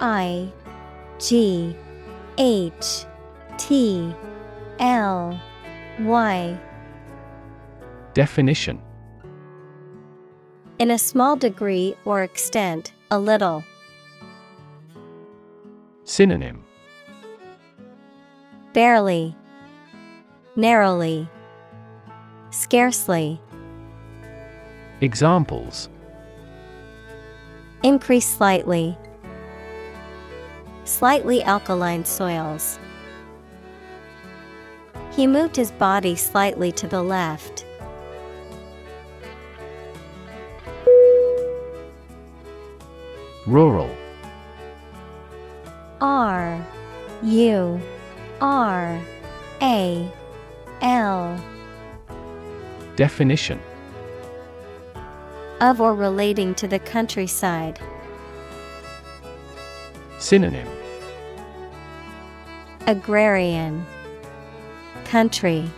I 0.00 0.50
G 1.18 1.76
H 2.38 3.04
T 3.58 4.14
L 4.78 5.38
Y 6.00 6.58
Definition 8.14 8.80
In 10.78 10.90
a 10.90 10.98
small 10.98 11.36
degree 11.36 11.96
or 12.04 12.22
extent, 12.22 12.92
a 13.10 13.18
little. 13.18 13.64
Synonym 16.04 16.62
Barely, 18.74 19.34
narrowly, 20.54 21.30
scarcely. 22.50 23.40
Examples 25.00 25.88
Increase 27.82 28.28
slightly. 28.28 28.98
Slightly 30.84 31.42
alkaline 31.42 32.04
soils. 32.04 32.78
He 35.12 35.26
moved 35.26 35.56
his 35.56 35.72
body 35.72 36.16
slightly 36.16 36.70
to 36.72 36.86
the 36.86 37.02
left. 37.02 37.65
Rural. 43.46 43.94
R 46.00 46.66
U 47.22 47.80
R 48.40 49.00
A 49.62 50.12
L. 50.82 51.44
Definition. 52.96 53.60
Of 55.60 55.80
or 55.80 55.94
relating 55.94 56.56
to 56.56 56.66
the 56.66 56.80
countryside. 56.80 57.78
Synonym. 60.18 60.68
Agrarian. 62.88 63.86
Country. 65.04 65.70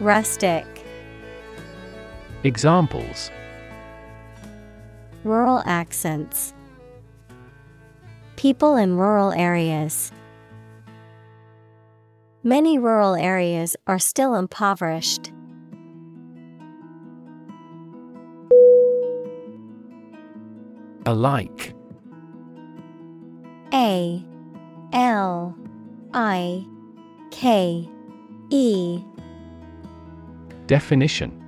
Rustic. 0.00 0.66
Examples 2.44 3.30
Rural 5.24 5.62
accents 5.64 6.52
People 8.36 8.74
in 8.76 8.96
rural 8.96 9.30
areas. 9.32 10.10
Many 12.42 12.76
rural 12.76 13.14
areas 13.14 13.76
are 13.86 14.00
still 14.00 14.34
impoverished. 14.34 15.30
Alike 21.06 21.72
A 23.72 24.24
L 24.92 25.56
I 26.12 26.66
K 27.30 27.88
E 28.50 29.04
Definition 30.66 31.41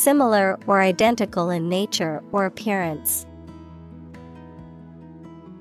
Similar 0.00 0.58
or 0.66 0.80
identical 0.80 1.50
in 1.50 1.68
nature 1.68 2.22
or 2.32 2.46
appearance. 2.46 3.26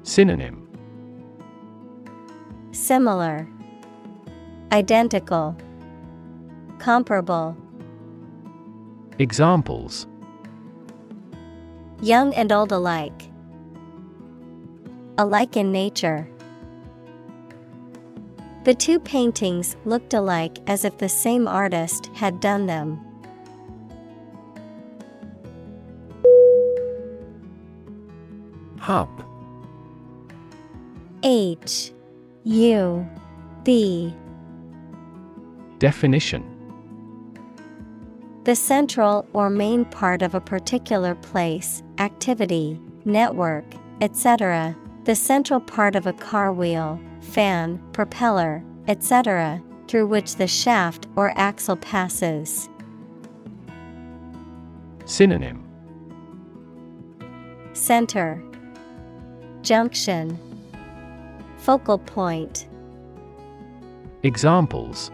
Synonym 0.03 0.65
Similar, 2.71 3.49
Identical, 4.71 5.57
Comparable. 6.77 7.57
Examples 9.17 10.07
Young 12.01 12.33
and 12.33 12.53
old 12.53 12.71
alike. 12.71 13.29
Alike 15.17 15.57
in 15.57 15.73
nature. 15.73 16.29
The 18.63 18.73
two 18.73 19.01
paintings 19.01 19.75
looked 19.83 20.13
alike 20.13 20.59
as 20.65 20.85
if 20.85 20.97
the 20.97 21.09
same 21.09 21.45
artist 21.45 22.05
had 22.13 22.39
done 22.39 22.67
them. 22.67 23.08
Hub 28.89 29.23
H 31.21 31.91
U 32.43 33.07
B 33.63 34.11
Definition 35.77 36.43
The 38.45 38.55
central 38.55 39.27
or 39.33 39.51
main 39.51 39.85
part 39.85 40.23
of 40.23 40.33
a 40.33 40.41
particular 40.41 41.13
place, 41.13 41.83
activity, 41.99 42.81
network, 43.05 43.63
etc. 44.01 44.75
The 45.03 45.13
central 45.13 45.59
part 45.59 45.95
of 45.95 46.07
a 46.07 46.13
car 46.13 46.51
wheel, 46.51 46.99
fan, 47.21 47.79
propeller, 47.93 48.63
etc., 48.87 49.61
through 49.87 50.07
which 50.07 50.37
the 50.37 50.47
shaft 50.47 51.05
or 51.15 51.31
axle 51.35 51.75
passes. 51.75 52.67
Synonym 55.05 55.63
Center 57.73 58.43
Junction 59.69 60.35
Focal 61.57 61.99
point 61.99 62.67
Examples 64.23 65.11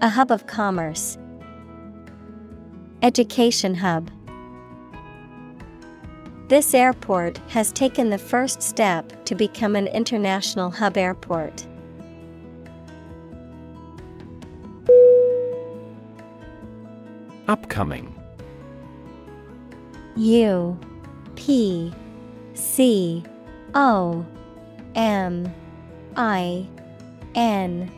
A 0.00 0.08
hub 0.08 0.30
of 0.30 0.46
commerce. 0.46 1.18
Education 3.02 3.74
hub. 3.74 4.10
This 6.48 6.72
airport 6.72 7.36
has 7.50 7.70
taken 7.70 8.08
the 8.08 8.16
first 8.16 8.62
step 8.62 9.26
to 9.26 9.34
become 9.34 9.76
an 9.76 9.88
international 9.88 10.70
hub 10.70 10.96
airport. 10.96 11.66
Upcoming 17.46 18.18
U 20.16 20.80
P 21.36 21.92
C 22.54 23.22
O 23.74 24.24
M 24.94 25.52
I 26.16 26.66
N 27.34 27.90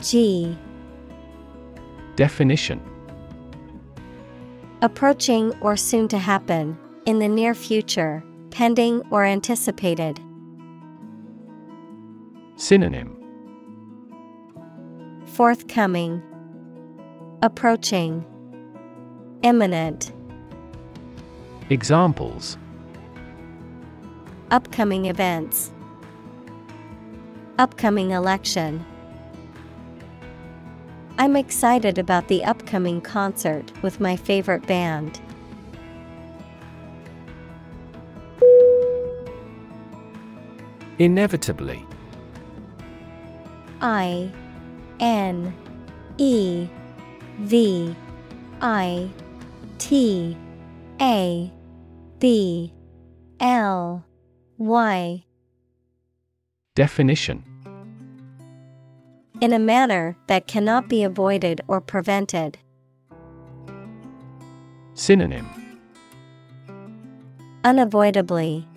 G. 0.00 0.56
Definition. 2.16 2.80
Approaching 4.82 5.52
or 5.60 5.76
soon 5.76 6.08
to 6.08 6.18
happen, 6.18 6.76
in 7.04 7.18
the 7.18 7.28
near 7.28 7.54
future, 7.54 8.24
pending 8.50 9.02
or 9.10 9.24
anticipated. 9.24 10.18
Synonym. 12.56 13.16
Forthcoming, 15.26 16.22
Approaching, 17.42 18.24
Imminent, 19.42 20.12
Examples 21.70 22.58
Upcoming 24.50 25.06
events, 25.06 25.70
Upcoming 27.60 28.10
election. 28.12 28.84
I'm 31.18 31.36
excited 31.36 31.98
about 31.98 32.26
the 32.28 32.42
upcoming 32.42 33.00
concert 33.00 33.70
with 33.82 34.00
my 34.00 34.16
favorite 34.16 34.66
band. 34.66 35.20
Inevitably 40.98 41.86
I 43.80 44.32
N 44.98 45.54
E 46.18 46.66
V 47.40 47.94
I 48.62 49.10
T 49.78 50.36
A 51.00 51.52
B 52.18 52.72
L 53.38 54.04
Y 54.62 55.24
Definition 56.74 57.42
In 59.40 59.54
a 59.54 59.58
manner 59.58 60.18
that 60.26 60.46
cannot 60.46 60.86
be 60.86 61.02
avoided 61.02 61.62
or 61.66 61.80
prevented. 61.80 62.58
Synonym 64.92 65.48
Unavoidably. 67.64 68.68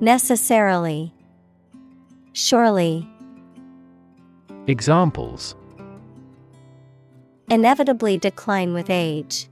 Necessarily. 0.00 1.14
Surely. 2.32 3.08
Examples 4.66 5.54
Inevitably 7.48 8.18
decline 8.18 8.74
with 8.74 8.90
age. 8.90 9.48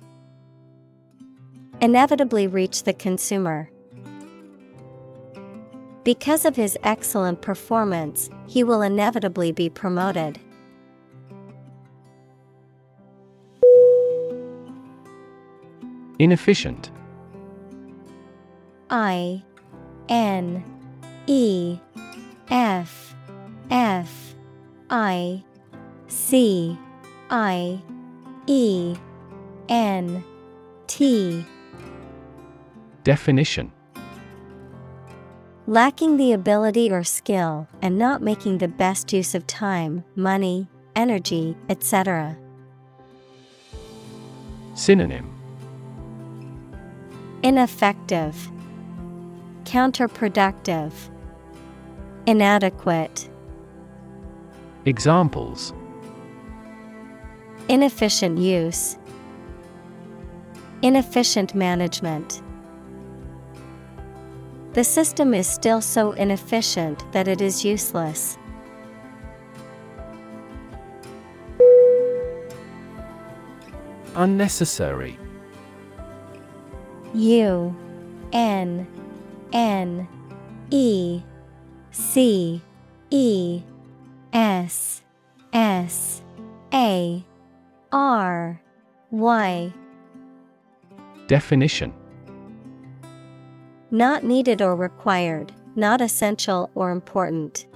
Inevitably 1.80 2.48
reach 2.48 2.82
the 2.82 2.92
consumer. 2.92 3.70
Because 6.04 6.44
of 6.44 6.56
his 6.56 6.76
excellent 6.82 7.42
performance, 7.42 8.28
he 8.48 8.64
will 8.64 8.82
inevitably 8.82 9.52
be 9.52 9.70
promoted. 9.70 10.40
Inefficient. 16.18 16.90
I 18.90 19.42
N 20.08 20.64
E 21.26 21.78
F 22.50 23.14
F 23.70 24.34
I 24.90 25.42
C 26.08 26.76
I 27.30 27.80
E 28.46 28.96
N 29.68 30.24
T. 30.88 31.46
Definition 33.04 33.72
Lacking 35.68 36.16
the 36.16 36.32
ability 36.32 36.90
or 36.90 37.04
skill 37.04 37.68
and 37.80 37.96
not 37.96 38.20
making 38.20 38.58
the 38.58 38.66
best 38.66 39.12
use 39.12 39.32
of 39.32 39.46
time, 39.46 40.02
money, 40.16 40.66
energy, 40.96 41.56
etc. 41.68 42.36
Synonym 44.74 45.32
Ineffective, 47.44 48.50
Counterproductive, 49.62 50.92
Inadequate. 52.26 53.30
Examples 54.84 55.72
Inefficient 57.68 58.36
use, 58.38 58.96
Inefficient 60.82 61.54
management. 61.54 62.42
The 64.72 64.84
system 64.84 65.34
is 65.34 65.46
still 65.46 65.82
so 65.82 66.12
inefficient 66.12 67.04
that 67.12 67.28
it 67.28 67.42
is 67.42 67.62
useless. 67.62 68.38
Unnecessary. 74.14 75.18
U 77.12 77.76
N 78.32 78.86
N 79.52 80.08
E 80.70 81.22
C 81.90 82.62
E 83.10 83.62
S 84.32 85.02
S 85.52 86.22
A 86.72 87.22
R 87.92 88.62
Y. 89.10 89.72
Definition 91.26 91.92
Not 93.92 94.24
needed 94.24 94.62
or 94.62 94.74
required, 94.74 95.52
not 95.76 96.00
essential 96.00 96.70
or 96.74 96.90
important. 96.92 97.66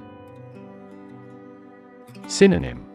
Synonym. 2.26 2.86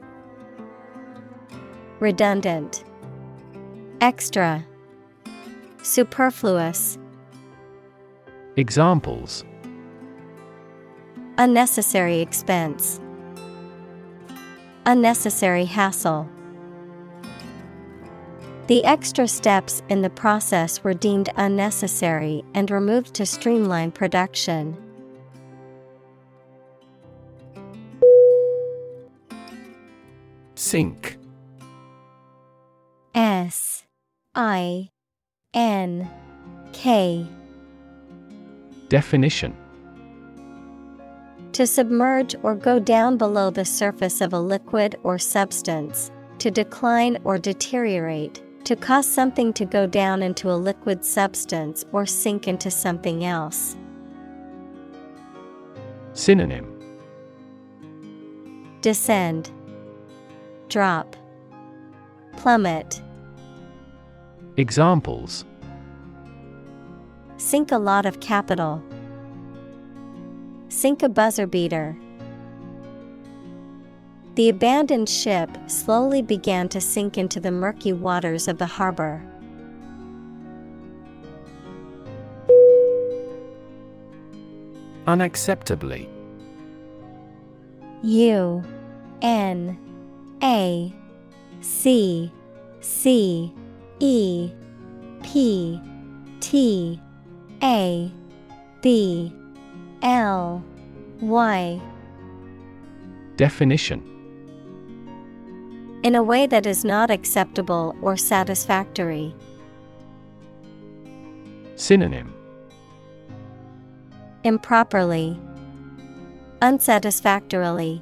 Redundant, 1.99 2.83
Extra, 4.01 4.65
Superfluous, 5.83 6.97
Examples. 8.57 9.45
Unnecessary 11.37 12.21
expense, 12.21 12.99
Unnecessary 14.87 15.65
hassle. 15.65 16.27
The 18.67 18.85
extra 18.85 19.27
steps 19.27 19.81
in 19.89 20.01
the 20.01 20.09
process 20.09 20.83
were 20.83 20.93
deemed 20.93 21.29
unnecessary 21.35 22.43
and 22.53 22.71
removed 22.71 23.13
to 23.15 23.25
streamline 23.25 23.91
production. 23.91 24.77
Sink 30.55 31.17
S 33.13 33.83
I 34.35 34.89
N 35.53 36.09
K. 36.71 37.27
Definition. 38.87 39.57
To 41.53 41.67
submerge 41.67 42.35
or 42.43 42.55
go 42.55 42.79
down 42.79 43.17
below 43.17 43.49
the 43.49 43.65
surface 43.65 44.21
of 44.21 44.31
a 44.31 44.39
liquid 44.39 44.95
or 45.03 45.17
substance, 45.17 46.11
to 46.37 46.49
decline 46.49 47.17
or 47.25 47.37
deteriorate, 47.37 48.41
to 48.65 48.75
cause 48.75 49.05
something 49.05 49.53
to 49.53 49.65
go 49.65 49.87
down 49.87 50.21
into 50.21 50.51
a 50.51 50.55
liquid 50.55 51.03
substance 51.03 51.85
or 51.91 52.05
sink 52.05 52.47
into 52.47 52.69
something 52.71 53.25
else. 53.25 53.75
Synonym 56.13 56.67
Descend, 58.81 59.51
Drop, 60.67 61.15
Plummet. 62.37 63.01
Examples 64.57 65.45
Sink 67.37 67.71
a 67.71 67.77
lot 67.77 68.05
of 68.05 68.19
capital. 68.19 68.83
Sink 70.69 71.03
a 71.03 71.09
buzzer 71.09 71.47
beater. 71.47 71.97
The 74.41 74.49
abandoned 74.49 75.07
ship 75.07 75.55
slowly 75.67 76.23
began 76.23 76.67
to 76.69 76.81
sink 76.81 77.15
into 77.15 77.39
the 77.39 77.51
murky 77.51 77.93
waters 77.93 78.47
of 78.47 78.57
the 78.57 78.65
harbor. 78.65 79.21
Unacceptably. 85.05 86.09
U 88.01 88.63
N 89.21 89.77
A 90.41 90.91
C 91.59 92.31
C 92.79 93.53
E 93.99 94.51
P 95.21 95.79
T 96.39 96.99
A 97.61 98.11
B 98.81 99.35
L 100.01 100.63
Y. 101.19 101.79
Definition 103.37 104.10
In 106.03 106.15
a 106.15 106.23
way 106.23 106.47
that 106.47 106.65
is 106.65 106.83
not 106.83 107.11
acceptable 107.11 107.95
or 108.01 108.17
satisfactory. 108.17 109.35
Synonym 111.75 112.33
Improperly, 114.43 115.39
Unsatisfactorily, 116.63 118.01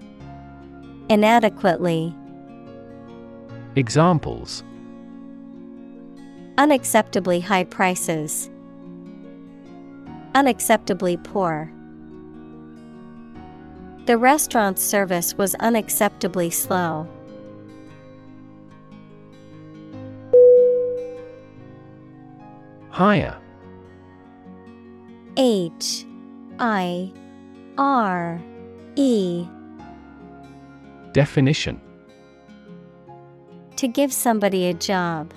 Inadequately, 1.10 2.16
Examples 3.76 4.64
Unacceptably 6.58 7.42
high 7.42 7.66
prices, 7.66 8.50
Unacceptably 10.36 11.22
poor. 11.22 11.70
The 14.06 14.18
restaurant's 14.18 14.82
service 14.82 15.38
was 15.38 15.54
unacceptably 15.56 16.54
slow. 16.54 17.10
Hire 23.00 23.38
H 25.38 26.06
I 26.60 27.14
R 27.78 28.42
E. 28.98 29.48
Definition. 31.14 31.80
To 33.78 33.88
give 33.88 34.12
somebody 34.12 34.68
a 34.68 34.74
job. 34.74 35.34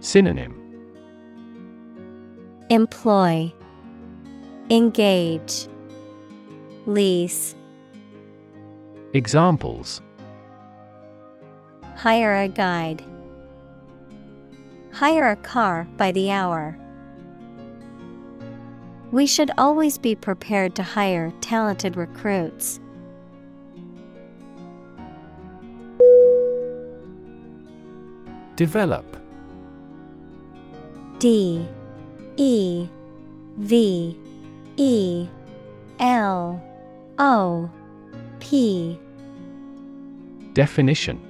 Synonym. 0.00 0.52
Employ. 2.68 3.52
Engage. 4.68 5.68
Lease. 6.86 7.54
Examples. 9.14 10.02
Hire 11.94 12.34
a 12.34 12.48
guide. 12.48 13.04
Hire 14.92 15.30
a 15.30 15.36
car 15.36 15.86
by 15.96 16.12
the 16.12 16.30
hour. 16.30 16.76
We 19.12 19.26
should 19.26 19.50
always 19.58 19.98
be 19.98 20.14
prepared 20.14 20.74
to 20.76 20.82
hire 20.82 21.32
talented 21.40 21.96
recruits. 21.96 22.80
Develop 28.56 29.16
D 31.18 31.66
E 32.36 32.88
V 33.56 34.18
E 34.76 35.28
L 35.98 36.62
O 37.18 37.70
P 38.38 38.98
Definition 40.52 41.29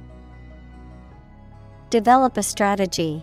Develop 1.91 2.37
a 2.37 2.43
strategy. 2.43 3.21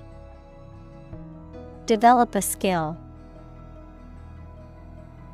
Develop 1.87 2.35
a 2.35 2.43
skill. 2.43 2.99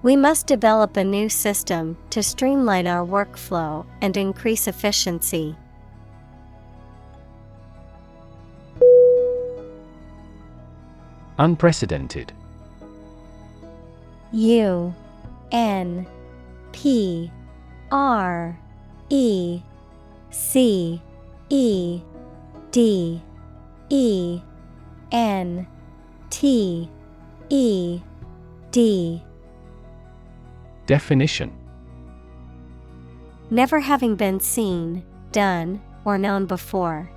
We 0.05 0.15
must 0.15 0.47
develop 0.47 0.97
a 0.97 1.03
new 1.03 1.29
system 1.29 1.97
to 2.11 2.23
streamline 2.23 2.87
our 2.87 3.05
workflow 3.05 3.87
and 4.01 4.17
increase 4.17 4.69
efficiency. 4.69 5.57
Unprecedented. 11.37 12.33
U 14.31 14.95
N 15.51 16.07
P 16.71 17.33
R 17.91 18.57
E 19.11 19.61
C 20.31 21.03
E 21.49 22.01
D 22.75 23.23
E 23.89 24.41
N 25.13 25.65
T 26.29 26.91
E 27.49 28.01
D. 28.73 29.23
Definition. 30.85 31.53
Never 33.49 33.79
having 33.79 34.17
been 34.17 34.41
seen, 34.41 35.05
done, 35.31 35.81
or 36.05 36.19
known 36.19 36.47
before. 36.47 37.09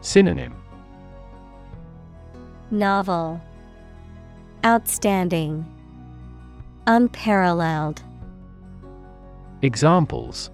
Synonym. 0.00 0.54
Novel. 2.70 3.42
Outstanding. 4.64 5.66
Unparalleled. 6.86 8.02
Examples 9.60 10.50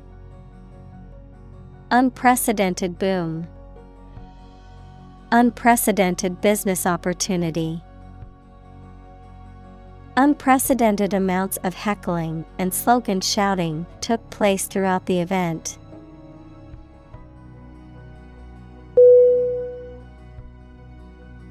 Unprecedented 1.97 2.99
boom. 2.99 3.47
Unprecedented 5.31 6.41
business 6.41 6.87
opportunity. 6.87 7.85
Unprecedented 10.17 11.15
amounts 11.15 11.57
of 11.59 11.75
heckling 11.75 12.45
and 12.59 12.75
slogan 12.75 13.21
shouting 13.21 13.87
took 14.01 14.29
place 14.31 14.67
throughout 14.67 15.07
the 15.07 15.21
event. 15.21 15.79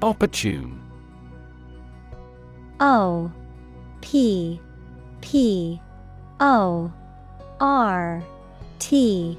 Opportune. 0.02 0.78
O 2.80 3.32
P 4.02 4.60
P 5.22 5.80
O 6.38 6.92
R 7.60 8.22
T 8.78 9.38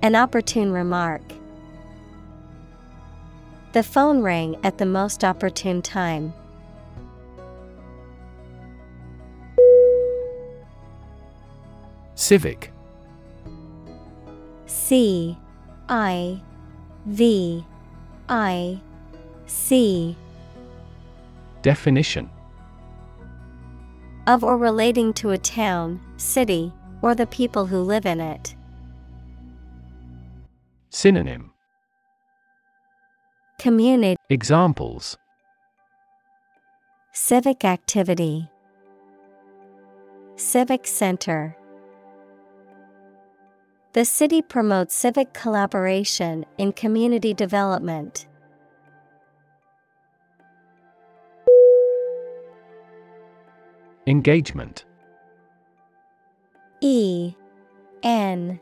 An 0.00 0.14
opportune 0.14 0.72
remark. 0.72 1.22
The 3.72 3.82
phone 3.82 4.22
rang 4.22 4.56
at 4.64 4.78
the 4.78 4.86
most 4.86 5.24
opportune 5.24 5.82
time. 5.82 6.32
Civic 12.14 12.72
C 14.66 15.36
I 15.88 16.40
V 17.06 17.64
I 18.28 18.80
C 19.46 20.16
Definition 21.62 22.30
of 24.28 24.44
or 24.44 24.58
relating 24.58 25.12
to 25.14 25.30
a 25.30 25.38
town, 25.38 26.00
city, 26.18 26.72
or 27.00 27.14
the 27.14 27.26
people 27.26 27.66
who 27.66 27.80
live 27.80 28.04
in 28.04 28.20
it. 28.20 28.54
Synonym. 30.90 31.52
Community. 33.58 34.16
Examples. 34.30 35.18
Civic 37.12 37.64
activity. 37.64 38.48
Civic 40.36 40.86
Center. 40.86 41.56
The 43.92 44.04
city 44.04 44.40
promotes 44.40 44.94
civic 44.94 45.34
collaboration 45.34 46.46
in 46.56 46.72
community 46.72 47.34
development. 47.34 48.26
Engagement. 54.06 54.86
E 56.80 57.34
N 58.02 58.60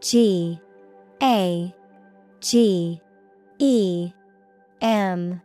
G 0.00 0.60
A 1.22 1.74
G 2.40 3.00
E 3.58 4.12
M 4.80 5.40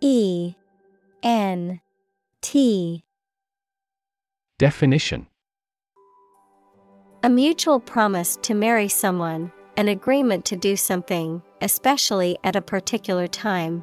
E 0.00 0.54
N 1.22 1.80
T. 2.40 3.04
Definition. 4.58 5.26
A 7.22 7.28
mutual 7.28 7.80
promise 7.80 8.38
to 8.42 8.54
marry 8.54 8.88
someone, 8.88 9.52
an 9.76 9.88
agreement 9.88 10.44
to 10.46 10.56
do 10.56 10.76
something, 10.76 11.42
especially 11.60 12.38
at 12.44 12.54
a 12.54 12.62
particular 12.62 13.26
time. 13.26 13.82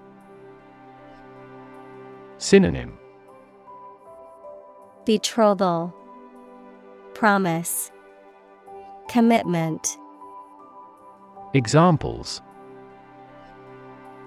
Synonym. 2.38 2.98
Betrothal, 5.06 5.94
Promise, 7.14 7.91
Commitment. 9.07 9.98
Examples 11.56 12.41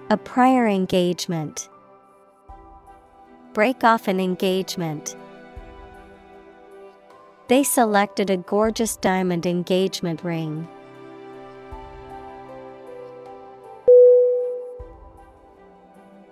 A 0.09 0.17
prior 0.17 0.67
engagement. 0.67 1.69
Break 3.53 3.83
off 3.83 4.07
an 4.07 4.19
engagement. 4.19 5.15
They 7.47 7.63
selected 7.63 8.31
a 8.31 8.37
gorgeous 8.37 8.95
diamond 8.95 9.45
engagement 9.45 10.23
ring. 10.23 10.67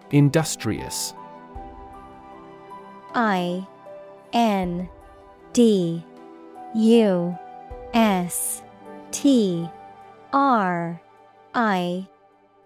Industrious 0.10 1.14
I 3.14 3.68
N 4.34 4.90
D 5.54 6.04
U 6.74 7.38
S 7.94 8.64
T 9.12 9.70
R 10.34 11.02
I 11.54 12.08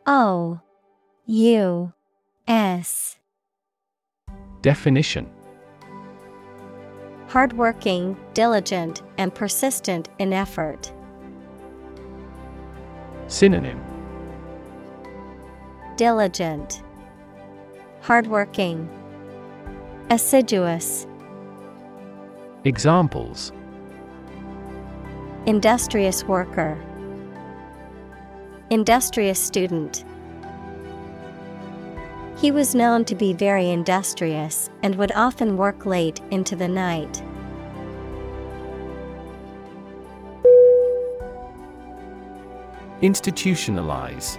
O 0.06 0.60
U 1.26 1.94
S. 2.48 3.18
Definition. 4.62 5.30
Hardworking, 7.28 8.18
diligent, 8.34 9.02
and 9.18 9.34
persistent 9.34 10.10
in 10.20 10.34
effort. 10.34 10.92
Synonym. 13.28 13.82
Diligent, 15.96 16.84
Hardworking, 18.02 18.90
Assiduous, 20.10 21.08
Examples. 22.66 23.52
Industrious 25.46 26.24
worker, 26.26 26.78
Industrious 28.72 29.38
student. 29.38 30.06
He 32.38 32.52
was 32.52 32.74
known 32.74 33.04
to 33.04 33.16
be 33.16 33.34
very 33.34 33.70
industrious 33.70 34.70
and 34.82 34.96
would 34.96 35.12
often 35.12 35.58
work 35.58 35.86
late 35.86 36.22
into 36.32 36.56
the 36.56 36.70
night. 36.70 37.22
Institutionalize 43.02 44.38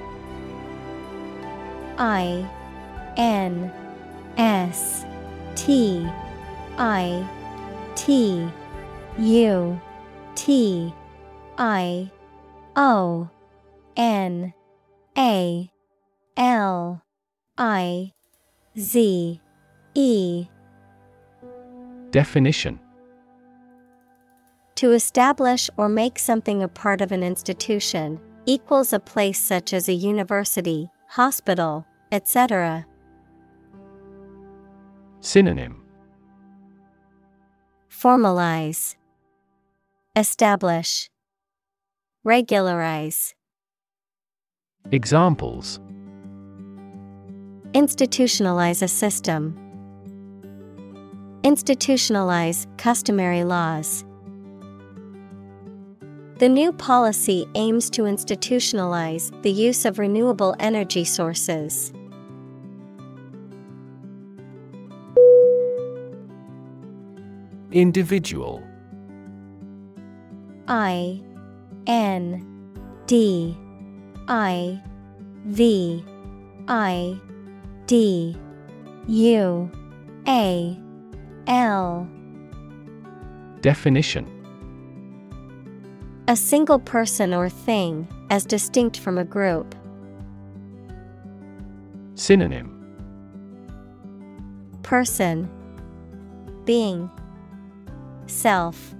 I 1.98 2.48
N 3.18 3.70
S 4.38 5.04
T 5.56 6.08
I 6.78 7.28
T 7.96 8.48
U 9.18 9.80
T 10.34 10.94
I 11.58 12.10
O 12.76 13.28
N 13.96 14.52
A 15.16 15.70
L 16.36 17.02
I 17.58 18.12
Z 18.78 19.40
E. 19.94 20.46
Definition. 22.10 22.80
To 24.76 24.92
establish 24.92 25.70
or 25.76 25.88
make 25.88 26.18
something 26.18 26.62
a 26.62 26.68
part 26.68 27.00
of 27.00 27.12
an 27.12 27.22
institution, 27.22 28.18
equals 28.46 28.92
a 28.92 28.98
place 28.98 29.40
such 29.40 29.72
as 29.72 29.88
a 29.88 29.92
university, 29.92 30.90
hospital, 31.08 31.86
etc. 32.10 32.86
Synonym. 35.20 35.82
Formalize, 37.90 38.96
Establish, 40.16 41.08
Regularize. 42.24 43.34
Examples 44.90 45.80
Institutionalize 47.72 48.82
a 48.82 48.88
system. 48.88 49.58
Institutionalize 51.42 52.66
customary 52.76 53.44
laws. 53.44 54.04
The 56.38 56.48
new 56.48 56.72
policy 56.72 57.46
aims 57.54 57.88
to 57.90 58.02
institutionalize 58.02 59.30
the 59.42 59.50
use 59.50 59.84
of 59.86 59.98
renewable 59.98 60.54
energy 60.58 61.04
sources. 61.04 61.92
Individual 67.70 68.62
I 70.68 71.22
N 71.86 72.46
D 73.06 73.56
I 74.34 74.80
V 75.44 76.02
I 76.66 77.20
D 77.84 78.34
U 79.06 79.70
A 80.26 80.80
L. 81.46 82.08
Definition. 83.60 84.26
A 86.28 86.34
single 86.34 86.78
person 86.78 87.34
or 87.34 87.50
thing, 87.50 88.08
as 88.30 88.46
distinct 88.46 88.98
from 89.00 89.18
a 89.18 89.24
group. 89.24 89.74
Synonym. 92.14 92.70
Person. 94.82 95.46
Being. 96.64 97.10
Self. 98.28 98.94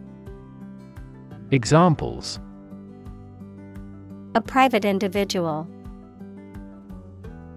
Examples 1.51 2.39
A 4.35 4.41
private 4.41 4.87
individual. 4.87 5.67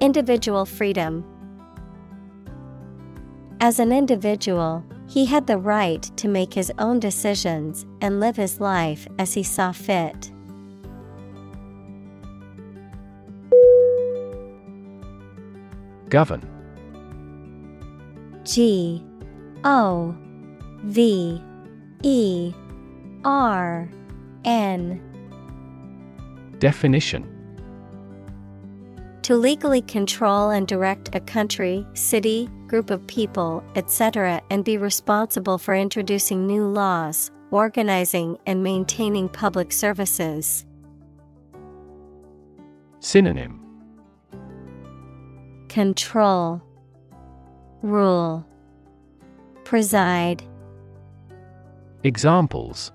Individual 0.02 0.66
freedom. 0.66 1.24
As 3.62 3.80
an 3.80 3.94
individual, 3.94 4.84
he 5.08 5.26
had 5.26 5.48
the 5.48 5.58
right 5.58 6.04
to 6.18 6.28
make 6.28 6.54
his 6.54 6.74
own 6.78 7.00
decisions 7.00 7.86
and 8.02 8.20
live 8.20 8.36
his 8.36 8.60
life 8.60 9.08
as 9.18 9.34
he 9.34 9.42
saw 9.42 9.72
fit. 9.72 10.32
Govern 16.10 16.42
G 18.44 19.02
O 19.64 20.14
V 20.84 21.42
E 22.04 22.54
R 23.24 23.90
N 24.44 25.15
Definition 26.60 27.26
To 29.24 29.36
legally 29.36 29.82
control 29.82 30.52
and 30.52 30.68
direct 30.68 31.14
a 31.14 31.20
country, 31.20 31.86
city, 31.94 32.50
group 32.68 32.90
of 32.90 33.06
people, 33.08 33.64
etc., 33.76 34.42
and 34.50 34.64
be 34.64 34.78
responsible 34.78 35.58
for 35.58 35.76
introducing 35.76 36.48
new 36.48 36.66
laws, 36.66 37.32
organizing 37.52 38.38
and 38.46 38.64
maintaining 38.64 39.30
public 39.30 39.72
services. 39.72 40.66
Synonym 43.00 43.62
Control, 45.68 46.62
Rule, 47.82 48.48
Preside. 49.64 50.44
Examples 52.04 52.92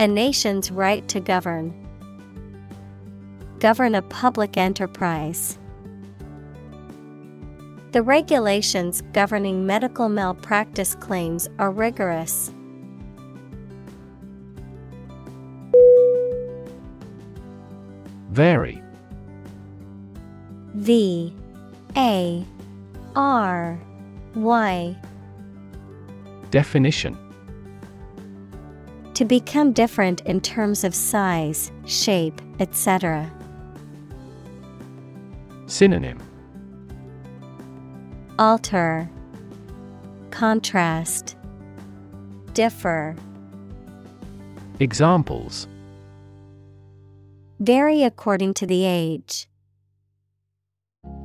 A 0.00 0.06
nation's 0.06 0.70
right 0.70 1.06
to 1.08 1.18
govern. 1.18 1.74
Govern 3.58 3.96
a 3.96 4.02
public 4.02 4.56
enterprise. 4.56 5.58
The 7.90 8.02
regulations 8.02 9.02
governing 9.12 9.66
medical 9.66 10.08
malpractice 10.08 10.94
claims 10.94 11.48
are 11.58 11.72
rigorous. 11.72 12.52
Vary 18.30 18.80
V 20.74 21.34
A 21.96 22.46
R 23.16 23.80
Y 24.36 24.96
Definition 26.52 27.18
To 29.18 29.24
become 29.24 29.72
different 29.72 30.20
in 30.26 30.40
terms 30.40 30.84
of 30.84 30.94
size, 30.94 31.72
shape, 31.86 32.40
etc. 32.60 33.28
Synonym 35.66 36.20
Alter, 38.38 39.10
Contrast, 40.30 41.34
Differ. 42.52 43.16
Examples 44.78 45.66
Vary 47.58 48.04
according 48.04 48.54
to 48.54 48.66
the 48.66 48.84
age. 48.84 49.48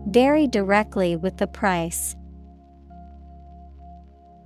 Vary 0.07 0.47
directly 0.47 1.15
with 1.15 1.37
the 1.37 1.45
price. 1.45 2.15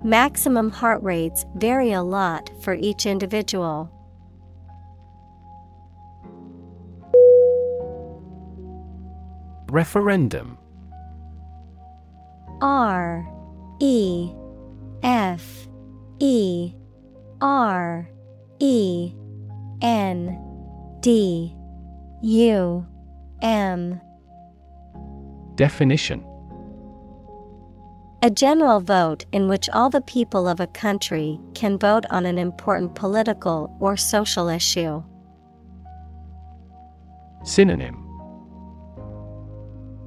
Maximum 0.04 0.70
heart 0.70 1.02
rates 1.02 1.44
vary 1.56 1.92
a 1.92 2.02
lot 2.02 2.50
for 2.62 2.74
each 2.74 3.04
individual. 3.04 3.90
Referendum. 9.68 10.56
R 12.60 13.26
E 13.80 14.30
F 15.02 15.68
E 16.20 16.72
R 17.40 18.08
E 18.60 19.12
N 19.82 20.98
D 21.00 21.54
U 22.22 22.86
M. 23.42 24.00
Definition 25.56 26.27
A 28.20 28.30
general 28.30 28.80
vote 28.80 29.26
in 29.30 29.46
which 29.46 29.68
all 29.68 29.90
the 29.90 30.00
people 30.00 30.48
of 30.48 30.58
a 30.58 30.66
country 30.66 31.38
can 31.54 31.78
vote 31.78 32.04
on 32.10 32.26
an 32.26 32.36
important 32.36 32.96
political 32.96 33.76
or 33.78 33.96
social 33.96 34.48
issue. 34.48 35.04
Synonym 37.44 38.04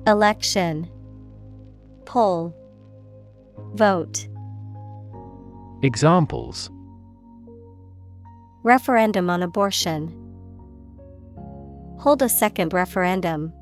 Election 0.06 0.90
Poll 2.06 2.54
Vote 3.76 4.28
Examples 5.82 6.70
Referendum 8.64 9.30
on 9.30 9.42
abortion. 9.42 10.10
Hold 12.00 12.22
a 12.22 12.28
second 12.28 12.74
referendum. 12.74 13.54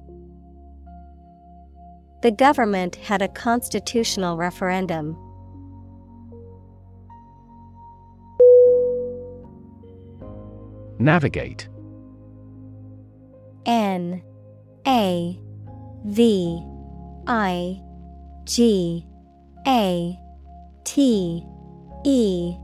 The 2.22 2.32
government 2.32 2.98
had 2.98 3.22
a 3.22 3.30
constitutional 3.30 4.36
referendum. 4.36 5.18
Navigate 11.00 11.70
N 13.66 14.22
A 14.86 15.40
V 16.06 16.62
I 17.26 17.82
G 18.44 19.08
A 19.66 20.20
T 20.84 21.46
E 22.04 22.56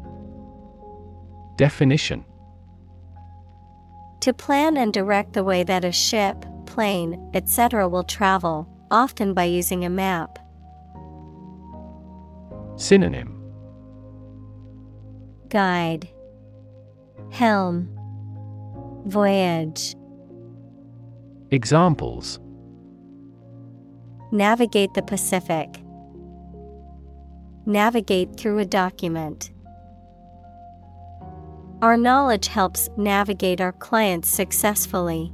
Definition 1.55 2.25
To 4.19 4.33
plan 4.33 4.75
and 4.75 4.91
direct 4.91 5.31
the 5.31 5.45
way 5.45 5.63
that 5.63 5.85
a 5.85 5.93
ship, 5.93 6.45
plane, 6.65 7.31
etc. 7.33 7.87
will 7.87 8.03
travel, 8.03 8.67
often 8.95 9.33
by 9.33 9.43
using 9.43 9.83
a 9.83 9.89
map. 9.89 10.39
Synonym 12.77 13.29
Guide 15.49 16.07
Helm 17.29 17.89
Voyage 19.05 19.95
Examples 21.51 22.39
Navigate 24.31 24.93
the 24.93 25.03
Pacific. 25.03 25.69
navigate 27.65 28.37
through 28.37 28.59
a 28.59 28.65
document. 28.65 29.51
Our 31.81 31.97
knowledge 31.97 32.47
helps 32.47 32.87
navigate 32.95 33.59
our 33.59 33.73
clients 33.73 34.29
successfully. 34.29 35.33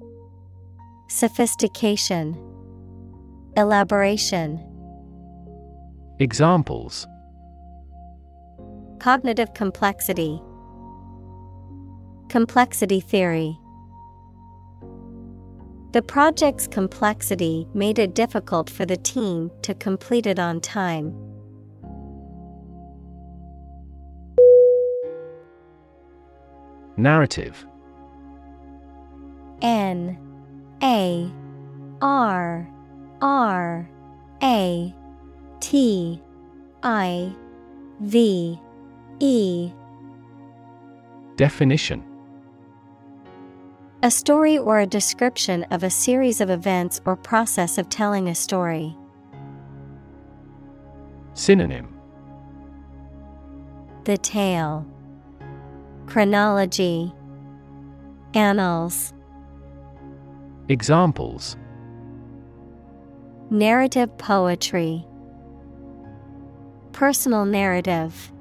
Sophistication, 1.13 2.37
Elaboration. 3.57 4.65
Examples 6.19 7.05
Cognitive 8.99 9.53
complexity, 9.53 10.41
Complexity 12.29 13.01
theory. 13.01 13.59
The 15.91 16.01
project's 16.01 16.65
complexity 16.65 17.67
made 17.73 17.99
it 17.99 18.15
difficult 18.15 18.69
for 18.69 18.85
the 18.85 18.95
team 18.95 19.51
to 19.63 19.73
complete 19.73 20.25
it 20.25 20.39
on 20.39 20.61
time. 20.61 21.13
Narrative 26.95 27.65
N 29.61 30.30
A 30.83 31.31
R 32.01 32.67
R 33.21 33.89
A 34.41 34.95
T 35.59 36.21
I 36.81 37.35
V 37.99 38.59
E. 39.19 39.71
Definition. 41.35 42.03
A 44.03 44.09
story 44.09 44.57
or 44.57 44.79
a 44.79 44.87
description 44.87 45.63
of 45.65 45.83
a 45.83 45.89
series 45.91 46.41
of 46.41 46.49
events 46.49 46.99
or 47.05 47.15
process 47.15 47.77
of 47.77 47.87
telling 47.89 48.27
a 48.27 48.33
story. 48.33 48.97
Synonym. 51.35 51.95
The 54.05 54.17
tale, 54.17 54.87
Chronology, 56.07 57.13
Annals, 58.33 59.13
Examples 60.69 61.57
Narrative 63.49 64.17
poetry, 64.17 65.05
Personal 66.93 67.45
narrative. 67.45 68.31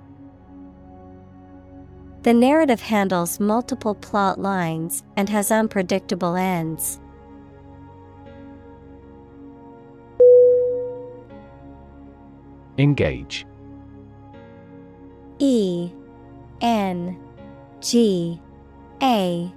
The 2.22 2.34
narrative 2.34 2.82
handles 2.82 3.40
multiple 3.40 3.94
plot 3.94 4.38
lines 4.38 5.02
and 5.16 5.28
has 5.30 5.50
unpredictable 5.50 6.36
ends. 6.36 7.00
Engage 12.76 13.46
E 15.38 15.90
N 16.60 17.18
G 17.80 18.40
A 19.02 19.52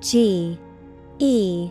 G 0.00 0.58
E 1.18 1.70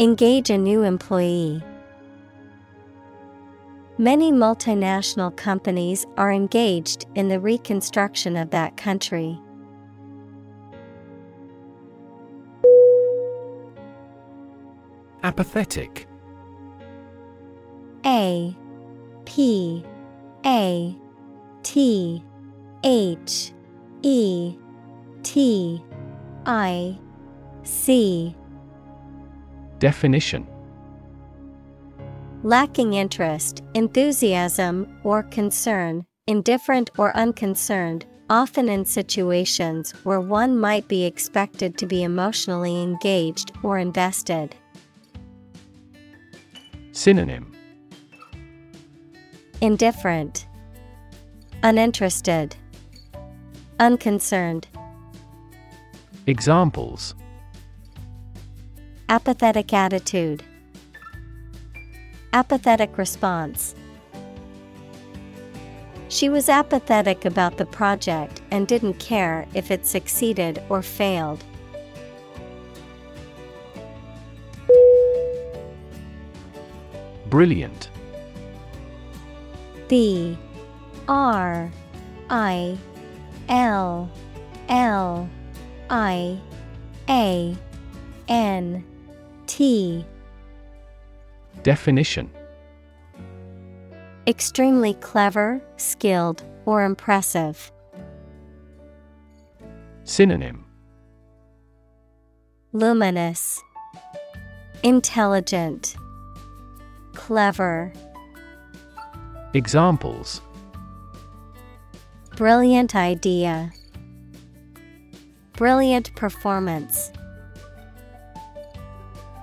Engage 0.00 0.48
a 0.48 0.56
new 0.56 0.84
employee. 0.84 1.60
Many 3.98 4.30
multinational 4.30 5.34
companies 5.36 6.06
are 6.16 6.30
engaged 6.30 7.06
in 7.16 7.26
the 7.26 7.40
reconstruction 7.40 8.36
of 8.36 8.50
that 8.50 8.76
country. 8.76 9.40
Apathetic 15.24 16.06
A 18.06 18.56
P 19.24 19.84
A 20.46 20.96
T 21.64 22.22
H 22.84 23.52
E 24.02 24.56
T 25.24 25.82
I 26.46 26.96
C 27.64 28.36
Definition. 29.78 30.46
Lacking 32.42 32.94
interest, 32.94 33.62
enthusiasm, 33.74 35.00
or 35.04 35.22
concern, 35.24 36.04
indifferent 36.26 36.90
or 36.96 37.16
unconcerned, 37.16 38.06
often 38.30 38.68
in 38.68 38.84
situations 38.84 39.92
where 40.04 40.20
one 40.20 40.58
might 40.58 40.86
be 40.88 41.04
expected 41.04 41.78
to 41.78 41.86
be 41.86 42.02
emotionally 42.02 42.82
engaged 42.82 43.52
or 43.62 43.78
invested. 43.78 44.54
Synonym. 46.92 47.52
Indifferent, 49.60 50.46
Uninterested, 51.62 52.54
Unconcerned. 53.80 54.68
Examples 56.26 57.14
Apathetic 59.10 59.72
attitude, 59.72 60.42
Apathetic 62.34 62.98
response. 62.98 63.74
She 66.10 66.28
was 66.28 66.50
apathetic 66.50 67.24
about 67.24 67.56
the 67.56 67.64
project 67.64 68.42
and 68.50 68.66
didn't 68.66 68.98
care 68.98 69.46
if 69.54 69.70
it 69.70 69.86
succeeded 69.86 70.62
or 70.68 70.82
failed. 70.82 71.42
Brilliant 77.30 77.88
B 79.88 80.36
R 81.08 81.70
I 82.28 82.76
L 83.48 84.10
L 84.68 85.30
I 85.88 86.38
A 87.08 87.56
N 88.28 88.84
T 89.48 90.06
Definition 91.64 92.30
Extremely 94.28 94.94
clever, 94.94 95.60
skilled, 95.78 96.44
or 96.66 96.84
impressive. 96.84 97.72
Synonym 100.04 100.64
Luminous, 102.72 103.60
Intelligent, 104.82 105.96
Clever. 107.14 107.92
Examples 109.54 110.42
Brilliant 112.36 112.94
idea. 112.94 113.72
Brilliant 115.54 116.14
performance. 116.14 117.10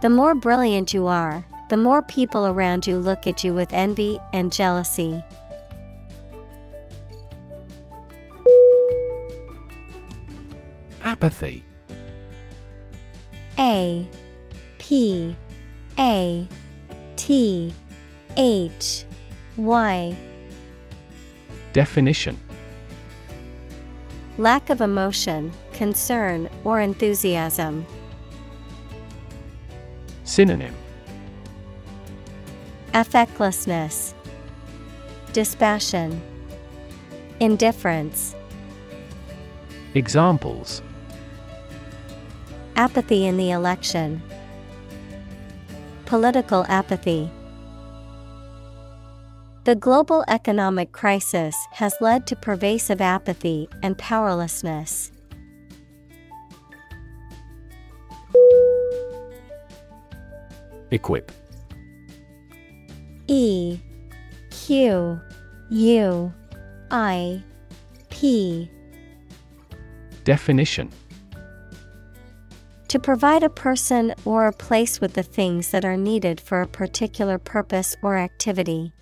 The 0.05 0.11
more 0.11 0.35
brilliant 0.35 0.93
you 0.93 1.07
are, 1.07 1.43
the 1.69 1.77
more 1.77 2.03
people 2.03 2.45
around 2.45 2.85
you 2.85 2.99
look 2.99 3.25
at 3.25 3.43
you 3.43 3.55
with 3.55 3.73
envy 3.73 4.19
and 4.33 4.53
jealousy. 4.53 5.23
Apathy 11.01 11.63
A 13.57 14.07
P 14.77 15.35
A 15.97 16.47
T 17.15 17.73
H 18.37 19.05
Y 19.57 20.15
Definition 21.73 22.39
Lack 24.37 24.69
of 24.69 24.81
emotion, 24.81 25.51
concern, 25.73 26.47
or 26.63 26.79
enthusiasm. 26.79 27.87
Synonym 30.25 30.73
Affectlessness, 32.93 34.15
Dispassion, 35.33 36.19
Indifference. 37.39 38.35
Examples 39.93 40.81
Apathy 42.75 43.27
in 43.27 43.37
the 43.37 43.51
election. 43.51 44.21
Political 46.05 46.65
apathy. 46.67 47.29
The 49.65 49.75
global 49.75 50.25
economic 50.27 50.91
crisis 50.91 51.55
has 51.73 51.93
led 52.01 52.25
to 52.27 52.35
pervasive 52.35 52.99
apathy 52.99 53.69
and 53.83 53.95
powerlessness. 53.97 55.11
Equip. 60.95 61.29
E 63.27 63.77
Q 64.49 65.19
U 65.69 66.33
I 66.89 67.43
P. 68.09 68.71
Definition. 70.23 70.89
To 72.87 72.97
provide 72.97 73.43
a 73.43 73.49
person 73.49 74.13
or 74.23 74.47
a 74.47 74.53
place 74.53 75.01
with 75.01 75.15
the 75.15 75.23
things 75.23 75.71
that 75.71 75.83
are 75.83 75.97
needed 75.97 76.39
for 76.39 76.61
a 76.61 76.67
particular 76.67 77.37
purpose 77.37 77.97
or 78.01 78.15
activity. 78.15 78.93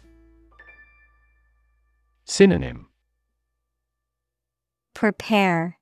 Synonym. 2.26 2.88
Prepare, 4.95 5.78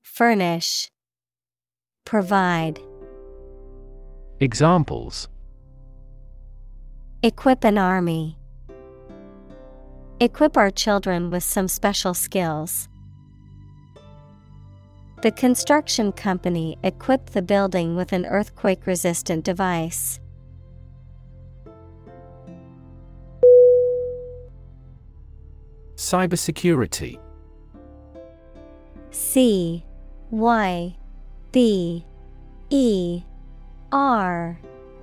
Furnish, 0.00 0.92
Provide. 2.04 2.78
Examples 4.42 5.28
Equip 7.22 7.62
an 7.62 7.78
army. 7.78 8.36
Equip 10.18 10.56
our 10.56 10.68
children 10.68 11.30
with 11.30 11.44
some 11.44 11.68
special 11.68 12.12
skills. 12.12 12.88
The 15.22 15.30
construction 15.30 16.10
company 16.10 16.76
equipped 16.82 17.34
the 17.34 17.42
building 17.42 17.94
with 17.94 18.12
an 18.12 18.26
earthquake 18.26 18.84
resistant 18.84 19.44
device. 19.44 20.18
Cybersecurity 25.94 27.20
C 29.12 29.84
Y 30.32 30.96
B 31.52 32.04
E 32.70 33.22
R 33.92 34.58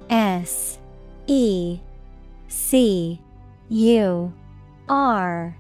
S 0.10 0.80
E 1.28 1.80
C 2.48 3.22
U 3.70 4.34
R 4.90 5.56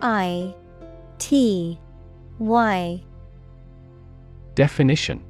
I 0.00 0.54
T 1.18 1.78
Y. 2.38 3.02
Definition. 4.54 5.22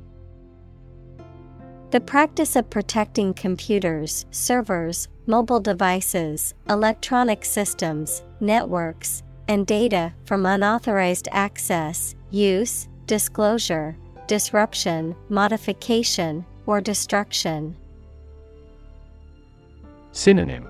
The 1.91 2.01
practice 2.01 2.55
of 2.55 2.71
protecting 2.71 3.35
computers, 3.35 4.25
servers, 4.31 5.09
mobile 5.27 5.59
devices, 5.59 6.55
electronic 6.69 7.45
systems, 7.45 8.23
networks, 8.39 9.25
and 9.49 9.67
data 9.67 10.15
from 10.25 10.47
unauthorized 10.47 11.27
access, 11.33 12.15
use, 12.31 12.87
disclosure, 13.07 13.97
disruption, 14.29 15.17
modification, 15.29 16.47
or 16.71 16.81
destruction. 16.81 17.77
Synonym. 20.13 20.69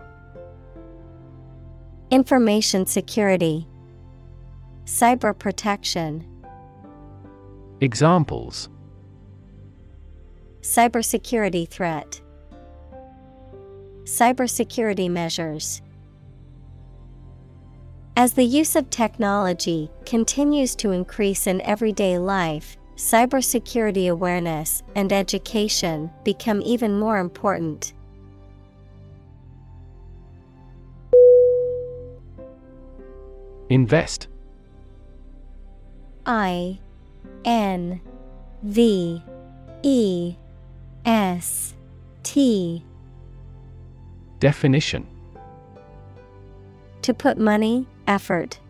Information 2.11 2.87
security, 2.87 3.69
cyber 4.85 5.39
protection, 5.39 6.27
Examples. 7.83 8.69
Cybersecurity 10.61 11.67
threat, 11.67 12.21
cybersecurity 14.05 15.11
measures. 15.11 15.81
As 18.17 18.35
the 18.35 18.45
use 18.45 18.77
of 18.77 18.91
technology 18.91 19.91
continues 20.05 20.77
to 20.77 20.91
increase 20.91 21.47
in 21.47 21.63
everyday 21.63 22.19
life, 22.19 22.77
cybersecurity 23.01 24.11
awareness 24.11 24.83
and 24.95 25.11
education 25.11 26.11
become 26.23 26.61
even 26.61 26.99
more 26.99 27.17
important. 27.19 27.95
Invest. 33.71 34.29
I 36.27 36.79
N 37.47 38.03
V 38.63 39.23
E 39.83 40.35
S 41.07 41.75
T. 42.23 42.85
Definition. 44.41 45.07
To 47.01 47.15
put 47.15 47.39
money, 47.39 47.87
effort, 48.07 48.59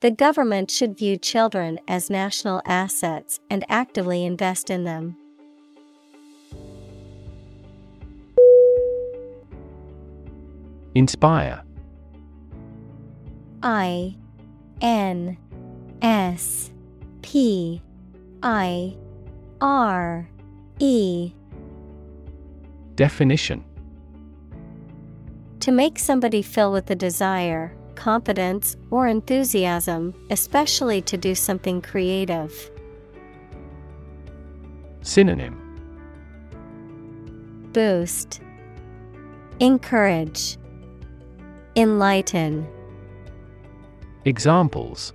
The 0.00 0.10
government 0.10 0.70
should 0.70 0.98
view 0.98 1.16
children 1.16 1.78
as 1.88 2.10
national 2.10 2.60
assets 2.66 3.40
and 3.48 3.64
actively 3.70 4.26
invest 4.26 4.68
in 4.68 4.84
them. 4.84 5.16
Inspire. 10.94 11.62
I 13.62 14.16
N 14.82 15.38
S 16.02 16.70
P 17.22 17.80
I 18.42 18.96
R 19.62 20.28
E. 20.78 21.32
Definition. 22.96 23.64
To 25.60 25.72
make 25.72 25.98
somebody 25.98 26.42
fill 26.42 26.70
with 26.70 26.90
a 26.90 26.94
desire, 26.94 27.74
confidence, 27.96 28.76
or 28.90 29.08
enthusiasm, 29.08 30.14
especially 30.30 31.02
to 31.02 31.16
do 31.16 31.34
something 31.34 31.80
creative. 31.82 32.70
Synonym 35.02 35.62
Boost, 37.72 38.40
Encourage, 39.60 40.56
Enlighten. 41.76 42.66
Examples 44.24 45.12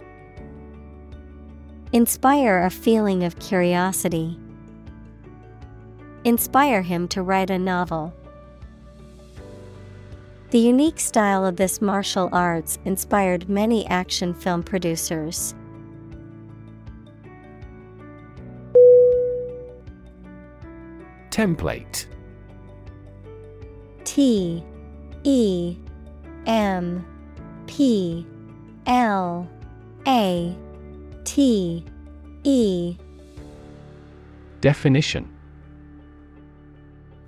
Inspire 1.93 2.63
a 2.63 2.69
feeling 2.69 3.23
of 3.23 3.37
curiosity. 3.39 4.39
Inspire 6.23 6.81
him 6.81 7.07
to 7.09 7.21
write 7.21 7.49
a 7.49 7.59
novel. 7.59 8.13
The 10.51 10.59
unique 10.59 10.99
style 10.99 11.45
of 11.45 11.55
this 11.55 11.81
martial 11.81 12.27
arts 12.33 12.77
inspired 12.83 13.47
many 13.47 13.87
action 13.87 14.33
film 14.33 14.63
producers. 14.63 15.55
Template. 21.29 22.05
T 24.03 24.61
E 25.23 25.77
M 26.45 27.05
P 27.67 28.27
L 28.87 29.49
A 30.05 30.53
T 31.23 31.85
E. 32.43 32.97
Definition 34.59 35.29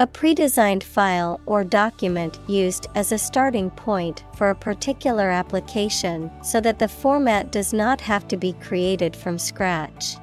A 0.03 0.07
pre-designed 0.07 0.83
file 0.83 1.39
or 1.45 1.63
document 1.63 2.37
used 2.45 2.87
as 2.93 3.13
a 3.13 3.17
starting 3.17 3.69
point 3.69 4.25
for 4.35 4.49
a 4.49 4.55
particular 4.55 5.29
application 5.29 6.29
so 6.43 6.59
that 6.59 6.77
the 6.77 6.89
format 6.89 7.53
does 7.53 7.71
not 7.71 8.01
have 8.01 8.27
to 8.27 8.35
be 8.35 8.51
created 8.51 9.15
from 9.15 9.39
scratch. 9.39 10.17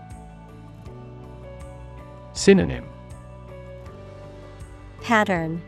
Synonym. 2.35 2.85
Pattern. 5.01 5.63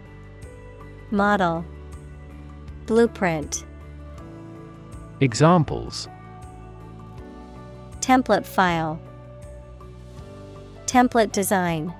Model. 1.10 1.64
Blueprint. 2.84 3.64
Examples. 5.20 6.06
Template 8.00 8.44
file. 8.44 9.00
Template 10.84 11.32
design 11.32 11.94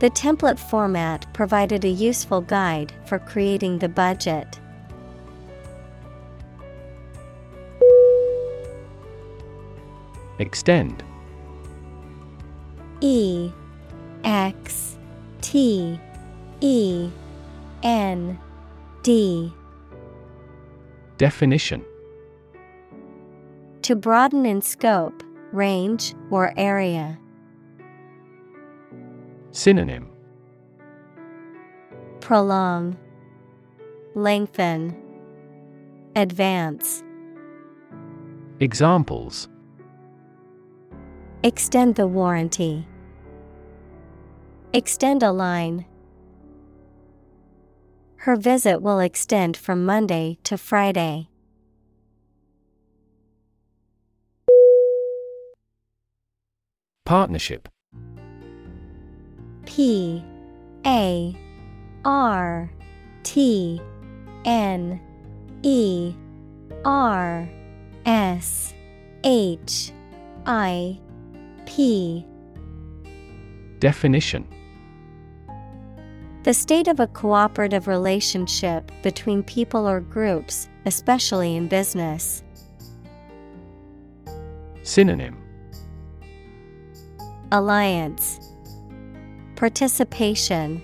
The 0.00 0.10
template 0.10 0.58
format 0.58 1.32
provided 1.32 1.84
a 1.84 1.88
useful 1.88 2.40
guide 2.40 2.92
for 3.06 3.18
creating 3.18 3.78
the 3.78 3.88
budget. 3.88 4.58
Extend 10.38 11.04
E 13.00 13.52
X 14.24 14.98
T 15.40 16.00
E 16.60 17.10
N 17.82 18.38
D 19.02 19.52
Definition 21.18 21.84
To 23.82 23.94
broaden 23.94 24.44
in 24.44 24.60
scope, 24.60 25.22
range, 25.52 26.14
or 26.30 26.52
area. 26.56 27.18
Synonym 29.54 30.10
Prolong, 32.18 32.96
Lengthen, 34.16 34.96
Advance. 36.16 37.04
Examples 38.58 39.48
Extend 41.44 41.94
the 41.94 42.08
warranty. 42.08 42.84
Extend 44.72 45.22
a 45.22 45.30
line. 45.30 45.86
Her 48.16 48.34
visit 48.34 48.82
will 48.82 48.98
extend 48.98 49.56
from 49.56 49.86
Monday 49.86 50.38
to 50.42 50.58
Friday. 50.58 51.28
Partnership 57.04 57.68
P 59.66 60.24
A 60.86 61.34
R 62.04 62.70
T 63.22 63.80
N 64.44 65.00
E 65.62 66.14
R 66.84 67.48
S 68.04 68.74
H 69.24 69.92
I 70.46 71.00
P 71.66 72.26
Definition. 73.80 74.46
The 76.44 76.52
state 76.54 76.88
of 76.88 77.00
a 77.00 77.06
cooperative 77.06 77.88
relationship 77.88 78.92
between 79.02 79.42
people 79.42 79.88
or 79.88 80.00
groups, 80.00 80.68
especially 80.84 81.56
in 81.56 81.68
business. 81.68 82.42
Synonym. 84.82 85.38
Alliance 87.50 88.38
Participation 89.56 90.82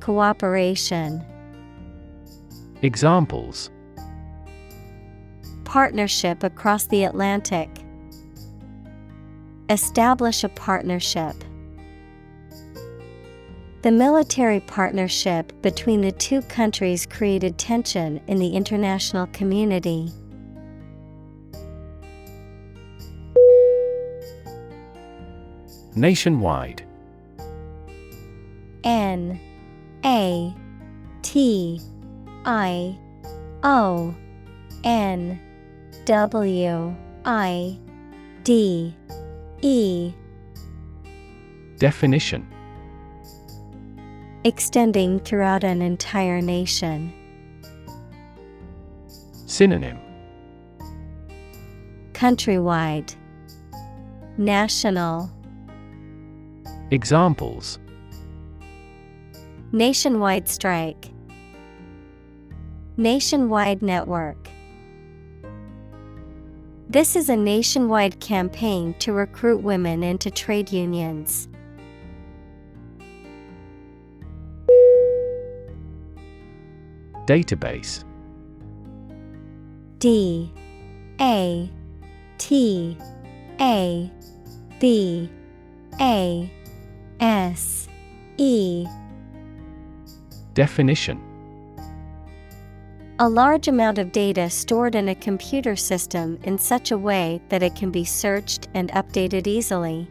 Cooperation 0.00 1.24
Examples 2.82 3.70
Partnership 5.64 6.42
across 6.42 6.86
the 6.86 7.04
Atlantic. 7.04 7.70
Establish 9.70 10.42
a 10.42 10.48
partnership. 10.48 11.36
The 13.82 13.92
military 13.92 14.60
partnership 14.60 15.52
between 15.62 16.00
the 16.00 16.12
two 16.12 16.42
countries 16.42 17.06
created 17.06 17.56
tension 17.56 18.20
in 18.26 18.38
the 18.38 18.48
international 18.48 19.26
community. 19.28 20.10
Nationwide 25.94 26.83
N 28.84 29.40
A 30.04 30.54
T 31.22 31.80
I 32.44 32.98
O 33.62 34.14
N 34.84 35.40
W 36.04 36.96
I 37.24 37.78
D 38.42 38.94
E. 39.62 40.12
Definition. 41.78 42.46
Extending 44.44 45.18
throughout 45.20 45.64
an 45.64 45.80
entire 45.80 46.42
nation. 46.42 47.10
Synonym. 49.46 49.98
Countrywide. 52.12 53.14
National. 54.36 55.30
Examples 56.90 57.78
Nationwide 59.74 60.48
strike. 60.48 61.10
Nationwide 62.96 63.82
network. 63.82 64.48
This 66.88 67.16
is 67.16 67.28
a 67.28 67.34
nationwide 67.36 68.20
campaign 68.20 68.94
to 69.00 69.12
recruit 69.12 69.64
women 69.64 70.04
into 70.04 70.30
trade 70.30 70.70
unions. 70.70 71.48
Database. 77.26 78.04
D. 79.98 80.52
A. 81.20 81.68
T. 82.38 82.96
A. 83.60 84.12
B. 84.78 85.28
A. 86.00 86.52
S. 87.18 87.88
E 88.36 88.86
Definition 90.54 91.20
A 93.18 93.28
large 93.28 93.66
amount 93.66 93.98
of 93.98 94.12
data 94.12 94.48
stored 94.48 94.94
in 94.94 95.08
a 95.08 95.14
computer 95.16 95.74
system 95.74 96.38
in 96.44 96.58
such 96.58 96.92
a 96.92 96.98
way 96.98 97.42
that 97.48 97.62
it 97.64 97.74
can 97.74 97.90
be 97.90 98.04
searched 98.04 98.68
and 98.72 98.90
updated 98.92 99.48
easily. 99.48 100.08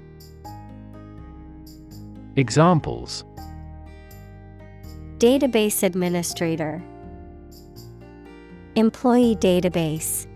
Examples 2.35 3.23
Database 5.17 5.81
administrator 5.83 6.83
Employee 8.75 9.37
database 9.37 10.27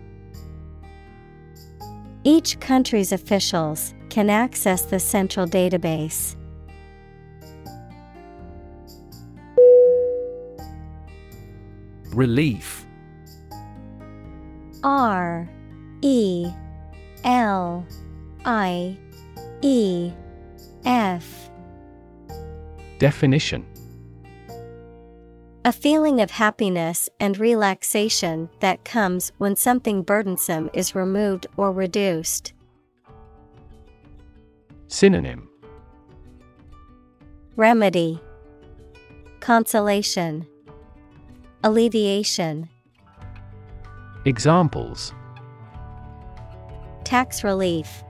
Each 2.24 2.58
country's 2.60 3.12
officials 3.12 3.92
can 4.08 4.30
access 4.30 4.86
the 4.86 4.98
central 4.98 5.46
database. 5.46 6.37
Relief. 12.18 12.84
R 14.82 15.48
E 16.02 16.50
L 17.22 17.86
I 18.44 18.98
E 19.62 20.10
F. 20.84 21.48
Definition. 22.98 23.64
A 25.64 25.70
feeling 25.70 26.20
of 26.20 26.32
happiness 26.32 27.08
and 27.20 27.38
relaxation 27.38 28.50
that 28.58 28.84
comes 28.84 29.30
when 29.38 29.54
something 29.54 30.02
burdensome 30.02 30.70
is 30.72 30.96
removed 30.96 31.46
or 31.56 31.70
reduced. 31.70 32.52
Synonym. 34.88 35.48
Remedy. 37.54 38.20
Consolation 39.38 40.48
Alleviation. 41.64 42.68
Examples. 44.24 45.12
Tax 47.02 47.42
relief. 47.42 48.04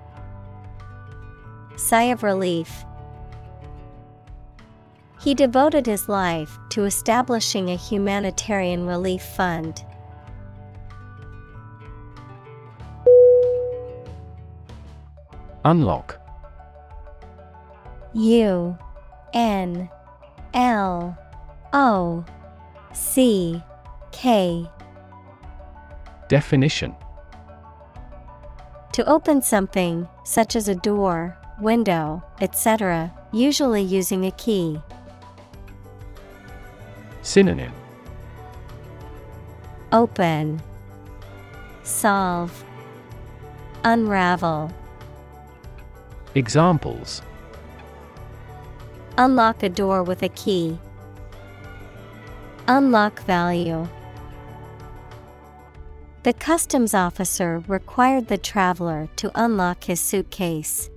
Sigh 1.76 2.04
of 2.04 2.22
relief. 2.22 2.84
He 5.18 5.32
devoted 5.34 5.86
his 5.86 6.10
life 6.10 6.58
to 6.70 6.84
establishing 6.84 7.70
a 7.70 7.74
humanitarian 7.74 8.86
relief 8.86 9.22
fund. 9.22 9.82
Unlock. 15.64 16.20
U 18.12 18.76
N 19.32 19.88
L 20.52 21.18
O 21.72 22.24
C 22.92 23.62
K. 24.12 24.68
Definition 26.28 26.94
To 28.92 29.06
open 29.08 29.42
something, 29.42 30.08
such 30.24 30.56
as 30.56 30.68
a 30.68 30.74
door, 30.74 31.36
window, 31.60 32.22
etc., 32.40 33.12
usually 33.32 33.82
using 33.82 34.26
a 34.26 34.30
key. 34.32 34.80
Synonym 37.22 37.72
Open, 39.92 40.60
Solve, 41.82 42.64
Unravel. 43.84 44.70
Examples 46.34 47.22
Unlock 49.16 49.62
a 49.62 49.68
door 49.68 50.02
with 50.02 50.22
a 50.22 50.28
key. 50.28 50.78
Unlock 52.70 53.22
value. 53.24 53.88
The 56.22 56.34
customs 56.34 56.92
officer 56.92 57.64
required 57.66 58.28
the 58.28 58.36
traveler 58.36 59.08
to 59.16 59.32
unlock 59.34 59.84
his 59.84 60.00
suitcase. 60.00 60.90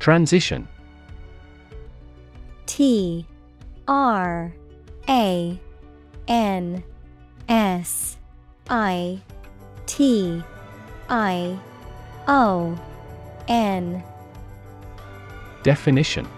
Transition 0.00 0.66
T 2.66 3.24
R 3.86 4.52
A 5.08 5.60
N 6.26 6.82
S 7.48 8.16
I 8.68 9.20
T 9.86 10.42
I 11.08 11.56
O 12.26 12.76
N 13.46 14.02
Definition 15.62 16.28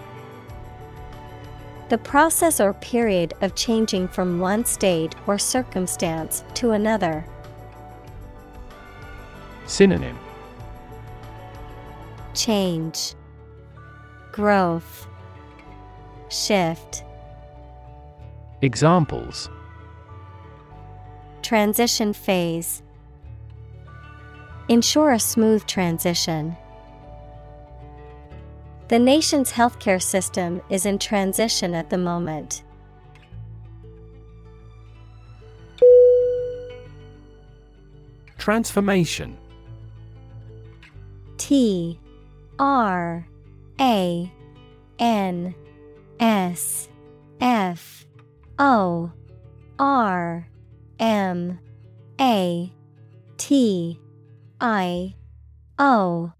The 1.88 1.98
process 1.98 2.60
or 2.60 2.74
period 2.74 3.32
of 3.40 3.54
changing 3.54 4.08
from 4.08 4.38
one 4.38 4.64
state 4.64 5.14
or 5.26 5.38
circumstance 5.38 6.44
to 6.54 6.72
another. 6.72 7.24
Synonym 9.66 10.18
Change, 12.34 13.14
Growth, 14.32 15.06
Shift, 16.28 17.04
Examples 18.60 19.48
Transition 21.40 22.12
phase. 22.12 22.82
Ensure 24.68 25.12
a 25.12 25.18
smooth 25.20 25.64
transition. 25.66 26.56
The 28.88 28.98
nation's 28.98 29.52
healthcare 29.52 30.02
system 30.02 30.60
is 30.68 30.84
in 30.84 30.98
transition 30.98 31.74
at 31.74 31.88
the 31.88 31.96
moment. 31.96 32.62
Transformation 38.36 39.38
T 41.38 41.98
R 42.58 43.26
A 43.80 44.32
N 44.98 45.54
S 46.20 46.88
F 47.40 48.04
O 48.58 49.10
R 49.78 50.46
M 50.98 51.58
A 52.20 52.72
T 53.38 53.98
I 54.60 55.14
O 55.78 56.32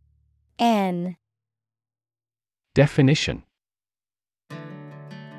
N 0.58 1.16
Definition 2.74 3.44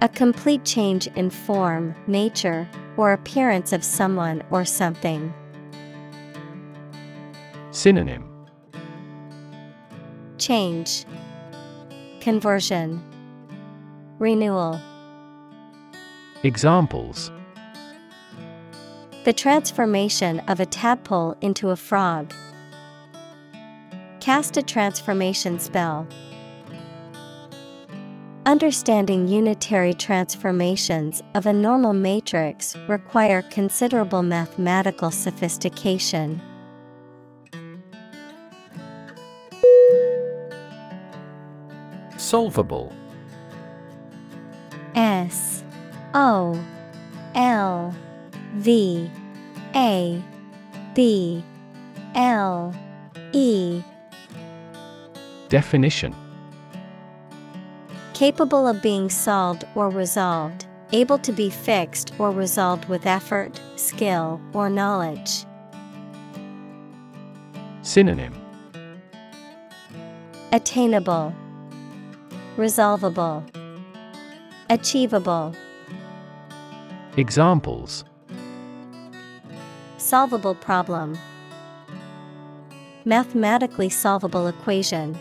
A 0.02 0.08
complete 0.08 0.64
change 0.64 1.08
in 1.18 1.30
form, 1.30 1.94
nature, 2.08 2.66
or 2.96 3.12
appearance 3.12 3.74
of 3.74 3.84
someone 3.84 4.42
or 4.52 4.64
something. 4.64 5.34
Synonym 7.72 8.24
Change, 10.38 11.04
Conversion, 12.22 13.04
Renewal. 14.18 14.80
Examples 16.44 17.32
The 19.26 19.34
transformation 19.34 20.40
of 20.48 20.62
a 20.62 20.66
tadpole 20.66 21.36
into 21.42 21.72
a 21.72 21.76
frog. 21.76 22.34
Cast 24.22 24.56
a 24.56 24.64
transformation 24.64 25.60
spell. 25.60 26.08
Understanding 28.48 29.28
unitary 29.28 29.96
transformations 29.96 31.24
of 31.34 31.48
a 31.48 31.54
normal 31.54 31.94
matrix 31.94 32.76
require 32.88 33.42
considerable 33.42 34.22
mathematical 34.22 35.10
sophistication. 35.10 36.40
Solvable. 42.18 42.94
S 44.94 45.64
O 46.14 46.64
L 47.34 47.96
V 48.58 49.10
A 49.76 50.24
B 50.94 51.44
L 52.14 52.76
E. 53.34 53.82
Definition 55.50 56.14
Capable 58.16 58.66
of 58.66 58.82
being 58.82 59.10
solved 59.10 59.66
or 59.76 59.90
resolved, 59.90 60.66
able 60.94 61.18
to 61.18 61.34
be 61.34 61.50
fixed 61.50 62.14
or 62.18 62.32
resolved 62.32 62.86
with 62.86 63.06
effort, 63.06 63.60
skill, 63.76 64.40
or 64.54 64.70
knowledge. 64.70 65.44
Synonym. 67.82 68.34
Attainable, 70.54 71.36
Resolvable, 72.56 73.44
Achievable, 74.70 75.54
Examples. 77.18 78.06
Solvable 79.98 80.56
problem, 80.56 81.18
Mathematically 83.04 83.90
solvable 83.90 84.48
equation. 84.48 85.20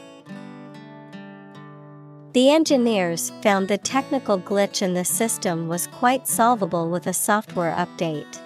The 2.35 2.51
engineers 2.51 3.31
found 3.43 3.69
the 3.69 3.79
technical 3.79 4.41
glitch 4.41 4.83
in 4.83 4.95
the 4.95 5.05
system 5.05 5.69
was 5.69 5.87
quite 5.87 6.27
solvable 6.27 6.91
with 6.91 7.07
a 7.07 7.13
software 7.13 7.73
update. 7.77 8.41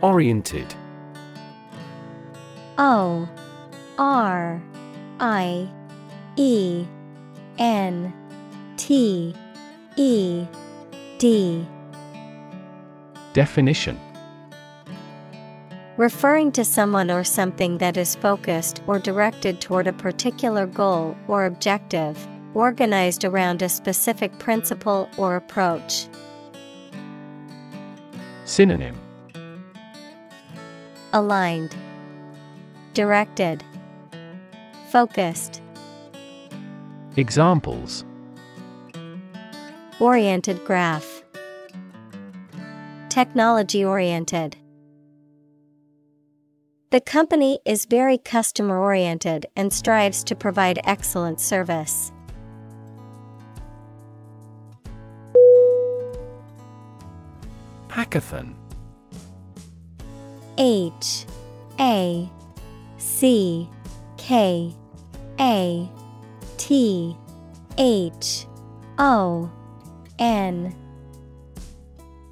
Oriented. 0.00 0.74
O 2.78 3.28
R 3.98 4.62
I 5.20 5.68
E 6.36 6.86
N 7.58 8.14
T 8.78 9.34
E 9.96 10.46
D. 11.18 11.66
Definition 13.34 14.00
Referring 15.96 16.52
to 16.52 16.62
someone 16.62 17.10
or 17.10 17.24
something 17.24 17.78
that 17.78 17.96
is 17.96 18.16
focused 18.16 18.82
or 18.86 18.98
directed 18.98 19.62
toward 19.62 19.86
a 19.86 19.94
particular 19.94 20.66
goal 20.66 21.16
or 21.26 21.46
objective, 21.46 22.28
organized 22.52 23.24
around 23.24 23.62
a 23.62 23.68
specific 23.70 24.38
principle 24.38 25.08
or 25.16 25.36
approach. 25.36 26.06
Synonym. 28.44 28.94
Aligned, 31.14 31.74
Directed, 32.92 33.64
Focused, 34.90 35.62
Examples. 37.16 38.04
Oriented 39.98 40.62
graph, 40.66 41.22
Technology 43.08 43.82
oriented. 43.82 44.58
The 46.90 47.00
company 47.00 47.58
is 47.64 47.84
very 47.84 48.16
customer 48.16 48.78
oriented 48.78 49.46
and 49.56 49.72
strives 49.72 50.22
to 50.24 50.36
provide 50.36 50.78
excellent 50.84 51.40
service. 51.40 52.12
Hackathon. 57.88 58.54
H 60.58 61.26
A 61.80 62.30
C 62.98 63.68
K 64.16 64.72
A 65.40 65.90
T 66.56 67.16
H 67.78 68.46
O 68.98 69.50
N. 70.20 70.74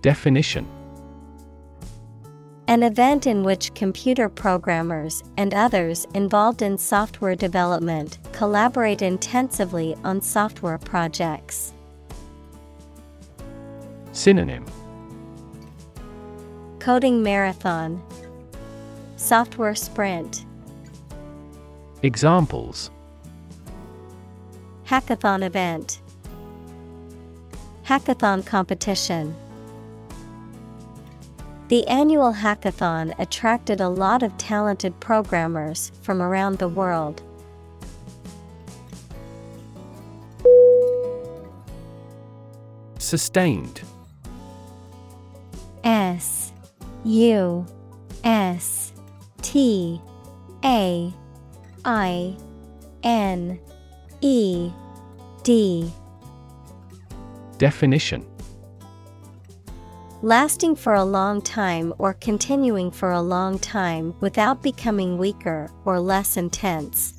Definition 0.00 0.73
An 2.66 2.82
event 2.82 3.26
in 3.26 3.42
which 3.42 3.74
computer 3.74 4.30
programmers 4.30 5.22
and 5.36 5.52
others 5.52 6.06
involved 6.14 6.62
in 6.62 6.78
software 6.78 7.36
development 7.36 8.18
collaborate 8.32 9.02
intensively 9.02 9.94
on 10.02 10.22
software 10.22 10.78
projects. 10.78 11.74
Synonym. 14.12 14.64
Coding 16.78 17.22
Marathon. 17.22 18.02
Software 19.16 19.74
Sprint. 19.74 20.46
Examples. 22.02 22.90
Hackathon 24.86 25.44
event. 25.44 26.00
Hackathon 27.84 28.44
competition 28.44 29.36
the 31.74 31.88
annual 31.88 32.32
hackathon 32.32 33.12
attracted 33.18 33.80
a 33.80 33.88
lot 33.88 34.22
of 34.22 34.38
talented 34.38 35.00
programmers 35.00 35.90
from 36.02 36.22
around 36.22 36.56
the 36.58 36.68
world. 36.68 37.20
Sustained. 43.00 43.82
S 45.82 46.52
U 47.04 47.66
S 48.22 48.92
T 49.42 50.00
A 50.64 51.12
I 51.84 52.36
N 53.02 53.58
E 54.20 54.70
D. 55.42 55.92
Definition 57.58 58.24
Lasting 60.24 60.76
for 60.76 60.94
a 60.94 61.04
long 61.04 61.42
time 61.42 61.92
or 61.98 62.14
continuing 62.14 62.90
for 62.90 63.12
a 63.12 63.20
long 63.20 63.58
time 63.58 64.14
without 64.20 64.62
becoming 64.62 65.18
weaker 65.18 65.70
or 65.84 66.00
less 66.00 66.38
intense. 66.38 67.12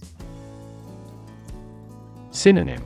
Synonym 2.31 2.83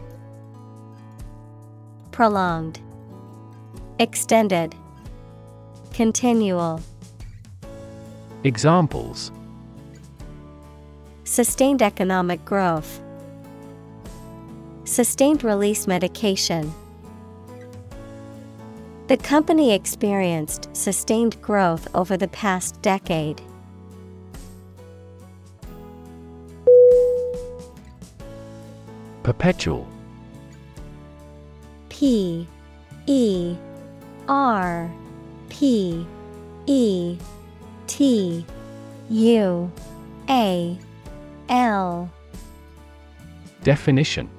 Prolonged, 2.12 2.82
Extended, 3.98 4.76
Continual. 5.94 6.82
Examples 8.44 9.32
Sustained 11.24 11.82
economic 11.82 12.44
growth, 12.44 13.00
Sustained 14.84 15.46
release 15.46 15.88
medication. 15.88 16.74
The 19.10 19.18
company 19.18 19.74
experienced 19.74 20.70
sustained 20.78 21.42
growth 21.42 21.88
over 21.96 22.16
the 22.16 22.28
past 22.28 22.80
decade. 22.84 23.42
Perpetual. 29.24 29.88
P 31.90 32.48
E 33.08 33.56
R 34.28 34.92
P 35.50 36.06
E 36.68 37.18
T 37.88 38.46
U 39.10 39.72
A 40.30 40.78
L. 41.50 42.12
Definition 43.64 44.30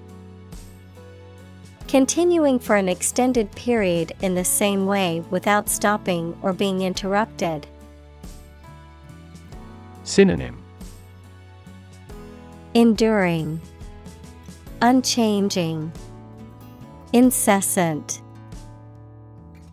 Continuing 1.91 2.61
for 2.61 2.77
an 2.77 2.89
extended 2.89 3.51
period 3.57 4.13
in 4.23 4.37
the 4.37 4.45
same 4.45 4.87
way 4.87 5.25
without 5.29 5.69
stopping 5.69 6.39
or 6.41 6.53
being 6.53 6.83
interrupted. 6.83 7.67
Synonym 10.05 10.63
Enduring, 12.75 13.61
Unchanging, 14.81 15.91
Incessant. 17.13 18.23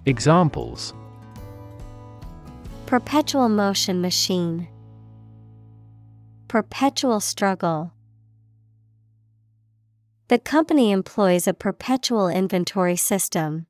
Examples 0.08 0.96
Perpetual 2.88 3.48
motion 3.48 4.02
machine, 4.02 4.68
Perpetual 6.48 7.20
struggle. 7.20 7.94
The 10.30 10.40
company 10.40 10.92
employs 10.92 11.48
a 11.48 11.54
perpetual 11.54 12.28
inventory 12.28 12.98
system. 12.98 13.66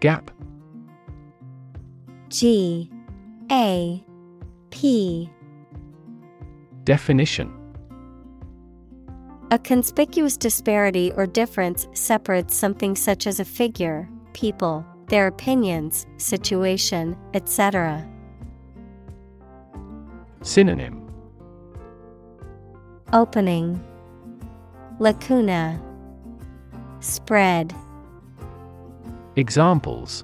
Gap. 0.00 0.30
G. 2.28 2.90
A. 3.50 4.04
P. 4.68 5.30
Definition. 6.84 7.50
A 9.50 9.58
conspicuous 9.58 10.36
disparity 10.36 11.12
or 11.16 11.26
difference 11.26 11.88
separates 11.94 12.54
something 12.54 12.94
such 12.94 13.26
as 13.26 13.40
a 13.40 13.44
figure, 13.46 14.06
people, 14.34 14.84
their 15.08 15.28
opinions, 15.28 16.06
situation, 16.18 17.16
etc. 17.32 18.06
Synonym 20.44 21.00
Opening 23.14 23.82
Lacuna 24.98 25.82
Spread 27.00 27.74
Examples 29.36 30.22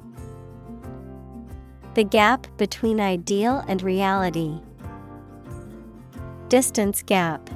The 1.94 2.04
gap 2.04 2.46
between 2.58 3.00
ideal 3.00 3.64
and 3.66 3.82
reality. 3.82 4.60
Distance 6.48 7.02
gap. 7.02 7.48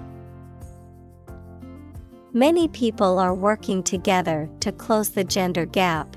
Many 2.32 2.68
people 2.68 3.18
are 3.18 3.34
working 3.34 3.82
together 3.82 4.48
to 4.60 4.72
close 4.72 5.10
the 5.10 5.22
gender 5.22 5.66
gap. 5.66 6.16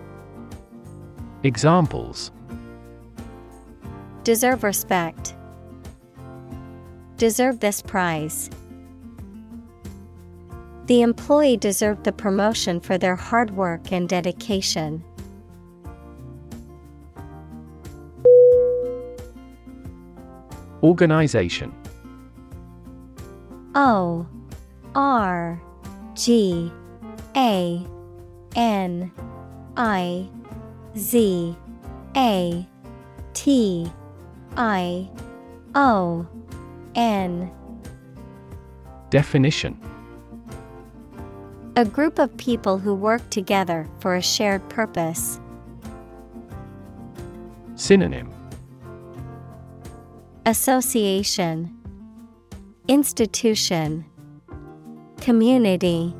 Examples 1.43 2.31
Deserve 4.23 4.63
respect. 4.63 5.35
Deserve 7.17 7.59
this 7.59 7.81
prize. 7.81 8.47
The 10.85 11.01
employee 11.01 11.57
deserved 11.57 12.03
the 12.03 12.11
promotion 12.11 12.79
for 12.79 12.99
their 12.99 13.15
hard 13.15 13.51
work 13.51 13.91
and 13.91 14.07
dedication. 14.07 15.03
Organization 20.83 21.73
O 23.73 24.27
R 24.93 25.59
G 26.13 26.71
A 27.35 27.87
N 28.55 29.11
I 29.75 30.29
Z 30.97 31.55
A 32.15 32.67
T 33.33 33.91
I 34.57 35.09
O 35.75 36.27
N. 36.95 37.51
Definition. 39.09 39.79
A 41.77 41.85
group 41.85 42.19
of 42.19 42.35
people 42.37 42.77
who 42.77 42.93
work 42.93 43.27
together 43.29 43.87
for 43.99 44.15
a 44.15 44.21
shared 44.21 44.67
purpose. 44.69 45.39
Synonym. 47.75 48.29
Association. 50.45 51.73
Institution. 52.87 54.05
Community. 55.21 56.13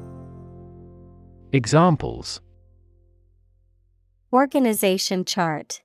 Examples 1.52 2.40
Organization 4.34 5.26
chart 5.26 5.82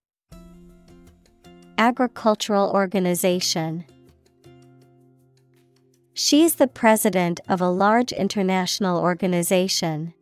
Agricultural 1.78 2.70
organization 2.70 3.84
She's 6.14 6.54
the 6.54 6.68
president 6.68 7.40
of 7.48 7.60
a 7.60 7.68
large 7.68 8.12
international 8.12 9.00
organization. 9.00 10.14